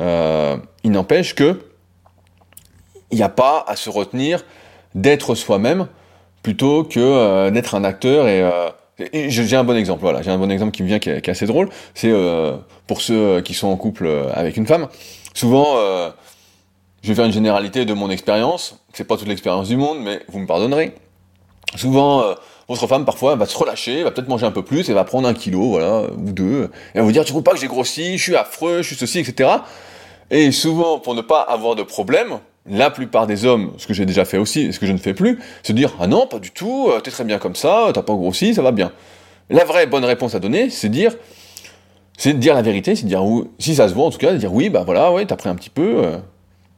euh, 0.00 0.56
il 0.82 0.90
n'empêche 0.90 1.34
que 1.34 1.60
il 3.10 3.16
n'y 3.16 3.22
a 3.22 3.28
pas 3.28 3.64
à 3.66 3.76
se 3.76 3.90
retenir 3.90 4.44
d'être 4.94 5.34
soi-même 5.34 5.86
plutôt 6.42 6.84
que 6.84 6.98
euh, 6.98 7.50
d'être 7.50 7.74
un 7.74 7.84
acteur 7.84 8.26
et, 8.26 8.42
euh, 8.42 8.70
j'ai 9.28 9.56
un 9.56 9.64
bon 9.64 9.76
exemple 9.76 10.00
voilà. 10.02 10.22
J'ai 10.22 10.30
un 10.30 10.38
bon 10.38 10.50
exemple 10.50 10.70
qui 10.70 10.82
me 10.82 10.88
vient 10.88 11.00
qui 11.00 11.10
est, 11.10 11.28
assez 11.28 11.46
drôle. 11.46 11.68
C'est 11.94 12.12
pour 12.86 13.00
ceux 13.00 13.40
qui 13.40 13.52
sont 13.52 13.66
en 13.66 13.76
couple 13.76 14.08
avec 14.32 14.56
une 14.56 14.66
femme 14.66 14.88
souvent 15.34 15.76
je 17.02 17.08
vais 17.08 17.14
faire 17.14 17.24
une 17.24 17.32
généralité 17.32 17.84
de 17.84 17.92
mon 17.92 18.08
expérience. 18.08 18.78
C'est 18.92 19.04
pas 19.04 19.16
toute 19.16 19.26
l'expérience 19.26 19.68
du 19.68 19.76
monde 19.76 19.98
mais 20.00 20.20
vous 20.28 20.38
me 20.38 20.46
pardonnerez. 20.46 20.94
Souvent 21.74 22.36
votre 22.68 22.86
femme 22.86 23.04
parfois 23.04 23.36
va 23.36 23.46
se 23.46 23.56
relâcher, 23.56 24.02
va 24.02 24.10
peut-être 24.10 24.28
manger 24.28 24.46
un 24.46 24.50
peu 24.50 24.62
plus, 24.62 24.88
elle 24.88 24.94
va 24.94 25.04
prendre 25.04 25.28
un 25.28 25.34
kilo, 25.34 25.70
voilà, 25.70 26.02
ou 26.16 26.32
deux, 26.32 26.70
elle 26.94 27.00
va 27.00 27.04
vous 27.04 27.12
dire, 27.12 27.24
tu 27.24 27.30
trouves 27.30 27.42
pas 27.42 27.52
que 27.52 27.58
j'ai 27.58 27.66
grossi, 27.66 28.16
je 28.16 28.22
suis 28.22 28.36
affreux, 28.36 28.82
je 28.82 28.88
suis 28.88 28.96
ceci, 28.96 29.18
etc. 29.18 29.50
Et 30.30 30.52
souvent, 30.52 30.98
pour 30.98 31.14
ne 31.14 31.20
pas 31.20 31.40
avoir 31.40 31.74
de 31.74 31.82
problème, 31.82 32.38
la 32.66 32.90
plupart 32.90 33.26
des 33.26 33.44
hommes, 33.44 33.72
ce 33.76 33.86
que 33.86 33.94
j'ai 33.94 34.06
déjà 34.06 34.24
fait 34.24 34.38
aussi, 34.38 34.62
et 34.62 34.72
ce 34.72 34.78
que 34.78 34.86
je 34.86 34.92
ne 34.92 34.98
fais 34.98 35.14
plus, 35.14 35.38
se 35.62 35.72
dire, 35.72 35.94
ah 36.00 36.06
non, 36.06 36.26
pas 36.26 36.38
du 36.38 36.50
tout, 36.50 36.88
euh, 36.88 37.00
t'es 37.00 37.10
très 37.10 37.24
bien 37.24 37.38
comme 37.38 37.54
ça, 37.54 37.90
t'as 37.92 38.02
pas 38.02 38.14
grossi, 38.14 38.54
ça 38.54 38.62
va 38.62 38.72
bien. 38.72 38.92
La 39.50 39.64
vraie 39.64 39.86
bonne 39.86 40.04
réponse 40.04 40.34
à 40.34 40.40
donner, 40.40 40.70
c'est 40.70 40.88
dire, 40.88 41.14
c'est 42.16 42.32
de 42.32 42.38
dire 42.38 42.54
la 42.54 42.62
vérité, 42.62 42.96
c'est 42.96 43.04
de 43.04 43.08
dire, 43.08 43.22
si 43.58 43.74
ça 43.74 43.88
se 43.88 43.94
voit 43.94 44.06
en 44.06 44.10
tout 44.10 44.18
cas, 44.18 44.32
de 44.32 44.38
dire, 44.38 44.52
oui, 44.52 44.70
bah 44.70 44.82
voilà, 44.84 45.12
ouais, 45.12 45.26
t'as 45.26 45.36
pris 45.36 45.50
un 45.50 45.54
petit 45.54 45.70
peu, 45.70 46.04
euh, 46.04 46.16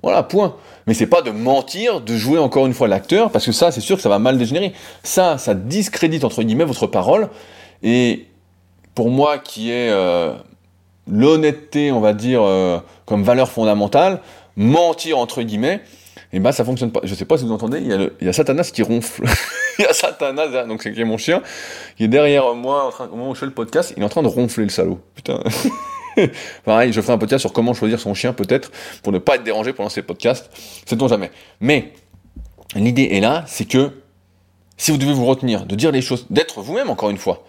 voilà, 0.06 0.22
point. 0.22 0.54
Mais 0.86 0.94
c'est 0.94 1.08
pas 1.08 1.20
de 1.20 1.32
mentir, 1.32 2.00
de 2.00 2.16
jouer 2.16 2.38
encore 2.38 2.64
une 2.64 2.74
fois 2.74 2.86
l'acteur, 2.86 3.32
parce 3.32 3.44
que 3.44 3.50
ça, 3.50 3.72
c'est 3.72 3.80
sûr 3.80 3.96
que 3.96 4.02
ça 4.02 4.08
va 4.08 4.20
mal 4.20 4.38
dégénérer. 4.38 4.72
Ça, 5.02 5.36
ça 5.36 5.52
discrédite 5.52 6.22
entre 6.22 6.44
guillemets 6.44 6.64
votre 6.64 6.86
parole. 6.86 7.28
Et 7.82 8.26
pour 8.94 9.10
moi, 9.10 9.38
qui 9.38 9.72
est 9.72 9.90
euh, 9.90 10.32
l'honnêteté, 11.10 11.90
on 11.90 11.98
va 11.98 12.12
dire, 12.12 12.40
euh, 12.44 12.78
comme 13.04 13.24
valeur 13.24 13.50
fondamentale, 13.50 14.20
mentir 14.54 15.18
entre 15.18 15.42
guillemets, 15.42 15.80
et 16.32 16.36
eh 16.36 16.38
ben 16.38 16.52
ça 16.52 16.64
fonctionne 16.64 16.92
pas. 16.92 17.00
Je 17.02 17.16
sais 17.16 17.24
pas 17.24 17.36
si 17.36 17.44
vous 17.44 17.52
entendez, 17.52 17.80
il 17.80 17.88
y 17.88 17.92
a, 17.92 18.08
y 18.20 18.28
a 18.28 18.32
Satanas 18.32 18.70
qui 18.72 18.84
ronfle. 18.84 19.24
il 19.80 19.82
y 19.82 19.88
a 19.88 19.92
Satanas, 19.92 20.66
donc 20.66 20.84
c'est 20.84 21.04
mon 21.04 21.18
chien, 21.18 21.42
qui 21.96 22.04
est 22.04 22.08
derrière 22.08 22.54
moi, 22.54 22.84
en 22.84 22.90
train, 22.90 23.08
au 23.08 23.16
moment 23.16 23.30
où 23.30 23.34
je 23.34 23.40
fais 23.40 23.46
le 23.46 23.52
podcast, 23.52 23.92
il 23.96 24.04
est 24.04 24.06
en 24.06 24.08
train 24.08 24.22
de 24.22 24.28
ronfler 24.28 24.62
le 24.62 24.70
salaud. 24.70 25.00
Putain. 25.16 25.40
Pareil, 26.64 26.92
je 26.92 27.00
ferai 27.00 27.12
un 27.12 27.18
podcast 27.18 27.40
sur 27.40 27.52
comment 27.52 27.74
choisir 27.74 28.00
son 28.00 28.14
chien 28.14 28.32
peut-être 28.32 28.70
pour 29.02 29.12
ne 29.12 29.18
pas 29.18 29.36
être 29.36 29.44
dérangé 29.44 29.72
pendant 29.72 29.88
ces 29.88 30.02
podcasts. 30.02 30.50
Sait-on 30.86 31.08
jamais. 31.08 31.30
Mais 31.60 31.92
l'idée 32.74 33.08
est 33.12 33.20
là, 33.20 33.44
c'est 33.46 33.66
que 33.66 34.02
si 34.76 34.90
vous 34.90 34.98
devez 34.98 35.12
vous 35.12 35.26
retenir 35.26 35.66
de 35.66 35.74
dire 35.74 35.92
les 35.92 36.02
choses, 36.02 36.26
d'être 36.30 36.60
vous-même 36.60 36.90
encore 36.90 37.10
une 37.10 37.18
fois, 37.18 37.44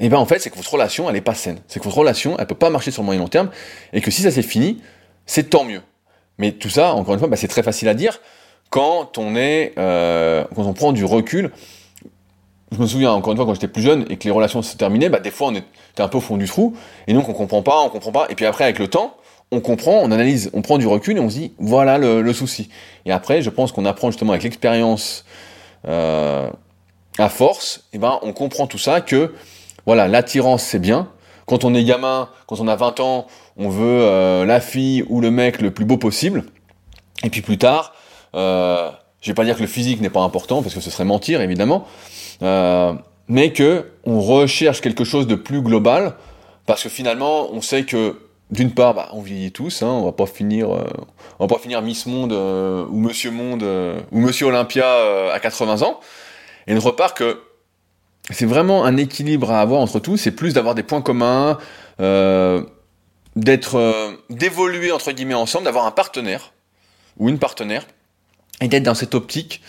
et 0.00 0.08
ben 0.08 0.18
en 0.18 0.26
fait, 0.26 0.40
c'est 0.40 0.50
que 0.50 0.56
votre 0.56 0.72
relation, 0.72 1.08
elle 1.08 1.16
est 1.16 1.20
pas 1.20 1.34
saine. 1.34 1.60
C'est 1.68 1.78
que 1.78 1.84
votre 1.84 1.98
relation, 1.98 2.36
elle 2.38 2.46
peut 2.46 2.54
pas 2.56 2.70
marcher 2.70 2.90
sur 2.90 3.02
le 3.02 3.06
moyen 3.06 3.20
long 3.20 3.28
terme, 3.28 3.50
et 3.92 4.00
que 4.00 4.10
si 4.10 4.22
ça 4.22 4.30
s'est 4.30 4.42
fini, 4.42 4.82
c'est 5.26 5.50
tant 5.50 5.64
mieux. 5.64 5.82
Mais 6.38 6.52
tout 6.52 6.70
ça, 6.70 6.94
encore 6.94 7.14
une 7.14 7.20
fois, 7.20 7.28
bah, 7.28 7.36
c'est 7.36 7.48
très 7.48 7.62
facile 7.62 7.88
à 7.88 7.94
dire 7.94 8.20
quand 8.70 9.18
on 9.18 9.36
est, 9.36 9.74
euh, 9.78 10.44
quand 10.56 10.64
on 10.64 10.72
prend 10.72 10.92
du 10.92 11.04
recul. 11.04 11.52
Je 12.72 12.78
me 12.78 12.86
souviens 12.86 13.12
encore 13.12 13.32
une 13.32 13.36
fois 13.36 13.44
quand 13.44 13.54
j'étais 13.54 13.68
plus 13.68 13.82
jeune 13.82 14.06
et 14.08 14.16
que 14.16 14.24
les 14.24 14.30
relations 14.30 14.62
se 14.62 14.76
terminaient, 14.76 15.10
bah, 15.10 15.20
des 15.20 15.30
fois 15.30 15.48
on 15.48 15.54
était 15.54 16.02
un 16.02 16.08
peu 16.08 16.18
au 16.18 16.22
fond 16.22 16.38
du 16.38 16.46
trou, 16.46 16.74
et 17.06 17.12
donc 17.12 17.28
on 17.28 17.34
comprend 17.34 17.62
pas, 17.62 17.80
on 17.80 17.90
comprend 17.90 18.12
pas, 18.12 18.26
et 18.30 18.34
puis 18.34 18.46
après 18.46 18.64
avec 18.64 18.78
le 18.78 18.88
temps, 18.88 19.14
on 19.50 19.60
comprend, 19.60 20.00
on 20.02 20.10
analyse, 20.10 20.50
on 20.54 20.62
prend 20.62 20.78
du 20.78 20.86
recul 20.86 21.18
et 21.18 21.20
on 21.20 21.28
se 21.28 21.36
dit 21.36 21.52
voilà 21.58 21.98
le, 21.98 22.32
souci. 22.32 22.70
Et 23.04 23.12
après, 23.12 23.42
je 23.42 23.50
pense 23.50 23.72
qu'on 23.72 23.84
apprend 23.84 24.10
justement 24.10 24.32
avec 24.32 24.42
l'expérience 24.42 25.26
euh, 25.86 26.48
à 27.18 27.28
force, 27.28 27.84
et 27.92 27.98
ben 27.98 28.18
on 28.22 28.32
comprend 28.32 28.66
tout 28.66 28.78
ça 28.78 29.02
que 29.02 29.34
voilà 29.84 30.08
l'attirance 30.08 30.62
c'est 30.62 30.78
bien. 30.78 31.08
Quand 31.44 31.64
on 31.64 31.74
est 31.74 31.84
gamin, 31.84 32.30
quand 32.46 32.60
on 32.60 32.68
a 32.68 32.76
20 32.76 33.00
ans, 33.00 33.26
on 33.58 33.68
veut 33.68 34.00
euh, 34.02 34.46
la 34.46 34.60
fille 34.60 35.04
ou 35.10 35.20
le 35.20 35.30
mec 35.30 35.60
le 35.60 35.72
plus 35.72 35.84
beau 35.84 35.98
possible. 35.98 36.44
Et 37.24 37.28
puis 37.28 37.42
plus 37.42 37.58
tard, 37.58 37.92
euh, 38.34 38.90
je 39.20 39.30
vais 39.30 39.34
pas 39.34 39.44
dire 39.44 39.56
que 39.56 39.60
le 39.60 39.66
physique 39.66 40.00
n'est 40.00 40.10
pas 40.10 40.22
important 40.22 40.62
parce 40.62 40.74
que 40.74 40.80
ce 40.80 40.90
serait 40.90 41.04
mentir 41.04 41.40
évidemment, 41.42 41.86
euh, 42.42 42.92
mais 43.28 43.52
que 43.52 43.86
on 44.04 44.20
recherche 44.20 44.80
quelque 44.80 45.04
chose 45.04 45.26
de 45.26 45.34
plus 45.34 45.62
global 45.62 46.14
parce 46.66 46.82
que 46.82 46.88
finalement 46.88 47.52
on 47.52 47.60
sait 47.60 47.84
que 47.84 48.18
d'une 48.50 48.72
part, 48.72 48.92
bah, 48.92 49.08
on 49.12 49.22
vieillit 49.22 49.52
tous, 49.52 49.82
hein, 49.82 49.86
on 49.86 50.04
va 50.04 50.12
pas 50.12 50.26
finir, 50.26 50.74
euh, 50.74 50.84
on 51.38 51.46
va 51.46 51.54
pas 51.54 51.60
finir 51.60 51.80
Miss 51.80 52.04
Monde 52.04 52.34
euh, 52.34 52.84
ou 52.90 52.98
Monsieur 52.98 53.30
Monde 53.30 53.64
ou 54.10 54.18
Monsieur 54.18 54.46
Olympia 54.46 54.86
à 55.32 55.40
80 55.40 55.82
ans. 55.82 56.00
Et 56.66 56.74
d'autre 56.74 56.90
part 56.90 57.14
que 57.14 57.40
c'est 58.30 58.44
vraiment 58.44 58.84
un 58.84 58.98
équilibre 58.98 59.50
à 59.50 59.60
avoir 59.60 59.80
entre 59.80 60.00
tous. 60.00 60.18
C'est 60.18 60.32
plus 60.32 60.52
d'avoir 60.52 60.74
des 60.74 60.82
points 60.82 61.00
communs, 61.00 61.56
d'être, 63.36 64.14
d'évoluer 64.28 64.92
entre 64.92 65.12
guillemets 65.12 65.32
ensemble, 65.34 65.64
d'avoir 65.64 65.86
un 65.86 65.90
partenaire 65.90 66.52
ou 67.18 67.30
une 67.30 67.38
partenaire 67.38 67.86
et 68.60 68.68
d'être 68.68 68.84
dans 68.84 68.94
cette 68.94 69.14
optique 69.14 69.62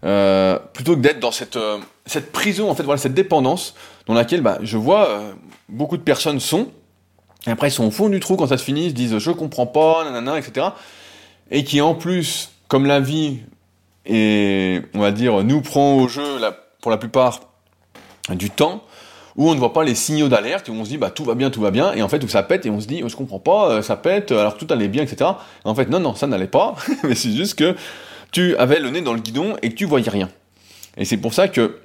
plutôt 0.00 0.94
que 0.94 1.00
d'être 1.00 1.20
dans 1.20 1.32
cette 1.32 1.58
cette 2.06 2.32
prison 2.32 2.70
en 2.70 2.74
fait, 2.74 2.84
voilà 2.84 2.98
cette 2.98 3.14
dépendance 3.14 3.74
dans 4.06 4.14
laquelle 4.14 4.40
bah, 4.40 4.58
je 4.62 4.76
vois 4.76 5.20
beaucoup 5.68 5.96
de 5.96 6.02
personnes 6.02 6.40
sont 6.40 6.68
et 7.46 7.50
après, 7.50 7.68
ils 7.68 7.72
sont 7.72 7.86
au 7.86 7.90
fond 7.90 8.08
du 8.08 8.20
trou 8.20 8.36
quand 8.36 8.48
ça 8.48 8.58
se 8.58 8.64
finit, 8.64 8.86
ils 8.86 8.90
se 8.90 8.94
disent 8.94 9.18
je 9.18 9.30
comprends 9.30 9.66
pas, 9.66 10.04
nanana, 10.04 10.38
etc. 10.38 10.68
Et 11.50 11.64
qui 11.64 11.80
en 11.80 11.94
plus, 11.94 12.50
comme 12.68 12.86
la 12.86 13.00
vie, 13.00 13.38
et 14.04 14.82
on 14.94 15.00
va 15.00 15.12
dire, 15.12 15.42
nous 15.44 15.60
prend 15.60 15.96
au 15.96 16.08
jeu, 16.08 16.38
pour 16.80 16.90
la 16.90 16.96
plupart, 16.96 17.40
du 18.30 18.50
temps, 18.50 18.82
où 19.36 19.48
on 19.48 19.54
ne 19.54 19.58
voit 19.58 19.72
pas 19.72 19.84
les 19.84 19.94
signaux 19.94 20.28
d'alerte, 20.28 20.68
où 20.68 20.72
on 20.72 20.84
se 20.84 20.90
dit 20.90 20.98
bah 20.98 21.10
tout 21.10 21.24
va 21.24 21.34
bien, 21.34 21.48
tout 21.48 21.60
va 21.60 21.70
bien, 21.70 21.94
et 21.94 22.02
en 22.02 22.08
fait 22.08 22.22
où 22.24 22.28
ça 22.28 22.42
pète, 22.42 22.66
et 22.66 22.70
on 22.70 22.80
se 22.80 22.86
dit 22.86 23.02
je 23.06 23.16
comprends 23.16 23.38
pas, 23.38 23.70
euh, 23.70 23.82
ça 23.82 23.96
pète, 23.96 24.32
alors 24.32 24.56
tout 24.56 24.66
allait 24.68 24.88
bien, 24.88 25.02
etc. 25.02 25.30
en 25.64 25.74
fait 25.74 25.88
non, 25.88 26.00
non, 26.00 26.14
ça 26.14 26.26
n'allait 26.26 26.48
pas, 26.48 26.74
mais 27.04 27.14
c'est 27.14 27.32
juste 27.32 27.58
que 27.58 27.74
tu 28.32 28.56
avais 28.56 28.80
le 28.80 28.90
nez 28.90 29.00
dans 29.00 29.14
le 29.14 29.20
guidon 29.20 29.56
et 29.62 29.74
tu 29.74 29.84
voyais 29.84 30.10
rien. 30.10 30.28
Et 30.96 31.04
c'est 31.04 31.16
pour 31.16 31.34
ça 31.34 31.48
que 31.48 31.78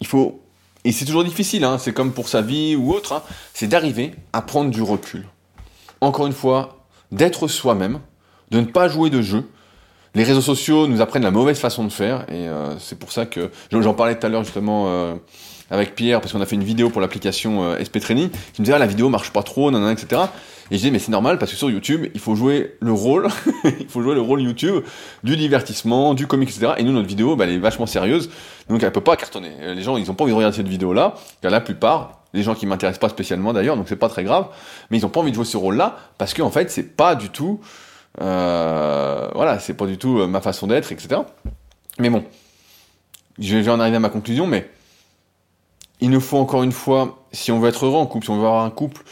il 0.00 0.06
faut 0.06 0.42
et 0.84 0.90
c'est 0.90 1.04
toujours 1.04 1.22
difficile, 1.24 1.64
hein, 1.64 1.78
c'est 1.78 1.92
comme 1.92 2.12
pour 2.12 2.28
sa 2.28 2.42
vie 2.42 2.74
ou 2.74 2.92
autre, 2.92 3.12
hein, 3.12 3.22
c'est 3.54 3.68
d'arriver 3.68 4.12
à 4.32 4.42
prendre 4.42 4.70
du 4.70 4.82
recul. 4.82 5.24
Encore 6.00 6.26
une 6.26 6.32
fois, 6.32 6.84
d'être 7.12 7.46
soi-même, 7.46 8.00
de 8.50 8.60
ne 8.60 8.66
pas 8.66 8.88
jouer 8.88 9.08
de 9.08 9.22
jeu. 9.22 9.48
Les 10.14 10.24
réseaux 10.24 10.42
sociaux 10.42 10.88
nous 10.88 11.00
apprennent 11.00 11.22
la 11.22 11.30
mauvaise 11.30 11.58
façon 11.58 11.84
de 11.84 11.92
faire, 11.92 12.22
et 12.28 12.48
euh, 12.48 12.78
c'est 12.80 12.98
pour 12.98 13.12
ça 13.12 13.26
que 13.26 13.50
j'en 13.70 13.94
parlais 13.94 14.18
tout 14.18 14.26
à 14.26 14.28
l'heure 14.28 14.42
justement 14.42 14.86
euh, 14.88 15.14
avec 15.72 15.94
Pierre, 15.94 16.20
parce 16.20 16.32
qu'on 16.32 16.40
a 16.42 16.46
fait 16.46 16.54
une 16.54 16.62
vidéo 16.62 16.90
pour 16.90 17.00
l'application 17.00 17.64
euh, 17.64 17.82
SP 17.82 17.98
Training, 17.98 18.28
qui 18.28 18.60
me 18.60 18.66
disait 18.66 18.76
ah, 18.76 18.78
la 18.78 18.86
vidéo 18.86 19.08
marche 19.08 19.30
pas 19.30 19.42
trop, 19.42 19.70
nanana, 19.70 19.92
etc. 19.92 20.20
Et 20.70 20.76
je 20.76 20.82
dis 20.82 20.90
mais 20.90 20.98
c'est 20.98 21.10
normal 21.10 21.38
parce 21.38 21.50
que 21.50 21.56
sur 21.56 21.70
YouTube, 21.70 22.06
il 22.12 22.20
faut 22.20 22.36
jouer 22.36 22.76
le 22.80 22.92
rôle, 22.92 23.28
il 23.80 23.88
faut 23.88 24.02
jouer 24.02 24.14
le 24.14 24.20
rôle 24.20 24.42
YouTube 24.42 24.84
du 25.24 25.34
divertissement, 25.36 26.12
du 26.12 26.26
comique, 26.26 26.50
etc. 26.50 26.74
Et 26.76 26.82
nous 26.82 26.92
notre 26.92 27.08
vidéo, 27.08 27.36
bah, 27.36 27.44
elle 27.44 27.54
est 27.54 27.58
vachement 27.58 27.86
sérieuse, 27.86 28.30
donc 28.68 28.82
elle 28.82 28.92
peut 28.92 29.00
pas 29.00 29.16
cartonner. 29.16 29.52
Euh, 29.60 29.74
les 29.74 29.82
gens 29.82 29.96
ils 29.96 30.10
ont 30.10 30.14
pas 30.14 30.24
envie 30.24 30.32
de 30.32 30.36
regarder 30.36 30.54
cette 30.54 30.68
vidéo 30.68 30.92
là, 30.92 31.14
car 31.40 31.50
la 31.50 31.62
plupart, 31.62 32.20
les 32.34 32.42
gens 32.42 32.54
qui 32.54 32.66
m'intéressent 32.66 33.00
pas 33.00 33.08
spécialement 33.08 33.54
d'ailleurs, 33.54 33.76
donc 33.76 33.88
c'est 33.88 33.96
pas 33.96 34.10
très 34.10 34.24
grave, 34.24 34.48
mais 34.90 34.98
ils 34.98 35.06
ont 35.06 35.10
pas 35.10 35.20
envie 35.20 35.30
de 35.30 35.36
jouer 35.36 35.46
ce 35.46 35.56
rôle 35.56 35.76
là 35.76 35.96
parce 36.18 36.34
qu'en 36.34 36.44
en 36.44 36.50
fait 36.50 36.70
c'est 36.70 36.96
pas 36.96 37.14
du 37.14 37.30
tout, 37.30 37.60
euh, 38.20 39.26
voilà, 39.34 39.58
c'est 39.58 39.74
pas 39.74 39.86
du 39.86 39.96
tout 39.96 40.18
euh, 40.18 40.26
ma 40.26 40.42
façon 40.42 40.66
d'être, 40.66 40.92
etc. 40.92 41.22
Mais 41.98 42.10
bon, 42.10 42.24
je 43.38 43.56
vais 43.56 43.70
en 43.70 43.80
arriver 43.80 43.96
à 43.96 44.00
ma 44.00 44.10
conclusion, 44.10 44.46
mais 44.46 44.70
il 46.02 46.10
nous 46.10 46.20
faut 46.20 46.36
encore 46.36 46.64
une 46.64 46.72
fois, 46.72 47.24
si 47.30 47.52
on 47.52 47.60
veut 47.60 47.68
être 47.68 47.86
heureux 47.86 47.98
en 47.98 48.06
couple, 48.06 48.24
si 48.24 48.30
on 48.30 48.38
veut 48.38 48.46
avoir 48.46 48.64
un 48.64 48.70
couple, 48.70 49.02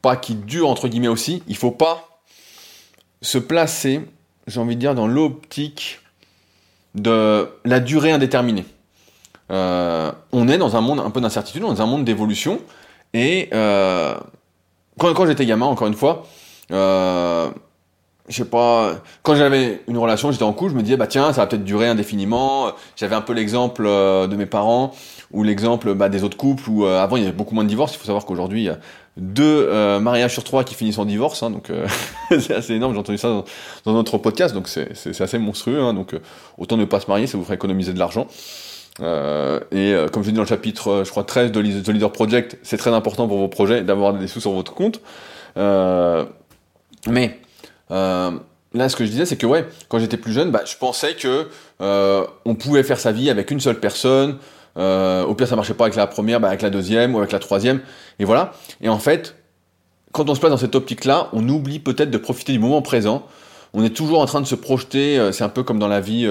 pas 0.00 0.16
qui 0.16 0.34
dure 0.34 0.70
entre 0.70 0.88
guillemets 0.88 1.08
aussi, 1.08 1.42
il 1.46 1.56
faut 1.56 1.70
pas 1.70 2.22
se 3.20 3.36
placer, 3.36 4.00
j'ai 4.46 4.58
envie 4.58 4.74
de 4.74 4.80
dire, 4.80 4.94
dans 4.94 5.06
l'optique 5.06 6.00
de 6.94 7.46
la 7.66 7.78
durée 7.78 8.10
indéterminée. 8.10 8.64
Euh, 9.50 10.10
on 10.32 10.48
est 10.48 10.56
dans 10.56 10.76
un 10.76 10.80
monde 10.80 11.00
un 11.00 11.10
peu 11.10 11.20
d'incertitude, 11.20 11.60
dans 11.60 11.82
un 11.82 11.86
monde 11.86 12.06
d'évolution, 12.06 12.60
et 13.12 13.50
euh, 13.52 14.14
quand, 14.98 15.12
quand 15.12 15.26
j'étais 15.26 15.44
gamin, 15.44 15.66
encore 15.66 15.88
une 15.88 15.94
fois, 15.94 16.26
euh, 16.72 17.50
je 18.30 18.36
sais 18.36 18.44
pas, 18.44 18.94
quand 19.22 19.34
j'avais 19.34 19.82
une 19.88 19.98
relation, 19.98 20.30
j'étais 20.30 20.44
en 20.44 20.52
couple, 20.52 20.70
je 20.70 20.76
me 20.76 20.82
disais, 20.82 20.96
bah 20.96 21.08
tiens, 21.08 21.32
ça 21.32 21.42
va 21.42 21.46
peut-être 21.48 21.64
durer 21.64 21.88
indéfiniment. 21.88 22.72
J'avais 22.96 23.16
un 23.16 23.20
peu 23.20 23.32
l'exemple 23.32 23.84
euh, 23.84 24.28
de 24.28 24.36
mes 24.36 24.46
parents 24.46 24.92
ou 25.32 25.42
l'exemple 25.42 25.94
bah, 25.94 26.08
des 26.08 26.22
autres 26.22 26.36
couples 26.36 26.68
où 26.70 26.86
euh, 26.86 27.00
avant 27.00 27.16
il 27.16 27.24
y 27.24 27.26
avait 27.26 27.36
beaucoup 27.36 27.56
moins 27.56 27.64
de 27.64 27.68
divorces. 27.68 27.94
Il 27.94 27.98
faut 27.98 28.06
savoir 28.06 28.24
qu'aujourd'hui, 28.24 28.60
il 28.60 28.66
y 28.66 28.68
a 28.68 28.78
deux 29.16 29.68
euh, 29.68 29.98
mariages 29.98 30.32
sur 30.32 30.44
trois 30.44 30.62
qui 30.62 30.74
finissent 30.74 30.98
en 30.98 31.04
divorce, 31.04 31.42
hein, 31.42 31.50
donc 31.50 31.72
c'est 32.30 32.54
assez 32.54 32.74
énorme. 32.74 32.92
J'ai 32.92 33.00
entendu 33.00 33.18
ça 33.18 33.42
dans, 33.84 33.92
notre 33.92 34.16
podcast, 34.18 34.54
donc 34.54 34.68
c'est 34.68 35.20
assez 35.20 35.38
monstrueux. 35.38 35.80
Hein, 35.80 35.92
donc 35.92 36.14
autant 36.56 36.76
ne 36.76 36.84
pas 36.84 37.00
se 37.00 37.08
marier, 37.08 37.26
ça 37.26 37.36
vous 37.36 37.42
ferait 37.42 37.56
économiser 37.56 37.92
de 37.92 37.98
l'argent. 37.98 38.28
et 39.00 39.96
comme 40.12 40.22
je 40.22 40.30
dis 40.30 40.36
dans 40.36 40.42
le 40.42 40.46
chapitre, 40.46 41.02
je 41.04 41.10
crois 41.10 41.24
13 41.24 41.50
de 41.50 41.60
The 41.80 41.88
Leader 41.88 42.12
Project, 42.12 42.58
c'est 42.62 42.76
très 42.76 42.92
important 42.92 43.26
pour 43.26 43.38
vos 43.38 43.48
projets 43.48 43.82
d'avoir 43.82 44.14
des 44.14 44.28
sous 44.28 44.40
sur 44.40 44.52
votre 44.52 44.72
compte. 44.72 45.00
mais 45.56 47.40
euh, 47.90 48.30
là, 48.72 48.88
ce 48.88 48.96
que 48.96 49.04
je 49.04 49.10
disais, 49.10 49.26
c'est 49.26 49.36
que 49.36 49.46
ouais, 49.46 49.66
quand 49.88 49.98
j'étais 49.98 50.16
plus 50.16 50.32
jeune, 50.32 50.50
bah, 50.50 50.62
je 50.64 50.76
pensais 50.76 51.14
que 51.14 51.48
euh, 51.80 52.26
on 52.44 52.54
pouvait 52.54 52.82
faire 52.82 53.00
sa 53.00 53.12
vie 53.12 53.30
avec 53.30 53.50
une 53.50 53.60
seule 53.60 53.80
personne. 53.80 54.38
Euh, 54.76 55.24
au 55.24 55.34
pire, 55.34 55.48
ça 55.48 55.56
marchait 55.56 55.74
pas 55.74 55.84
avec 55.84 55.96
la 55.96 56.06
première, 56.06 56.40
bah, 56.40 56.48
avec 56.48 56.62
la 56.62 56.70
deuxième 56.70 57.14
ou 57.14 57.18
avec 57.18 57.32
la 57.32 57.40
troisième, 57.40 57.80
et 58.18 58.24
voilà. 58.24 58.52
Et 58.80 58.88
en 58.88 58.98
fait, 58.98 59.34
quand 60.12 60.28
on 60.30 60.34
se 60.34 60.40
place 60.40 60.50
dans 60.50 60.58
cette 60.58 60.74
optique-là, 60.74 61.28
on 61.32 61.48
oublie 61.48 61.80
peut-être 61.80 62.10
de 62.10 62.18
profiter 62.18 62.52
du 62.52 62.58
moment 62.58 62.82
présent. 62.82 63.26
On 63.72 63.84
est 63.84 63.94
toujours 63.94 64.20
en 64.20 64.26
train 64.26 64.40
de 64.40 64.46
se 64.46 64.56
projeter, 64.56 65.30
c'est 65.32 65.44
un 65.44 65.48
peu 65.48 65.62
comme 65.62 65.78
dans 65.78 65.86
la 65.86 66.00
vie 66.00 66.28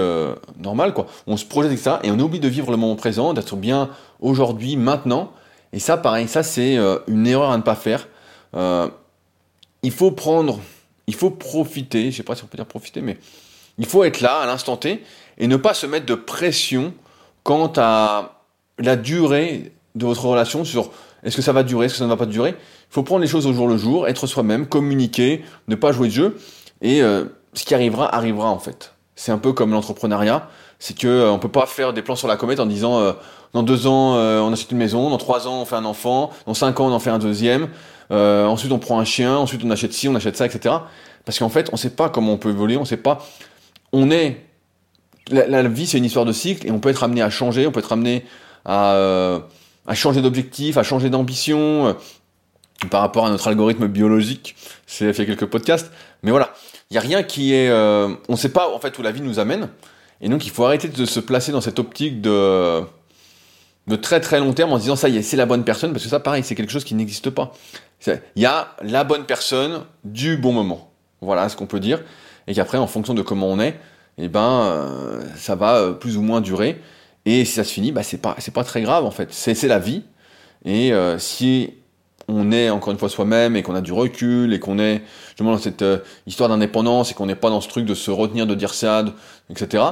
normale, 0.57 0.93
quoi. 0.93 1.07
On 1.25 1.37
se 1.37 1.45
projette, 1.45 1.71
etc. 1.71 1.95
Et 2.03 2.11
on 2.11 2.19
oublie 2.19 2.41
de 2.41 2.49
vivre 2.49 2.69
le 2.69 2.75
moment 2.75 2.97
présent, 2.97 3.33
d'être 3.33 3.55
bien 3.55 3.89
aujourd'hui, 4.19 4.75
maintenant. 4.75 5.31
Et 5.71 5.79
ça, 5.79 5.95
pareil, 5.95 6.27
ça, 6.27 6.43
c'est 6.43 6.77
une 7.07 7.27
erreur 7.27 7.51
à 7.51 7.57
ne 7.57 7.61
pas 7.61 7.75
faire. 7.75 8.09
il 8.53 9.91
faut 9.91 10.11
prendre 10.11 10.59
il 11.09 11.15
faut 11.15 11.31
profiter, 11.31 12.11
je 12.11 12.17
sais 12.17 12.23
pas 12.23 12.35
si 12.35 12.43
on 12.43 12.47
peut 12.47 12.55
dire 12.55 12.67
profiter, 12.67 13.01
mais 13.01 13.17
il 13.79 13.87
faut 13.87 14.03
être 14.03 14.21
là 14.21 14.41
à 14.41 14.45
l'instant 14.45 14.77
T 14.77 15.03
et 15.39 15.47
ne 15.47 15.55
pas 15.55 15.73
se 15.73 15.87
mettre 15.87 16.05
de 16.05 16.13
pression 16.13 16.93
quant 17.41 17.73
à 17.77 18.43
la 18.77 18.95
durée 18.95 19.71
de 19.95 20.05
votre 20.05 20.23
relation 20.23 20.63
sur 20.63 20.91
est-ce 21.23 21.35
que 21.35 21.41
ça 21.41 21.51
va 21.51 21.63
durer, 21.63 21.87
est-ce 21.87 21.95
que 21.95 21.97
ça 21.97 22.03
ne 22.05 22.09
va 22.09 22.15
pas 22.15 22.27
durer. 22.27 22.51
Il 22.51 22.93
faut 22.93 23.01
prendre 23.01 23.21
les 23.21 23.27
choses 23.27 23.47
au 23.47 23.53
jour 23.53 23.67
le 23.67 23.75
jour, 23.75 24.07
être 24.07 24.27
soi-même, 24.27 24.67
communiquer, 24.67 25.43
ne 25.67 25.73
pas 25.73 25.91
jouer 25.91 26.09
de 26.09 26.13
jeu 26.13 26.37
et 26.83 27.01
euh, 27.01 27.25
ce 27.53 27.65
qui 27.65 27.73
arrivera 27.73 28.13
arrivera 28.13 28.49
en 28.49 28.59
fait. 28.59 28.93
C'est 29.15 29.31
un 29.31 29.39
peu 29.39 29.51
comme 29.51 29.71
l'entrepreneuriat, 29.71 30.47
c'est 30.77 30.95
que 30.95 31.07
euh, 31.07 31.31
on 31.31 31.39
peut 31.39 31.49
pas 31.49 31.65
faire 31.65 31.91
des 31.91 32.03
plans 32.03 32.15
sur 32.15 32.27
la 32.27 32.37
comète 32.37 32.59
en 32.59 32.67
disant 32.67 32.99
euh, 32.99 33.13
dans 33.53 33.63
deux 33.63 33.87
ans 33.87 34.13
on 34.13 34.53
achète 34.53 34.71
une 34.71 34.77
maison, 34.77 35.09
dans 35.09 35.17
trois 35.17 35.47
ans 35.47 35.61
on 35.61 35.65
fait 35.65 35.75
un 35.75 35.85
enfant, 35.85 36.29
dans 36.45 36.53
cinq 36.53 36.79
ans 36.79 36.89
on 36.89 36.93
en 36.93 36.99
fait 36.99 37.09
un 37.09 37.17
deuxième. 37.17 37.69
Euh, 38.11 38.45
ensuite, 38.45 38.71
on 38.71 38.79
prend 38.79 38.99
un 38.99 39.05
chien. 39.05 39.37
Ensuite, 39.37 39.61
on 39.63 39.71
achète 39.71 39.93
ci, 39.93 40.07
on 40.07 40.15
achète 40.15 40.35
ça, 40.35 40.45
etc. 40.45 40.75
Parce 41.25 41.39
qu'en 41.39 41.49
fait, 41.49 41.69
on 41.69 41.73
ne 41.73 41.77
sait 41.77 41.91
pas 41.91 42.09
comment 42.09 42.33
on 42.33 42.37
peut 42.37 42.49
évoluer. 42.49 42.77
On 42.77 42.85
sait 42.85 42.97
pas. 42.97 43.25
On 43.91 44.11
est. 44.11 44.45
La, 45.31 45.61
vie, 45.63 45.85
c'est 45.85 45.99
une 45.99 46.05
histoire 46.05 46.25
de 46.25 46.31
cycle 46.31 46.65
et 46.65 46.71
on 46.71 46.79
peut 46.79 46.89
être 46.89 47.03
amené 47.03 47.21
à 47.21 47.29
changer. 47.29 47.67
On 47.67 47.71
peut 47.71 47.81
être 47.81 47.91
amené 47.91 48.25
à, 48.65 48.93
euh, 48.93 49.39
changer 49.93 50.23
d'objectif, 50.23 50.77
à 50.77 50.81
changer 50.81 51.11
d'ambition 51.11 51.87
euh, 51.87 51.93
par 52.89 53.01
rapport 53.01 53.27
à 53.27 53.29
notre 53.29 53.47
algorithme 53.47 53.87
biologique. 53.87 54.55
C'est 54.87 55.13
fait 55.13 55.27
quelques 55.27 55.45
podcasts. 55.45 55.91
Mais 56.23 56.31
voilà, 56.31 56.51
il 56.89 56.95
y 56.95 56.97
a 56.97 57.01
rien 57.01 57.21
qui 57.21 57.53
est. 57.53 57.71
on 57.71 58.17
ne 58.27 58.35
sait 58.35 58.49
pas 58.49 58.73
en 58.73 58.79
fait 58.79 58.97
où 58.97 59.03
la 59.03 59.11
vie 59.11 59.21
nous 59.21 59.37
amène. 59.37 59.69
Et 60.21 60.29
donc, 60.29 60.45
il 60.45 60.49
faut 60.49 60.65
arrêter 60.65 60.87
de 60.87 61.05
se 61.05 61.19
placer 61.19 61.51
dans 61.51 61.61
cette 61.61 61.79
optique 61.79 62.21
de 62.21 62.83
de 63.89 63.95
très 63.95 64.21
très 64.21 64.39
long 64.39 64.53
terme 64.53 64.71
en 64.71 64.77
disant 64.77 64.95
ça 64.95 65.09
y 65.09 65.17
est, 65.17 65.23
c'est 65.23 65.35
la 65.35 65.47
bonne 65.47 65.63
personne, 65.63 65.91
parce 65.91 66.03
que 66.03 66.09
ça, 66.09 66.19
pareil, 66.19 66.43
c'est 66.43 66.53
quelque 66.53 66.71
chose 66.71 66.83
qui 66.83 66.93
n'existe 66.93 67.31
pas. 67.31 67.53
Il 68.07 68.41
y 68.41 68.45
a 68.45 68.75
la 68.83 69.03
bonne 69.03 69.25
personne 69.25 69.81
du 70.03 70.37
bon 70.37 70.53
moment. 70.53 70.91
Voilà 71.21 71.49
ce 71.49 71.57
qu'on 71.57 71.65
peut 71.65 71.79
dire. 71.79 71.99
Et 72.47 72.53
qu'après, 72.53 72.77
en 72.77 72.87
fonction 72.87 73.13
de 73.15 73.21
comment 73.23 73.47
on 73.47 73.59
est, 73.59 73.77
eh 74.19 74.27
ben, 74.27 74.61
euh, 74.61 75.21
ça 75.35 75.55
va 75.55 75.77
euh, 75.77 75.93
plus 75.93 76.17
ou 76.17 76.21
moins 76.21 76.39
durer. 76.39 76.79
Et 77.25 77.43
si 77.45 77.53
ça 77.53 77.63
se 77.63 77.73
finit, 77.73 77.91
bah, 77.91 78.03
c'est 78.03 78.19
pas, 78.19 78.35
c'est 78.37 78.53
pas 78.53 78.63
très 78.63 78.81
grave 78.81 79.05
en 79.05 79.11
fait. 79.11 79.33
C'est, 79.33 79.67
la 79.67 79.79
vie. 79.79 80.03
Et 80.65 80.93
si 81.17 81.73
on 82.27 82.51
est 82.51 82.69
encore 82.69 82.91
une 82.91 82.99
fois 82.99 83.09
soi-même 83.09 83.55
et 83.55 83.63
qu'on 83.63 83.75
a 83.75 83.81
du 83.81 83.91
recul 83.91 84.53
et 84.53 84.59
qu'on 84.59 84.77
est 84.77 85.01
justement 85.29 85.51
dans 85.51 85.57
cette 85.57 85.83
histoire 86.27 86.49
d'indépendance 86.49 87.11
et 87.11 87.13
qu'on 87.13 87.25
n'est 87.25 87.35
pas 87.35 87.49
dans 87.49 87.61
ce 87.61 87.67
truc 87.67 87.85
de 87.85 87.95
se 87.95 88.11
retenir 88.11 88.45
de 88.45 88.55
dire 88.55 88.73
ça, 88.73 89.03
etc. 89.49 89.83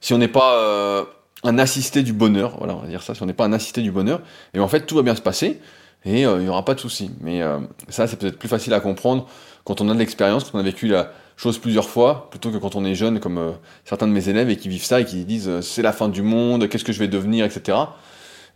Si 0.00 0.14
on 0.14 0.18
n'est 0.18 0.28
pas 0.28 1.06
un 1.46 1.58
assisté 1.58 2.02
du 2.02 2.12
bonheur, 2.12 2.56
voilà, 2.58 2.76
on 2.76 2.80
va 2.80 2.88
dire 2.88 3.02
ça, 3.02 3.14
si 3.14 3.22
on 3.22 3.26
n'est 3.26 3.32
pas 3.32 3.46
un 3.46 3.52
assisté 3.52 3.82
du 3.82 3.90
bonheur, 3.90 4.20
et 4.54 4.60
en 4.60 4.68
fait 4.68 4.86
tout 4.86 4.96
va 4.96 5.02
bien 5.02 5.14
se 5.14 5.22
passer 5.22 5.60
et 6.04 6.20
il 6.22 6.38
n'y 6.38 6.48
aura 6.48 6.64
pas 6.64 6.74
de 6.74 6.80
souci. 6.80 7.10
Mais 7.20 7.40
ça, 7.88 8.06
c'est 8.06 8.16
peut-être 8.16 8.38
plus 8.38 8.48
facile 8.48 8.72
à 8.74 8.78
comprendre 8.78 9.26
quand 9.64 9.80
on 9.80 9.88
a 9.90 9.94
de 9.94 9.98
l'expérience, 9.98 10.44
quand 10.44 10.56
on 10.56 10.60
a 10.60 10.62
vécu 10.62 10.86
la 10.86 11.10
chose 11.36 11.58
plusieurs 11.58 11.88
fois, 11.88 12.28
plutôt 12.30 12.50
que 12.50 12.56
quand 12.56 12.76
on 12.76 12.84
est 12.84 12.94
jeune, 12.94 13.20
comme 13.20 13.38
euh, 13.38 13.52
certains 13.84 14.06
de 14.06 14.12
mes 14.12 14.28
élèves, 14.28 14.48
et 14.48 14.56
qui 14.56 14.68
vivent 14.68 14.84
ça 14.84 15.00
et 15.00 15.04
qui 15.04 15.24
disent 15.24 15.48
euh, 15.48 15.60
c'est 15.60 15.82
la 15.82 15.92
fin 15.92 16.08
du 16.08 16.22
monde, 16.22 16.68
qu'est-ce 16.68 16.84
que 16.84 16.92
je 16.92 16.98
vais 16.98 17.08
devenir, 17.08 17.44
etc. 17.44 17.76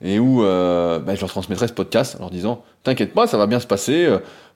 Et 0.02 0.18
où 0.18 0.42
euh, 0.42 0.98
bah, 0.98 1.14
je 1.14 1.20
leur 1.20 1.28
transmettrai 1.28 1.68
ce 1.68 1.72
podcast 1.72 2.16
en 2.16 2.20
leur 2.20 2.30
disant 2.30 2.62
t'inquiète 2.82 3.12
pas, 3.12 3.26
ça 3.26 3.36
va 3.36 3.46
bien 3.46 3.60
se 3.60 3.66
passer, 3.66 4.08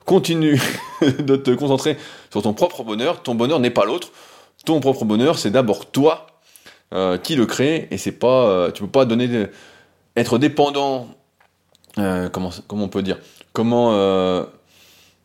continue 0.07 0.61
de 1.19 1.37
te 1.37 1.51
concentrer 1.51 1.99
sur 2.31 2.43
ton 2.43 2.55
propre 2.55 2.83
bonheur, 2.83 3.23
ton 3.23 3.35
bonheur 3.35 3.61
n'est 3.61 3.71
pas 3.71 3.85
l'autre, 3.85 4.09
ton 4.65 4.81
propre 4.81 5.05
bonheur 5.05 5.39
c'est 5.39 5.51
d'abord 5.51 5.91
toi 5.91 6.27
qui 7.23 7.35
le 7.35 7.47
crée, 7.47 7.89
et 7.91 7.99
c'est 7.99 8.13
pas, 8.13 8.71
tu 8.73 8.83
peux 8.83 8.89
pas 8.89 9.05
donner, 9.05 9.49
être 10.17 10.39
dépendant, 10.39 11.09
comment, 11.97 12.51
comment 12.69 12.85
on 12.85 12.89
peut 12.89 13.03
dire, 13.03 13.19
comment 13.53 13.91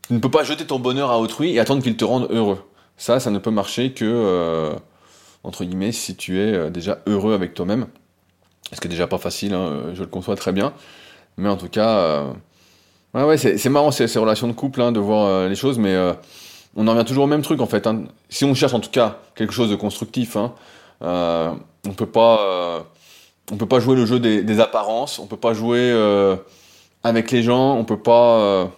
tu 0.09 0.15
ne 0.15 0.20
peux 0.20 0.32
pas 0.32 0.43
jeter 0.43 0.65
ton 0.65 0.80
bonheur 0.80 1.11
à 1.11 1.20
autrui 1.20 1.53
et 1.53 1.59
attendre 1.59 1.84
qu'il 1.84 1.95
te 1.95 2.03
rende 2.03 2.28
heureux. 2.32 2.63
Ça, 2.97 3.20
ça 3.20 3.30
ne 3.30 3.38
peut 3.38 3.51
marcher 3.51 3.91
que, 3.91 4.05
euh, 4.05 4.74
entre 5.43 5.63
guillemets, 5.63 5.91
si 5.91 6.15
tu 6.15 6.39
es 6.39 6.51
euh, 6.51 6.70
déjà 6.72 6.97
heureux 7.05 7.36
avec 7.36 7.53
toi-même. 7.53 7.86
Ce 8.74 8.82
qui 8.82 8.88
est 8.88 8.89
déjà 8.89 9.05
pas 9.05 9.20
facile, 9.20 9.53
hein, 9.53 9.67
euh, 9.67 9.95
je 9.95 10.01
le 10.01 10.07
conçois 10.07 10.36
très 10.36 10.51
bien. 10.51 10.74
Mais 11.38 11.47
en 11.47 11.57
tout 11.57 11.70
cas, 11.70 12.26
ouais, 13.13 13.24
ouais, 13.24 13.38
c'est 13.38 13.70
marrant 13.70 13.91
ces, 13.91 14.07
ces, 14.07 14.17
relations 14.17 14.47
de 14.47 14.53
couple, 14.53 14.82
hein, 14.82 14.91
de 14.91 14.99
voir 14.99 15.47
les 15.47 15.55
choses, 15.55 15.78
mais 15.78 15.95
on 16.76 16.86
en 16.86 16.91
revient 16.91 17.05
toujours 17.05 17.24
au 17.24 17.28
même 17.28 17.43
truc 17.43 17.61
en 17.61 17.65
fait. 17.65 17.88
Hein. 17.88 18.03
Si 18.28 18.43
on 18.43 18.53
cherche 18.53 18.74
en 18.74 18.82
tout 18.82 18.89
cas 18.89 19.20
quelque 19.36 19.53
chose 19.53 19.70
de 19.70 19.76
constructif, 19.76 20.36
hein, 20.36 20.53
on 21.02 21.93
peut 21.95 22.06
pas, 22.06 22.86
on 23.52 23.58
peut 23.58 23.66
pas 23.66 23.80
jouer 23.80 23.95
le 23.95 24.06
jeu 24.06 24.20
des, 24.20 24.60
apparences, 24.60 25.20
on 25.20 25.28
peut 25.28 25.38
pas 25.38 25.54
jouer 25.54 25.93
avec 27.04 27.32
les 27.32 27.43
gens, 27.43 27.76
on 27.76 27.86
peut 27.86 28.00
pas 28.02 28.70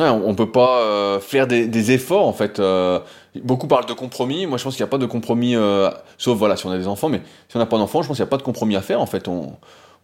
on, 0.00 0.34
peut 0.34 0.50
pas 0.50 0.80
euh, 0.80 1.20
faire 1.20 1.46
des, 1.46 1.92
efforts 1.92 2.26
en 2.26 2.32
fait. 2.32 2.60
Euh, 2.60 3.00
beaucoup 3.42 3.66
parlent 3.66 3.86
de 3.86 3.92
compromis. 3.92 4.46
Moi, 4.46 4.58
je 4.58 4.64
pense 4.64 4.76
qu'il 4.76 4.82
n'y 4.82 4.88
a 4.88 4.90
pas 4.90 4.98
de 4.98 5.06
compromis, 5.06 5.56
euh, 5.56 5.90
sauf 6.16 6.36
voilà 6.38 6.56
si 6.56 6.66
on 6.66 6.70
a 6.70 6.78
des 6.78 6.86
enfants. 6.86 7.08
Mais 7.08 7.20
si 7.48 7.56
on 7.56 7.58
n'a 7.58 7.66
pas 7.66 7.78
d'enfants, 7.78 8.02
je 8.02 8.08
pense 8.08 8.16
qu'il 8.16 8.24
n'y 8.24 8.28
a 8.28 8.30
pas 8.30 8.36
de 8.36 8.42
compromis 8.42 8.76
à 8.76 8.82
faire. 8.82 9.00
En 9.00 9.06
fait, 9.06 9.28
on, 9.28 9.56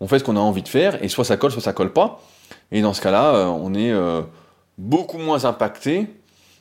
fait 0.07 0.19
ce 0.19 0.25
qu'on 0.25 0.37
a 0.37 0.41
envie 0.41 0.63
de 0.63 0.69
faire 0.69 1.03
et 1.03 1.09
soit 1.09 1.25
ça 1.25 1.37
colle, 1.37 1.51
soit 1.51 1.63
ça 1.63 1.73
colle 1.73 1.93
pas. 1.93 2.21
Et 2.73 2.83
dans 2.83 2.93
ce 2.93 3.01
cas-là, 3.01 3.49
on 3.49 3.75
est 3.75 3.93
beaucoup 4.77 5.19
moins 5.19 5.45
impacté, 5.45 6.09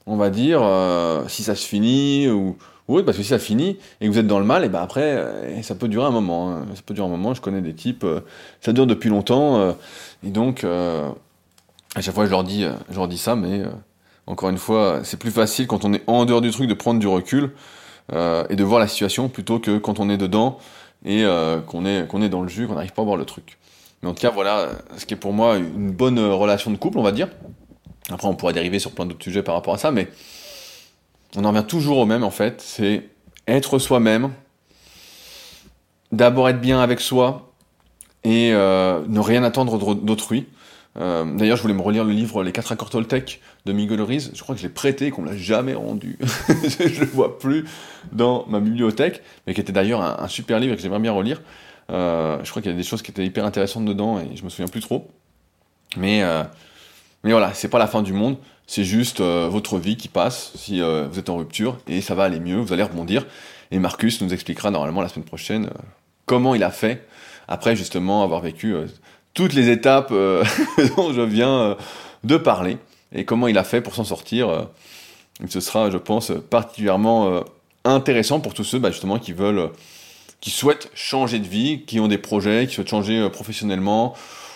on 0.06 0.16
va 0.18 0.30
dire, 0.30 0.62
si 1.28 1.44
ça 1.44 1.56
se 1.56 1.66
finit 1.66 2.30
ou 2.30 2.58
oui, 2.90 3.04
parce 3.04 3.16
que 3.16 3.24
si 3.24 3.30
ça 3.30 3.40
finit 3.40 3.78
et 4.02 4.08
que 4.08 4.12
vous 4.12 4.20
êtes 4.20 4.28
dans 4.28 4.40
le 4.40 4.46
mal, 4.46 4.66
et 4.66 4.70
ben 4.70 4.82
après, 4.82 5.62
ça 5.62 5.76
peut 5.76 5.88
durer 5.88 6.06
un 6.06 6.12
moment. 6.12 6.52
Hein. 6.52 6.66
Ça 6.76 6.82
peut 6.86 6.94
durer 6.94 7.08
un 7.08 7.12
moment. 7.12 7.34
Je 7.34 7.42
connais 7.42 7.62
des 7.62 7.74
types, 7.74 8.06
ça 8.60 8.74
dure 8.74 8.88
depuis 8.88 9.10
longtemps, 9.10 9.76
et 10.24 10.30
donc 10.30 10.66
à 11.96 12.02
chaque 12.02 12.14
fois 12.14 12.26
je 12.26 12.32
leur 12.32 12.44
dis, 12.44 12.64
euh, 12.64 12.74
je 12.90 12.96
leur 12.96 13.08
dis 13.08 13.18
ça, 13.18 13.36
mais 13.36 13.60
euh, 13.60 13.68
encore 14.28 14.50
une 14.50 14.58
fois, 14.58 15.02
c'est 15.04 15.18
plus 15.18 15.32
facile 15.32 15.68
quand 15.68 15.86
on 15.86 15.94
est 15.94 16.04
en 16.08 16.26
dehors 16.26 16.42
du 16.42 16.52
truc 16.52 16.68
de 16.68 16.74
prendre 16.74 17.00
du 17.00 17.08
recul 17.08 17.52
euh, 18.14 18.46
et 18.50 18.56
de 18.56 18.64
voir 18.64 18.80
la 18.80 18.88
situation 18.88 19.30
plutôt 19.30 19.60
que 19.60 19.78
quand 19.78 20.00
on 20.00 20.10
est 20.10 20.18
dedans 20.18 20.58
et 21.06 21.26
qu'on 21.68 21.86
est, 21.86 22.08
qu'on 22.08 22.22
est 22.22 22.30
dans 22.30 22.42
le 22.42 22.48
jus, 22.48 22.66
qu'on 22.66 22.76
n'arrive 22.76 22.94
pas 22.94 23.02
à 23.02 23.06
voir 23.06 23.18
le 23.18 23.26
truc. 23.26 23.58
Mais 24.02 24.08
en 24.08 24.14
tout 24.14 24.22
cas, 24.22 24.30
voilà 24.30 24.70
ce 24.96 25.06
qui 25.06 25.14
est 25.14 25.18
pour 25.18 25.34
moi 25.34 25.58
une 25.58 25.92
bonne 25.92 26.18
relation 26.18 26.72
de 26.72 26.78
couple, 26.78 26.98
on 26.98 27.04
va 27.04 27.12
dire. 27.12 27.28
Après, 28.10 28.28
on 28.28 28.36
pourrait 28.36 28.54
dériver 28.54 28.80
sur 28.80 28.92
plein 28.92 29.06
d'autres 29.06 29.24
sujets 29.24 29.44
par 29.44 29.56
rapport 29.56 29.74
à 29.74 29.78
ça, 29.78 29.92
mais 29.92 30.08
on 31.36 31.46
en 31.46 31.50
revient 31.50 31.66
toujours 31.66 31.98
au 31.98 32.06
même 32.06 32.24
en 32.24 32.32
fait, 32.32 32.62
c'est 32.62 33.08
être 33.48 33.80
soi-même, 33.80 34.32
d'abord 36.12 36.50
être 36.50 36.62
bien 36.62 36.82
avec 36.82 37.00
soi 37.00 37.54
et 38.24 38.52
ne 38.52 39.20
rien 39.20 39.44
attendre 39.44 39.96
d'autrui. 39.96 40.48
Euh, 41.00 41.26
d'ailleurs, 41.36 41.58
je 41.58 41.62
voulais 41.62 41.74
me 41.74 41.82
relire 41.82 42.04
le 42.04 42.12
livre 42.12 42.44
Les 42.44 42.52
4 42.52 42.74
accords 42.74 42.90
Toltec 42.90 43.42
de 43.66 43.74
Miguel 43.74 44.02
Ruiz. 44.02 44.32
Je 44.34 44.42
crois 44.44 44.56
que 44.56 44.62
je 44.62 44.68
l'ai 44.68 44.74
prêté 44.74 45.12
qu'on 45.12 45.24
l'a 45.24 45.36
jamais 45.36 45.74
rendu. 45.74 46.18
je 46.58 47.00
le 47.00 47.06
vois 47.06 47.40
plus 47.40 47.66
dans 48.12 48.46
ma 48.48 48.60
bibliothèque, 48.60 49.22
mais 49.48 49.54
qui 49.54 49.62
était 49.62 49.74
d'ailleurs 49.74 50.02
un, 50.02 50.28
super 50.28 50.60
livre 50.60 50.76
que 50.76 50.82
j'aimerais 50.82 51.00
bien 51.00 51.12
relire. 51.12 51.42
Euh, 51.90 52.38
je 52.44 52.50
crois 52.50 52.62
qu'il 52.62 52.72
y 52.72 52.74
a 52.74 52.78
des 52.78 52.84
choses 52.84 53.02
qui 53.02 53.12
étaient 53.12 53.26
hyper 53.26 53.46
intéressantes 53.46 53.86
dedans 53.86 54.20
et 54.20 54.36
je 54.36 54.44
me 54.44 54.50
souviens 54.50 54.68
plus 54.68 54.82
trop. 54.82 55.10
Mais, 55.98 56.24
euh, 56.24 56.44
mais 57.24 57.32
voilà, 57.32 57.54
c'est 57.54 57.68
pas 57.68 57.80
la 57.80 57.88
fin 57.88 58.02
du 58.02 58.14
monde. 58.14 58.38
C'est 58.68 58.84
juste 58.84 59.20
votre 59.20 59.78
vie 59.78 59.98
qui 59.98 60.08
passe 60.08 60.52
si 60.56 60.82
vous 60.82 61.20
êtes 61.20 61.30
en 61.30 61.38
rupture 61.38 61.78
et 61.88 62.02
ça 62.02 62.16
va 62.16 62.24
aller 62.24 62.40
mieux, 62.40 62.58
vous 62.58 62.72
allez 62.72 62.84
rebondir. 62.84 63.26
Et 63.72 63.80
Marcus 63.80 64.22
nous 64.22 64.34
expliquera 64.34 64.72
normalement 64.72 65.02
la 65.02 65.10
semaine 65.10 65.26
prochaine 65.26 65.70
comment 66.26 66.56
il 66.56 66.64
a 66.64 66.72
fait 66.72 67.06
après 67.48 67.76
justement 67.76 68.24
avoir 68.24 68.40
vécu 68.40 68.74
toutes 69.34 69.54
les 69.54 69.70
étapes 69.70 70.10
euh, 70.12 70.44
dont 70.98 71.14
je 71.14 71.22
viens 71.22 71.60
euh, 71.60 71.76
de 72.24 72.38
parler 72.38 72.78
et 73.14 73.26
comment 73.26 73.48
il 73.48 73.58
a 73.58 73.64
fait 73.64 73.82
pour 73.82 73.96
s'en 73.96 74.04
sortir. 74.04 74.50
Euh, 74.50 74.64
ce 75.48 75.60
sera, 75.60 75.90
je 75.90 75.98
pense, 75.98 76.32
particulièrement 76.50 77.44
intéressant 77.84 78.40
pour 78.40 78.54
tous 78.54 78.64
ceux 78.64 78.78
bah, 78.78 78.92
justement 78.92 79.18
qui 79.18 79.34
veulent, 79.34 79.72
qui 80.42 80.52
souhaitent 80.52 80.90
changer 80.94 81.40
de 81.40 81.48
vie, 81.48 81.82
qui 81.86 82.00
ont 82.00 82.08
des 82.08 82.20
projets, 82.20 82.68
qui 82.68 82.76
souhaitent 82.76 82.90
changer 82.90 83.28
professionnellement 83.32 84.14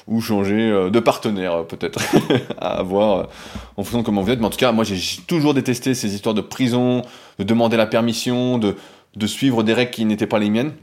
ou 0.08 0.22
changer 0.22 0.90
de 0.90 1.00
partenaire 1.00 1.66
peut-être 1.66 2.00
à 2.60 2.80
avoir 2.80 3.28
en 3.76 3.84
fonction 3.84 4.00
de 4.00 4.04
comment 4.04 4.22
vous 4.22 4.32
êtes. 4.32 4.40
Mais 4.40 4.46
en 4.46 4.50
tout 4.50 4.58
cas, 4.58 4.72
moi 4.72 4.84
j'ai 4.84 5.22
toujours 5.28 5.54
détesté 5.54 5.94
ces 5.94 6.16
histoires 6.16 6.36
de 6.36 6.42
prison, 6.42 7.02
de 7.40 7.44
demander 7.44 7.78
la 7.78 7.88
permission, 7.88 8.58
de, 8.58 8.76
de 9.16 9.28
suivre 9.28 9.64
des 9.64 9.74
règles 9.74 9.92
qui 9.92 10.06
n'étaient 10.06 10.28
pas 10.28 10.40
les 10.40 10.50
miennes. 10.50 10.74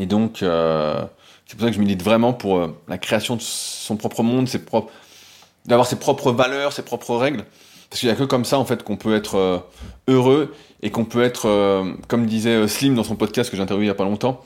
Et 0.00 0.06
donc, 0.06 0.42
c'est 1.48 1.56
pour 1.56 1.64
ça 1.64 1.70
que 1.70 1.76
je 1.76 1.80
milite 1.80 2.02
vraiment 2.02 2.34
pour 2.34 2.58
euh, 2.58 2.78
la 2.88 2.98
création 2.98 3.34
de 3.34 3.40
son 3.40 3.96
propre 3.96 4.22
monde, 4.22 4.48
d'avoir 5.64 5.86
ses 5.86 5.96
propres 5.96 6.30
valeurs, 6.30 6.74
ses 6.74 6.82
propres 6.82 7.16
règles. 7.16 7.44
Parce 7.88 8.00
qu'il 8.00 8.10
n'y 8.10 8.14
a 8.14 8.16
que 8.16 8.24
comme 8.24 8.44
ça, 8.44 8.58
en 8.58 8.66
fait, 8.66 8.82
qu'on 8.82 8.98
peut 8.98 9.16
être 9.16 9.36
euh, 9.36 9.58
heureux 10.08 10.54
et 10.82 10.90
qu'on 10.90 11.06
peut 11.06 11.22
être, 11.22 11.48
euh, 11.48 11.94
comme 12.06 12.26
disait 12.26 12.68
Slim 12.68 12.94
dans 12.94 13.02
son 13.02 13.16
podcast 13.16 13.50
que 13.50 13.56
j'ai 13.56 13.62
interviewé 13.62 13.86
il 13.86 13.88
n'y 13.88 13.92
a 13.92 13.94
pas 13.94 14.04
longtemps, 14.04 14.44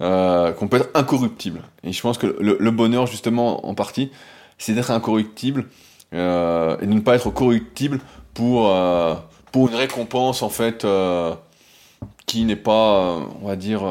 qu'on 0.00 0.68
peut 0.68 0.78
être 0.78 0.90
incorruptible. 0.94 1.60
Et 1.84 1.92
je 1.92 2.00
pense 2.00 2.18
que 2.18 2.26
le, 2.26 2.70
bonheur, 2.70 3.06
justement, 3.06 3.66
en 3.66 3.74
partie, 3.74 4.10
c'est 4.58 4.72
d'être 4.72 4.90
incorruptible 4.90 5.66
et 6.12 6.16
de 6.16 6.86
ne 6.86 7.00
pas 7.00 7.16
être 7.16 7.30
corruptible 7.30 8.00
pour, 8.34 8.74
pour 9.52 9.68
une 9.68 9.74
récompense, 9.74 10.42
en 10.42 10.48
fait, 10.48 10.86
qui 12.26 12.44
n'est 12.44 12.56
pas, 12.56 13.18
on 13.42 13.46
va 13.46 13.56
dire, 13.56 13.82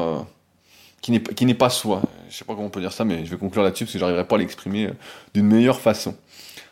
qui 1.00 1.12
n'est, 1.12 1.22
qui 1.22 1.46
n'est 1.46 1.54
pas 1.54 1.70
soi. 1.70 2.02
Je 2.28 2.36
sais 2.36 2.44
pas 2.44 2.54
comment 2.54 2.66
on 2.66 2.70
peut 2.70 2.80
dire 2.80 2.92
ça, 2.92 3.04
mais 3.04 3.24
je 3.24 3.30
vais 3.30 3.36
conclure 3.36 3.62
là-dessus 3.62 3.84
parce 3.84 3.92
que 3.92 3.98
j'arriverai 3.98 4.24
pas 4.24 4.36
à 4.36 4.38
l'exprimer 4.38 4.86
euh, 4.86 4.92
d'une 5.34 5.46
meilleure 5.46 5.80
façon. 5.80 6.14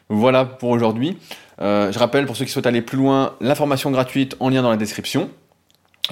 Voilà 0.08 0.44
pour 0.44 0.70
aujourd'hui. 0.70 1.18
Euh, 1.60 1.90
je 1.92 1.98
rappelle 1.98 2.26
pour 2.26 2.36
ceux 2.36 2.44
qui 2.44 2.52
souhaitent 2.52 2.66
aller 2.66 2.82
plus 2.82 2.96
loin, 2.96 3.34
l'information 3.40 3.90
gratuite 3.90 4.36
en 4.40 4.48
lien 4.48 4.62
dans 4.62 4.70
la 4.70 4.76
description. 4.76 5.30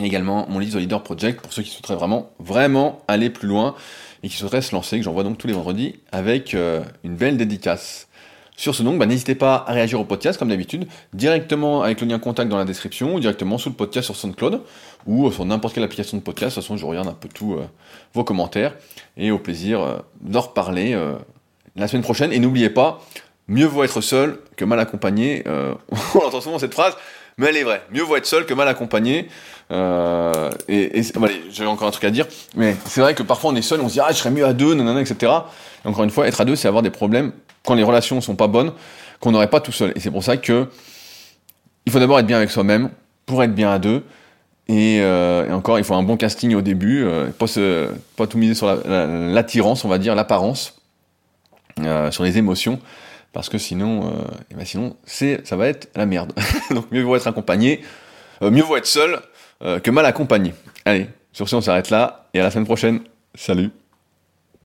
Et 0.00 0.04
également 0.04 0.46
mon 0.48 0.58
livre 0.58 0.74
The 0.74 0.80
Leader 0.80 1.02
Project 1.02 1.40
pour 1.40 1.52
ceux 1.52 1.62
qui 1.62 1.70
souhaiteraient 1.70 1.96
vraiment, 1.96 2.30
vraiment 2.38 3.00
aller 3.08 3.30
plus 3.30 3.48
loin 3.48 3.74
et 4.22 4.28
qui 4.28 4.36
souhaiteraient 4.36 4.62
se 4.62 4.74
lancer, 4.74 4.98
que 4.98 5.04
j'envoie 5.04 5.22
donc 5.22 5.38
tous 5.38 5.46
les 5.46 5.52
vendredis 5.52 5.96
avec 6.12 6.54
euh, 6.54 6.82
une 7.04 7.16
belle 7.16 7.36
dédicace. 7.36 8.08
Sur 8.58 8.74
ce 8.74 8.82
donc, 8.82 8.98
bah, 8.98 9.06
n'hésitez 9.06 9.34
pas 9.34 9.64
à 9.66 9.72
réagir 9.72 10.00
au 10.00 10.04
podcast 10.04 10.38
comme 10.38 10.48
d'habitude, 10.48 10.86
directement 11.12 11.82
avec 11.82 12.00
le 12.00 12.06
lien 12.06 12.18
contact 12.18 12.50
dans 12.50 12.56
la 12.56 12.64
description 12.64 13.14
ou 13.14 13.20
directement 13.20 13.58
sous 13.58 13.68
le 13.68 13.74
podcast 13.74 14.06
sur 14.06 14.16
SoundCloud 14.16 14.62
ou 15.06 15.30
sur 15.30 15.44
n'importe 15.44 15.74
quelle 15.74 15.84
application 15.84 16.16
de 16.16 16.22
podcast. 16.22 16.56
De 16.56 16.60
toute 16.60 16.64
façon, 16.64 16.76
je 16.76 16.86
regarde 16.86 17.08
un 17.08 17.12
peu 17.12 17.28
tous 17.28 17.54
euh, 17.54 17.66
vos 18.14 18.24
commentaires 18.24 18.74
et 19.16 19.30
au 19.30 19.38
plaisir 19.38 19.80
euh, 19.80 19.96
d'en 20.22 20.40
reparler 20.40 20.98
la 21.76 21.88
semaine 21.88 22.02
prochaine. 22.02 22.32
Et 22.32 22.38
n'oubliez 22.38 22.70
pas, 22.70 23.02
mieux 23.48 23.66
vaut 23.66 23.84
être 23.84 24.00
seul 24.00 24.38
que 24.56 24.64
mal 24.64 24.80
accompagné. 24.80 25.44
on 26.14 26.18
entend 26.18 26.40
souvent 26.40 26.58
cette 26.58 26.74
phrase, 26.74 26.96
mais 27.36 27.48
elle 27.48 27.58
est 27.58 27.64
vraie. 27.64 27.82
Mieux 27.92 28.02
vaut 28.02 28.16
être 28.16 28.26
seul 28.26 28.46
que 28.46 28.54
mal 28.54 28.68
accompagné. 28.68 29.28
Et, 29.70 30.98
et 30.98 31.02
j'avais 31.50 31.68
encore 31.68 31.88
un 31.88 31.90
truc 31.90 32.04
à 32.04 32.10
dire, 32.10 32.26
mais 32.54 32.76
c'est 32.84 33.00
vrai 33.00 33.14
que 33.14 33.22
parfois 33.22 33.50
on 33.50 33.56
est 33.56 33.62
seul, 33.62 33.80
on 33.80 33.88
se 33.88 33.94
dit 33.94 34.00
ah 34.00 34.08
je 34.10 34.16
serais 34.16 34.30
mieux 34.30 34.44
à 34.44 34.52
deux, 34.52 34.74
nanana, 34.74 35.00
etc. 35.00 35.32
Et 35.84 35.88
encore 35.88 36.04
une 36.04 36.10
fois, 36.10 36.26
être 36.28 36.40
à 36.40 36.44
deux, 36.44 36.56
c'est 36.56 36.68
avoir 36.68 36.82
des 36.82 36.90
problèmes 36.90 37.32
quand 37.64 37.74
les 37.74 37.82
relations 37.82 38.20
sont 38.20 38.36
pas 38.36 38.46
bonnes, 38.46 38.72
qu'on 39.20 39.32
n'aurait 39.32 39.50
pas 39.50 39.60
tout 39.60 39.72
seul. 39.72 39.92
Et 39.96 40.00
c'est 40.00 40.10
pour 40.10 40.24
ça 40.24 40.36
que 40.36 40.68
il 41.84 41.92
faut 41.92 41.98
d'abord 41.98 42.18
être 42.18 42.26
bien 42.26 42.38
avec 42.38 42.50
soi-même 42.50 42.90
pour 43.26 43.42
être 43.42 43.54
bien 43.54 43.70
à 43.70 43.78
deux. 43.78 44.02
Et, 44.68 44.98
euh, 45.00 45.52
encore, 45.52 45.78
il 45.78 45.84
faut 45.84 45.94
un 45.94 46.02
bon 46.02 46.16
casting 46.16 46.54
au 46.54 46.62
début, 46.62 47.04
euh, 47.04 47.30
pas, 47.30 48.26
tout 48.26 48.38
miser 48.38 48.54
sur 48.54 48.66
l'attirance, 48.66 49.84
on 49.84 49.88
va 49.88 49.98
dire, 49.98 50.16
l'apparence, 50.16 50.76
euh, 51.80 52.10
sur 52.10 52.24
les 52.24 52.36
émotions, 52.38 52.80
parce 53.32 53.48
que 53.48 53.58
sinon, 53.58 54.12
eh 54.50 54.54
ben 54.54 54.64
sinon 54.64 54.96
c'est, 55.04 55.46
ça 55.46 55.56
va 55.56 55.68
être 55.68 55.88
la 55.94 56.06
merde. 56.06 56.32
Donc 56.70 56.90
mieux 56.90 57.02
vaut 57.02 57.14
être 57.14 57.28
accompagné, 57.28 57.82
mieux 58.40 58.62
vaut 58.62 58.76
être 58.76 58.86
seul 58.86 59.20
que 59.60 59.90
mal 59.90 60.06
accompagné. 60.06 60.54
Allez, 60.84 61.08
sur 61.32 61.48
ce, 61.48 61.56
on 61.56 61.60
s'arrête 61.60 61.90
là, 61.90 62.28
et 62.34 62.40
à 62.40 62.42
la 62.42 62.50
semaine 62.50 62.66
prochaine. 62.66 63.00
Salut 63.34 63.70